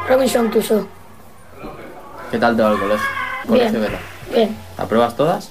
Robinson 0.08 0.50
Crusoe. 0.50 0.86
¿Qué 2.32 2.38
tal 2.38 2.56
te 2.56 2.62
va 2.62 2.72
el 2.72 2.80
colegio? 2.80 3.08
Bien. 3.48 3.60
¿Colegio 3.72 3.82
qué 3.82 3.88
tal? 3.88 4.36
Bien, 4.36 4.58
¿Apruebas 4.78 5.16
todas? 5.16 5.50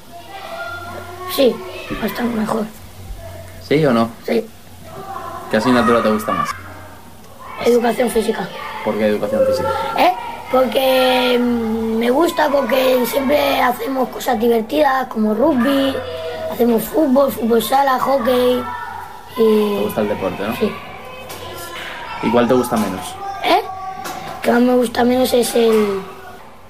sí, 1.35 1.55
bastante 2.01 2.37
mejor. 2.37 2.65
¿Sí 3.69 3.85
o 3.85 3.93
no? 3.93 4.11
Sí, 4.25 4.45
¿Qué 5.51 5.57
asignatura 5.57 6.03
te 6.03 6.11
gusta 6.11 6.33
más? 6.33 6.51
educación 7.65 8.11
física. 8.11 8.47
¿Por 8.85 8.97
qué 8.99 9.07
educación 9.07 9.43
física? 9.47 9.69
¿Eh? 9.99 10.13
Porque 10.53 11.39
mm, 11.41 11.99
me 11.99 12.11
gusta 12.11 12.49
porque 12.49 13.05
siempre 13.07 13.61
hacemos 13.61 14.09
cosas 14.11 14.39
divertidas 14.39 15.07
como 15.09 15.35
rugby, 15.35 15.95
hacemos 16.53 16.83
fútbol, 16.85 17.33
fútbol 17.33 17.63
sala, 17.63 17.99
hockey 17.99 18.63
Te 19.37 19.43
y... 19.43 19.81
gusta 19.85 20.01
el 20.03 20.09
deporte, 20.09 20.43
¿no? 20.47 20.57
Sí. 20.57 20.71
¿Y 22.23 22.31
cuál 22.31 22.47
te 22.47 22.55
gusta 22.55 22.77
menos? 22.77 23.15
¿Eh? 23.45 23.63
Que 24.43 24.53
más 24.53 24.61
me 24.61 24.77
gusta 24.77 25.03
menos 25.03 25.33
es 25.33 25.55
el 25.57 26.01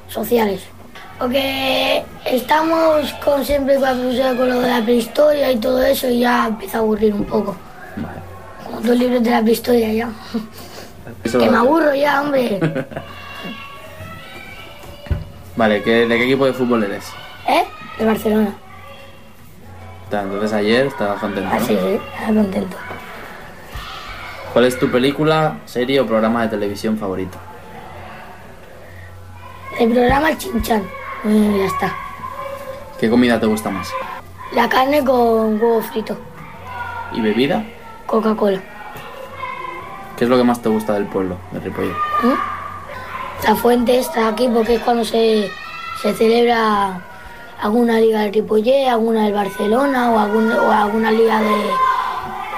sociales. 0.08 0.62
Porque 1.18 2.04
estamos 2.26 3.12
con 3.24 3.44
siempre 3.44 3.76
con, 3.76 3.96
con 4.36 4.48
lo 4.50 4.60
de 4.60 4.68
la 4.68 4.82
prehistoria 4.82 5.50
y 5.52 5.56
todo 5.56 5.82
eso 5.82 6.08
y 6.08 6.20
ya 6.20 6.46
empieza 6.48 6.78
a 6.78 6.80
aburrir 6.80 7.14
un 7.14 7.24
poco. 7.24 7.56
Como 8.64 8.80
dos 8.80 8.96
libros 8.98 9.22
de 9.22 9.30
la 9.30 9.40
prehistoria 9.40 9.92
ya. 9.92 10.10
Eso- 11.24 11.38
Que 11.38 11.48
me 11.50 11.56
aburro 11.56 11.94
ya, 11.94 12.20
hombre. 12.20 12.60
Vale, 15.56 15.82
¿qué- 15.82 16.06
¿de 16.06 16.18
qué 16.18 16.24
equipo 16.24 16.44
de 16.44 16.52
fútbol 16.52 16.84
eres? 16.84 17.04
¿Eh? 17.48 17.64
De 17.98 18.04
Barcelona. 18.04 18.54
Entonces 20.10 20.52
ayer 20.52 20.86
estabas 20.86 21.18
contento, 21.18 21.48
¿no? 21.48 21.56
Así, 21.56 21.68
sí, 21.68 21.98
está 22.14 22.26
contento. 22.26 22.76
¿Cuál 24.52 24.66
es 24.66 24.78
tu 24.78 24.90
película, 24.90 25.58
serie 25.64 25.98
o 26.00 26.06
programa 26.06 26.42
de 26.42 26.48
televisión 26.48 26.96
favorito? 26.98 27.36
El 29.80 29.90
programa 29.92 30.30
El 30.30 30.38
Chinchan. 31.28 31.58
ya 31.58 31.64
está. 31.66 31.94
¿Qué 32.98 33.10
comida 33.10 33.38
te 33.38 33.46
gusta 33.46 33.70
más? 33.70 33.88
La 34.52 34.68
carne 34.68 35.04
con 35.04 35.60
huevo 35.60 35.82
frito. 35.82 36.16
¿Y 37.12 37.20
bebida? 37.20 37.64
Coca-Cola. 38.06 38.60
¿Qué 40.16 40.24
es 40.24 40.30
lo 40.30 40.36
que 40.38 40.44
más 40.44 40.62
te 40.62 40.68
gusta 40.68 40.94
del 40.94 41.06
pueblo, 41.06 41.36
de 41.52 41.60
Ripollet? 41.60 41.92
¿Mm? 42.22 43.46
La 43.46 43.54
fuente 43.54 43.98
está 43.98 44.28
aquí 44.28 44.48
porque 44.48 44.76
es 44.76 44.82
cuando 44.82 45.04
se, 45.04 45.50
se 46.00 46.14
celebra 46.14 47.00
alguna 47.60 47.98
liga 48.00 48.20
del 48.20 48.32
Ripollet, 48.32 48.88
alguna 48.88 49.24
del 49.24 49.34
Barcelona 49.34 50.10
o, 50.10 50.18
algún- 50.18 50.52
o 50.52 50.72
alguna 50.72 51.10
liga 51.10 51.40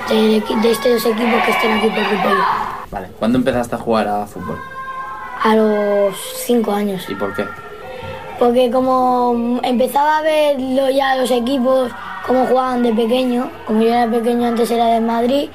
de, 0.08 0.14
de, 0.14 0.40
de 0.62 0.70
estos 0.70 1.04
equipos 1.04 1.42
que 1.44 1.50
estén 1.50 1.72
aquí 1.78 1.88
por 1.88 1.98
Ripollet. 1.98 2.44
Vale. 2.90 3.08
¿Cuándo 3.18 3.38
empezaste 3.38 3.74
a 3.74 3.78
jugar 3.78 4.06
a 4.08 4.26
fútbol? 4.26 4.58
A 5.42 5.54
los 5.56 6.16
cinco 6.46 6.72
años. 6.72 7.04
¿Y 7.08 7.14
por 7.16 7.34
qué? 7.34 7.44
Porque 8.38 8.70
como 8.70 9.58
empezaba 9.62 10.18
a 10.18 10.22
ver 10.22 10.60
lo- 10.60 10.90
ya 10.90 11.16
los 11.16 11.30
equipos, 11.30 11.90
cómo 12.26 12.46
jugaban 12.46 12.82
de 12.82 12.92
pequeño, 12.92 13.50
como 13.66 13.82
yo 13.82 13.88
era 13.88 14.08
pequeño 14.10 14.46
antes 14.48 14.70
era 14.70 14.86
de 14.86 15.00
Madrid, 15.00 15.50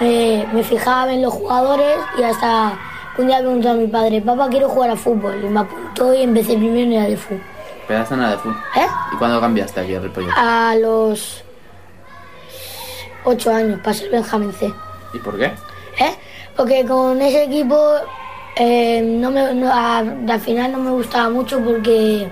eh, 0.00 0.46
me 0.52 0.62
fijaba 0.62 1.12
en 1.12 1.22
los 1.22 1.32
jugadores 1.32 1.96
y 2.18 2.22
hasta 2.22 2.78
un 3.16 3.26
día 3.26 3.38
preguntó 3.38 3.70
a 3.70 3.74
mi 3.74 3.86
padre, 3.86 4.20
papá 4.20 4.48
quiero 4.48 4.68
jugar 4.68 4.90
a 4.90 4.96
fútbol. 4.96 5.40
Y 5.42 5.48
me 5.48 5.60
apuntó 5.60 6.12
y 6.14 6.22
empecé 6.22 6.54
primero 6.56 6.80
en 6.80 6.92
el 6.92 7.10
de 7.10 7.16
fútbol. 7.16 7.42
Empezaste 7.82 8.14
en 8.14 8.20
la 8.22 8.30
de 8.30 8.36
fútbol. 8.38 8.56
¿Eh? 8.76 8.86
¿Y 9.12 9.16
cuándo 9.16 9.40
cambiaste 9.40 9.80
aquí 9.80 9.94
a 9.94 10.00
Ripollet? 10.00 10.30
A 10.36 10.74
los 10.80 11.42
ocho 13.24 13.52
años, 13.52 13.80
para 13.80 13.94
ser 13.94 14.10
Benjamín 14.10 14.52
C. 14.52 14.72
¿Y 15.14 15.18
por 15.18 15.36
qué? 15.38 15.46
¿Eh? 15.46 16.14
Porque 16.56 16.84
con 16.86 17.20
ese 17.22 17.44
equipo 17.44 17.76
eh, 18.58 19.00
no 19.02 19.30
me, 19.30 19.54
no- 19.54 19.72
a- 19.72 19.98
al 19.98 20.40
final 20.40 20.72
no 20.72 20.78
me 20.78 20.90
gustaba 20.90 21.28
mucho 21.30 21.60
porque 21.60 22.28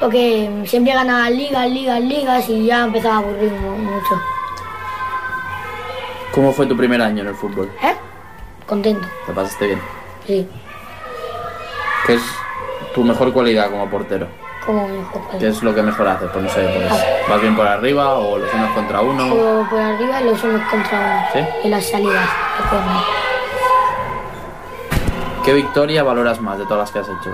porque 0.00 0.50
siempre 0.66 0.92
ganaba 0.92 1.30
ligas, 1.30 1.68
ligas, 1.70 2.00
ligas 2.00 2.48
y 2.48 2.66
ya 2.66 2.84
empezaba 2.84 3.16
a 3.16 3.18
aburrir 3.18 3.52
mu- 3.52 3.76
mucho. 3.78 4.20
¿Cómo 6.32 6.52
fue 6.52 6.66
tu 6.66 6.76
primer 6.76 7.00
año 7.00 7.22
en 7.22 7.28
el 7.28 7.34
fútbol? 7.34 7.70
¿Eh? 7.82 7.94
Contento, 8.66 9.06
¿Te 9.26 9.32
pasaste 9.32 9.66
bien? 9.66 9.80
sí, 10.26 10.48
¿Qué 12.06 12.14
es 12.14 12.22
tu 12.94 13.04
mejor 13.04 13.32
cualidad 13.32 13.70
como 13.70 13.88
portero? 13.88 14.26
como 14.66 14.88
mejor. 14.88 15.20
¿Qué 15.38 15.48
es 15.48 15.62
lo 15.62 15.74
que 15.74 15.82
mejor 15.82 16.08
haces? 16.08 16.28
Pues 16.32 16.42
no 16.44 16.50
sé, 16.50 16.62
pues, 16.62 17.04
¿vas 17.28 17.40
bien 17.42 17.54
por 17.54 17.66
arriba 17.66 18.14
o 18.18 18.38
los 18.38 18.52
unos 18.54 18.70
contra 18.72 19.02
uno? 19.02 19.28
Por 19.68 19.78
arriba 19.78 20.22
y 20.22 20.24
los 20.24 20.42
unos 20.42 20.62
contra 20.70 20.98
uno. 20.98 21.26
¿Sí? 21.34 21.66
Y 21.66 21.68
las 21.68 21.84
salidas 21.84 22.26
de. 22.70 23.33
¿Qué 25.44 25.52
victoria 25.52 26.02
valoras 26.02 26.40
más 26.40 26.58
de 26.58 26.64
todas 26.64 26.78
las 26.78 26.90
que 26.92 26.98
has 27.00 27.08
hecho? 27.20 27.30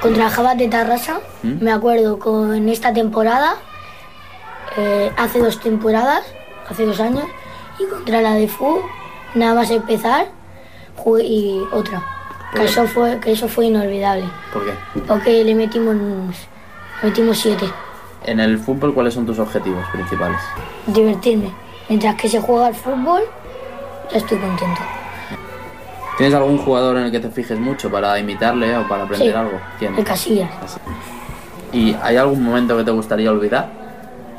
Contra 0.00 0.28
Jabas 0.28 0.58
de 0.58 0.68
Tarrasa, 0.68 1.20
¿Mm? 1.42 1.64
me 1.64 1.72
acuerdo 1.72 2.18
con 2.18 2.68
esta 2.68 2.92
temporada, 2.92 3.56
eh, 4.76 5.10
hace 5.16 5.38
dos 5.38 5.58
temporadas, 5.60 6.24
hace 6.68 6.84
dos 6.84 7.00
años, 7.00 7.24
y 7.78 7.86
contra 7.86 8.20
la 8.20 8.34
de 8.34 8.46
FU, 8.48 8.82
nada 9.34 9.54
más 9.54 9.70
empezar, 9.70 10.26
jugué 10.96 11.24
y 11.24 11.62
otra. 11.72 12.02
¿Por 12.52 12.60
Que 12.60 12.66
eso, 12.66 12.86
fue, 12.86 13.18
que 13.20 13.32
eso 13.32 13.48
fue 13.48 13.66
inolvidable, 13.66 14.26
¿Por 14.52 14.64
qué? 14.66 14.72
porque 15.08 15.42
le 15.42 15.54
metimos, 15.54 15.96
le 15.96 17.08
metimos 17.08 17.38
siete. 17.38 17.66
En 18.24 18.38
el 18.40 18.58
fútbol, 18.58 18.92
¿cuáles 18.94 19.14
son 19.14 19.26
tus 19.26 19.38
objetivos 19.38 19.84
principales? 19.92 20.38
Divertirme. 20.86 21.50
Mientras 21.88 22.14
que 22.16 22.28
se 22.28 22.40
juega 22.40 22.66
al 22.68 22.74
fútbol, 22.74 23.22
ya 24.10 24.18
estoy 24.18 24.38
contento. 24.38 24.80
¿Tienes 26.16 26.34
algún 26.34 26.58
jugador 26.58 26.96
en 26.98 27.04
el 27.04 27.10
que 27.10 27.20
te 27.20 27.28
fijes 27.28 27.58
mucho 27.58 27.90
para 27.90 28.18
imitarle 28.18 28.76
o 28.76 28.86
para 28.88 29.02
aprender 29.04 29.30
Sí, 29.32 29.36
algo? 29.36 29.58
¿Quién? 29.78 29.94
el 29.96 30.04
Casillas. 30.04 30.50
¿Y 31.72 31.94
hay 32.02 32.16
algún 32.16 32.42
momento 32.44 32.76
que 32.76 32.84
te 32.84 32.90
gustaría 32.92 33.30
olvidar? 33.30 33.68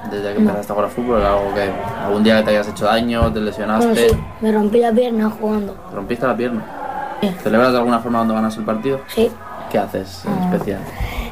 Desde 0.10 0.34
que 0.36 0.40
No. 0.40 0.50
empezaste 0.52 0.72
a 0.72 0.76
jugar 0.76 0.90
al 0.90 0.96
fútbol, 0.96 1.26
algo 1.26 1.54
que 1.54 1.70
algún 2.06 2.24
día 2.24 2.38
que 2.38 2.44
te 2.44 2.50
hayas 2.52 2.68
hecho 2.70 2.86
daño, 2.86 3.34
te 3.34 3.42
lesionaste, 3.42 3.88
Bueno, 3.88 4.02
sí, 4.10 4.18
me 4.42 4.52
rompí 4.52 4.80
la 4.80 4.92
pierna 4.94 5.30
jugando. 5.30 5.74
te 5.90 5.96
rompiste 5.96 6.28
la 6.28 6.38
pierna. 6.38 6.64
¿Celebras 7.44 7.72
de 7.72 7.78
alguna 7.80 8.00
forma 8.00 8.20
cuando 8.20 8.34
ganas 8.36 8.56
el 8.58 8.64
partido? 8.64 9.00
Sí. 9.08 9.30
¿Qué 9.72 9.80
haces 9.80 10.24
en 10.26 10.32
Ah. 10.34 10.50
especial? 10.54 10.80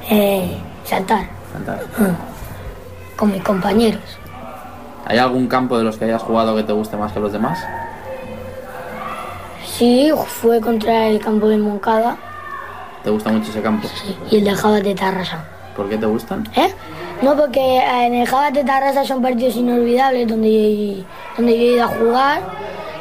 Eh, 0.09 0.57
saltar 0.83 1.25
Cantar. 1.53 1.79
con 3.15 3.31
mis 3.31 3.43
compañeros. 3.43 4.01
¿Hay 5.05 5.19
algún 5.19 5.47
campo 5.47 5.77
de 5.77 5.83
los 5.83 5.97
que 5.97 6.05
hayas 6.05 6.21
jugado 6.23 6.55
que 6.55 6.63
te 6.63 6.73
guste 6.73 6.97
más 6.97 7.11
que 7.13 7.19
los 7.19 7.31
demás? 7.31 7.63
Sí, 9.77 10.11
fue 10.27 10.61
contra 10.61 11.07
el 11.07 11.19
campo 11.19 11.47
de 11.47 11.57
Moncada 11.57 12.15
¿Te 13.03 13.09
gusta 13.09 13.31
mucho 13.31 13.49
ese 13.49 13.61
campo? 13.61 13.87
y 14.29 14.37
el 14.37 14.43
de 14.43 14.53
Jabas 14.53 14.83
de 14.83 14.93
Tarrasa. 14.93 15.45
¿Por 15.75 15.89
qué 15.89 15.97
te 15.97 16.05
gustan? 16.05 16.47
¿Eh? 16.55 16.71
No, 17.21 17.35
porque 17.35 17.79
en 17.79 18.13
el 18.13 18.27
Jabas 18.27 18.53
de 18.53 18.63
Tarrasa 18.63 19.03
son 19.03 19.21
partidos 19.21 19.55
inolvidables 19.55 20.27
donde, 20.27 21.03
donde 21.35 21.57
yo 21.57 21.63
he 21.63 21.73
ido 21.73 21.83
a 21.83 21.87
jugar 21.87 22.41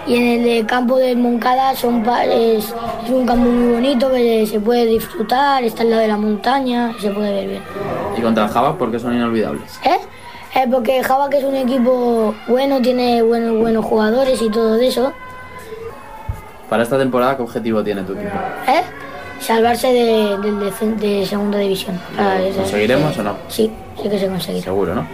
y 0.06 0.16
en 0.16 0.22
el 0.22 0.44
de 0.44 0.66
campo 0.66 0.96
de 0.96 1.14
Moncada 1.14 1.76
son, 1.76 2.04
es, 2.24 2.74
es 3.04 3.10
un 3.10 3.26
campo 3.26 3.48
muy 3.48 3.74
bonito 3.74 4.10
que 4.10 4.46
se 4.46 4.58
puede 4.58 4.86
disfrutar, 4.86 5.62
está 5.62 5.82
al 5.82 5.90
lado 5.90 6.02
de 6.02 6.08
la 6.08 6.16
montaña 6.16 6.92
y 6.98 7.00
se 7.02 7.10
puede 7.10 7.32
ver 7.32 7.48
bien. 7.48 7.62
¿Y 8.16 8.22
contra 8.22 8.46
el 8.46 8.50
Java 8.50 8.76
por 8.78 8.90
qué 8.90 8.98
son 8.98 9.14
inolvidables? 9.14 9.78
¿Eh? 9.84 9.98
Eh, 10.54 10.66
porque 10.70 11.02
Java 11.02 11.30
que 11.30 11.38
es 11.38 11.44
un 11.44 11.54
equipo 11.54 12.34
bueno, 12.48 12.80
tiene 12.80 13.22
buenos, 13.22 13.56
buenos 13.58 13.84
jugadores 13.84 14.40
y 14.42 14.50
todo 14.50 14.76
eso. 14.76 15.12
Para 16.72 16.84
esta 16.84 16.96
temporada, 16.96 17.36
¿qué 17.36 17.42
objetivo 17.42 17.84
tiene 17.84 18.02
tu 18.02 18.14
equipo? 18.14 18.34
¿Eh? 18.66 18.80
Salvarse 19.40 19.92
de, 19.92 21.26
segunda 21.26 21.58
división. 21.58 22.00
Ah, 22.18 22.38
¿Conseguiremos 22.56 23.18
o 23.18 23.22
no? 23.22 23.36
Sí, 23.48 23.70
sí 24.02 24.08
que 24.08 24.18
se 24.18 24.26
conseguirá. 24.26 24.64
Seguro, 24.64 24.94
¿no? 24.94 25.06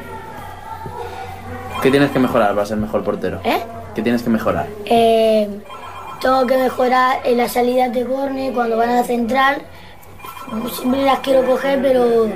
¿Qué 1.83 1.91
tienes 1.91 2.13
que 2.13 2.21
mejorar 2.21 2.55
para 2.55 2.65
ser 2.65 2.77
mejor 2.77 3.03
portero? 3.03 3.41
¿Eh? 3.43 3.61
¿Qué 3.93 4.03
tienes 4.03 4.23
que 4.23 4.31
mejorar? 4.31 4.69
Eh, 4.85 5.49
tengo 6.21 6.47
que 6.47 6.59
mejorar 6.59 7.23
en 7.25 7.39
las 7.39 7.51
salidas 7.51 7.93
de 7.93 8.07
córner 8.07 8.53
cuando 8.53 8.77
van 8.77 8.91
a 8.91 9.03
central. 9.03 9.57
Siempre 10.77 11.03
las 11.03 11.19
quiero 11.19 11.45
coger, 11.45 11.83
pero 11.83 12.29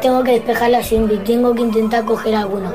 tengo 0.00 0.22
que 0.22 0.34
despejarlas 0.34 0.86
siempre. 0.86 1.16
Tengo 1.16 1.52
que 1.52 1.62
intentar 1.62 2.04
coger 2.04 2.36
alguna. 2.36 2.72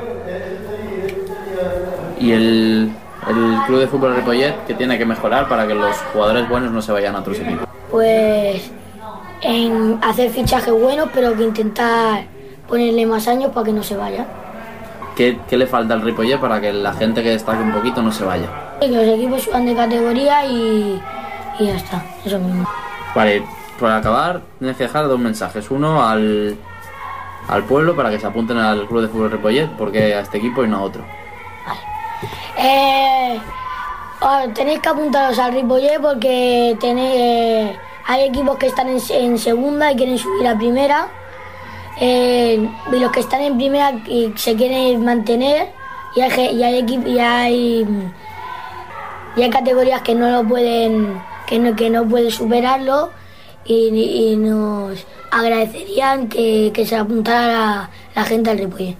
¿Y 2.19 2.33
el, 2.33 2.91
el 3.27 3.57
club 3.65 3.79
de 3.79 3.87
fútbol 3.87 4.15
Ripollet 4.15 4.53
qué 4.67 4.73
tiene 4.73 4.97
que 4.97 5.05
mejorar 5.05 5.47
para 5.47 5.67
que 5.67 5.73
los 5.75 5.95
jugadores 6.13 6.47
buenos 6.47 6.71
no 6.71 6.81
se 6.81 6.91
vayan 6.91 7.15
a 7.15 7.19
otros 7.19 7.39
equipos? 7.39 7.67
Pues 7.91 8.71
en 9.41 9.99
hacer 10.01 10.29
fichajes 10.31 10.73
buenos, 10.73 11.09
pero 11.13 11.35
que 11.35 11.43
intentar 11.43 12.23
ponerle 12.67 13.05
más 13.05 13.27
años 13.27 13.51
para 13.51 13.65
que 13.65 13.73
no 13.73 13.83
se 13.83 13.95
vaya. 13.95 14.25
¿Qué, 15.15 15.39
qué 15.47 15.57
le 15.57 15.65
falta 15.67 15.93
al 15.93 16.01
Ripollet 16.01 16.39
para 16.39 16.59
que 16.59 16.73
la 16.73 16.93
gente 16.93 17.23
que 17.23 17.29
destaque 17.29 17.61
un 17.61 17.71
poquito 17.71 18.01
no 18.01 18.11
se 18.11 18.25
vaya? 18.25 18.47
Que 18.79 18.89
los 18.89 19.03
equipos 19.03 19.43
suban 19.43 19.65
de 19.65 19.75
categoría 19.75 20.45
y, 20.45 21.01
y 21.59 21.65
ya 21.65 21.75
está, 21.75 22.03
eso 22.25 22.37
mismo. 22.39 22.67
Vale, 23.15 23.43
para 23.79 23.97
acabar, 23.97 24.41
tienes 24.59 24.75
que 24.75 24.83
dejar 24.83 25.07
dos 25.07 25.19
mensajes. 25.19 25.71
Uno 25.71 26.05
al, 26.05 26.57
al 27.47 27.63
pueblo 27.63 27.95
para 27.95 28.09
que 28.09 28.19
se 28.19 28.27
apunten 28.27 28.57
al 28.57 28.87
club 28.87 29.03
de 29.03 29.07
fútbol 29.07 29.31
Ripollet, 29.31 29.69
porque 29.77 30.15
a 30.15 30.19
este 30.19 30.37
equipo 30.39 30.65
y 30.65 30.67
no 30.67 30.77
a 30.77 30.81
otro. 30.81 31.03
Eh, 32.57 33.39
tenéis 34.53 34.79
que 34.79 34.89
apuntaros 34.89 35.37
al 35.39 35.53
Ripollet 35.53 35.99
porque 36.01 36.75
tenéis, 36.79 37.15
eh, 37.15 37.75
hay 38.07 38.23
equipos 38.23 38.57
que 38.57 38.67
están 38.67 38.87
en, 38.89 39.37
segunda 39.37 39.91
y 39.91 39.95
quieren 39.95 40.17
subir 40.17 40.47
a 40.47 40.57
primera. 40.57 41.07
Eh, 41.99 42.69
y 42.91 42.99
los 42.99 43.11
que 43.11 43.21
están 43.21 43.41
en 43.41 43.57
primera 43.57 43.91
y 44.07 44.31
se 44.35 44.55
quieren 44.55 45.03
mantener. 45.03 45.69
Y 46.15 46.21
hay, 46.21 46.51
y 46.51 47.09
y 47.09 47.19
hay, 47.19 47.87
y 49.35 49.41
hay 49.41 49.49
categorías 49.49 50.01
que 50.01 50.15
no 50.15 50.29
lo 50.29 50.47
pueden, 50.47 51.21
que 51.45 51.59
no, 51.59 51.75
que 51.75 51.89
no 51.89 52.07
pueden 52.07 52.31
superarlo. 52.31 53.11
Y, 53.65 54.35
nos 54.37 55.05
agradecerían 55.31 56.29
que, 56.29 56.71
que 56.73 56.85
se 56.85 56.95
apuntara 56.95 57.89
la 58.15 58.23
gente 58.23 58.51
al 58.51 58.59
Ripollet 58.59 58.95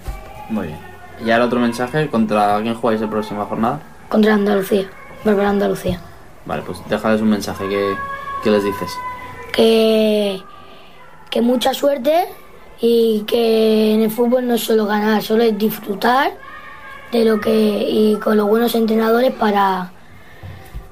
Muy 0.49 0.67
bien. 0.67 0.84
Y 1.23 1.31
ahora 1.31 1.45
otro 1.45 1.59
mensaje, 1.59 2.09
¿contra 2.09 2.59
quién 2.61 2.75
jugáis 2.75 3.01
la 3.01 3.09
próxima 3.09 3.45
jornada? 3.45 3.79
contra 4.09 4.33
Andalucía, 4.35 4.85
Bárbara 5.23 5.49
Andalucía. 5.49 5.99
Vale, 6.45 6.61
pues 6.61 6.77
déjales 6.87 7.21
un 7.21 7.29
mensaje, 7.29 7.67
¿qué, 7.67 7.95
qué 8.43 8.51
les 8.51 8.63
dices? 8.63 8.91
que, 9.55 10.43
que 11.29 11.41
mucha 11.41 11.73
suerte 11.73 12.27
y 12.81 13.23
que 13.25 13.93
en 13.93 14.01
el 14.01 14.11
fútbol 14.11 14.47
no 14.47 14.55
es 14.55 14.63
solo 14.63 14.85
ganar, 14.85 15.23
solo 15.23 15.43
es 15.43 15.57
disfrutar 15.57 16.33
de 17.11 17.23
lo 17.23 17.39
que 17.39 17.51
y 17.51 18.17
con 18.17 18.35
los 18.37 18.47
buenos 18.47 18.75
entrenadores 18.75 19.31
para, 19.33 19.91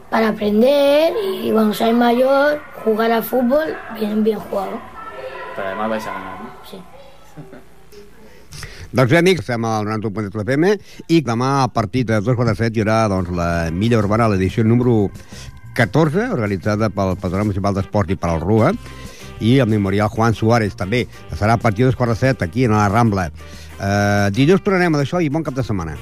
para 0.09 0.29
aprender 0.29 1.13
y 1.23 1.51
cuando 1.51 1.73
seas 1.73 1.93
mayor 1.93 2.61
jugar 2.85 3.11
al 3.11 3.23
fútbol 3.23 3.75
bien, 3.99 4.23
bien 4.23 4.39
jugado. 4.39 4.79
Pero 5.55 5.67
además 5.67 5.89
vais 5.89 6.07
a 6.07 6.13
ganar, 6.13 6.39
¿no? 6.39 6.52
Doncs 8.93 9.09
bé, 9.09 9.17
amics, 9.17 9.41
estem 9.41 9.63
al 9.65 9.87
91.3 9.87 10.43
FM 10.43 10.67
i 11.09 11.23
demà 11.25 11.63
a 11.63 11.69
partir 11.73 12.03
de 12.05 12.19
2 12.21 12.35
quarts 12.37 12.51
de 12.51 12.59
set 12.59 12.75
hi 12.77 12.83
haurà 12.83 13.07
doncs, 13.09 13.31
la 13.33 13.71
Milla 13.73 13.97
Urbana, 13.97 14.27
l'edició 14.29 14.61
número 14.61 15.07
14, 15.73 16.27
organitzada 16.35 16.91
pel 16.93 17.15
Patronat 17.17 17.49
Municipal 17.49 17.73
d'Esport 17.73 18.13
i 18.13 18.19
per 18.21 18.29
al 18.29 18.43
RUA, 18.43 18.69
i 19.41 19.55
el 19.63 19.71
memorial 19.71 20.13
Juan 20.13 20.37
Suárez 20.37 20.77
també. 20.77 21.07
Serà 21.33 21.57
a 21.57 21.63
partir 21.63 21.87
de 21.87 21.89
2 21.89 21.97
quarts 21.97 22.13
de 22.13 22.19
set 22.27 22.45
aquí 22.45 22.69
a 22.69 22.75
la 22.75 22.85
Rambla. 22.93 23.31
Uh, 23.79 24.29
dilluns 24.29 24.61
tornarem 24.61 24.93
a 24.93 25.01
d'això 25.01 25.25
i 25.25 25.33
bon 25.33 25.41
cap 25.41 25.57
de 25.57 25.65
setmana. 25.65 25.97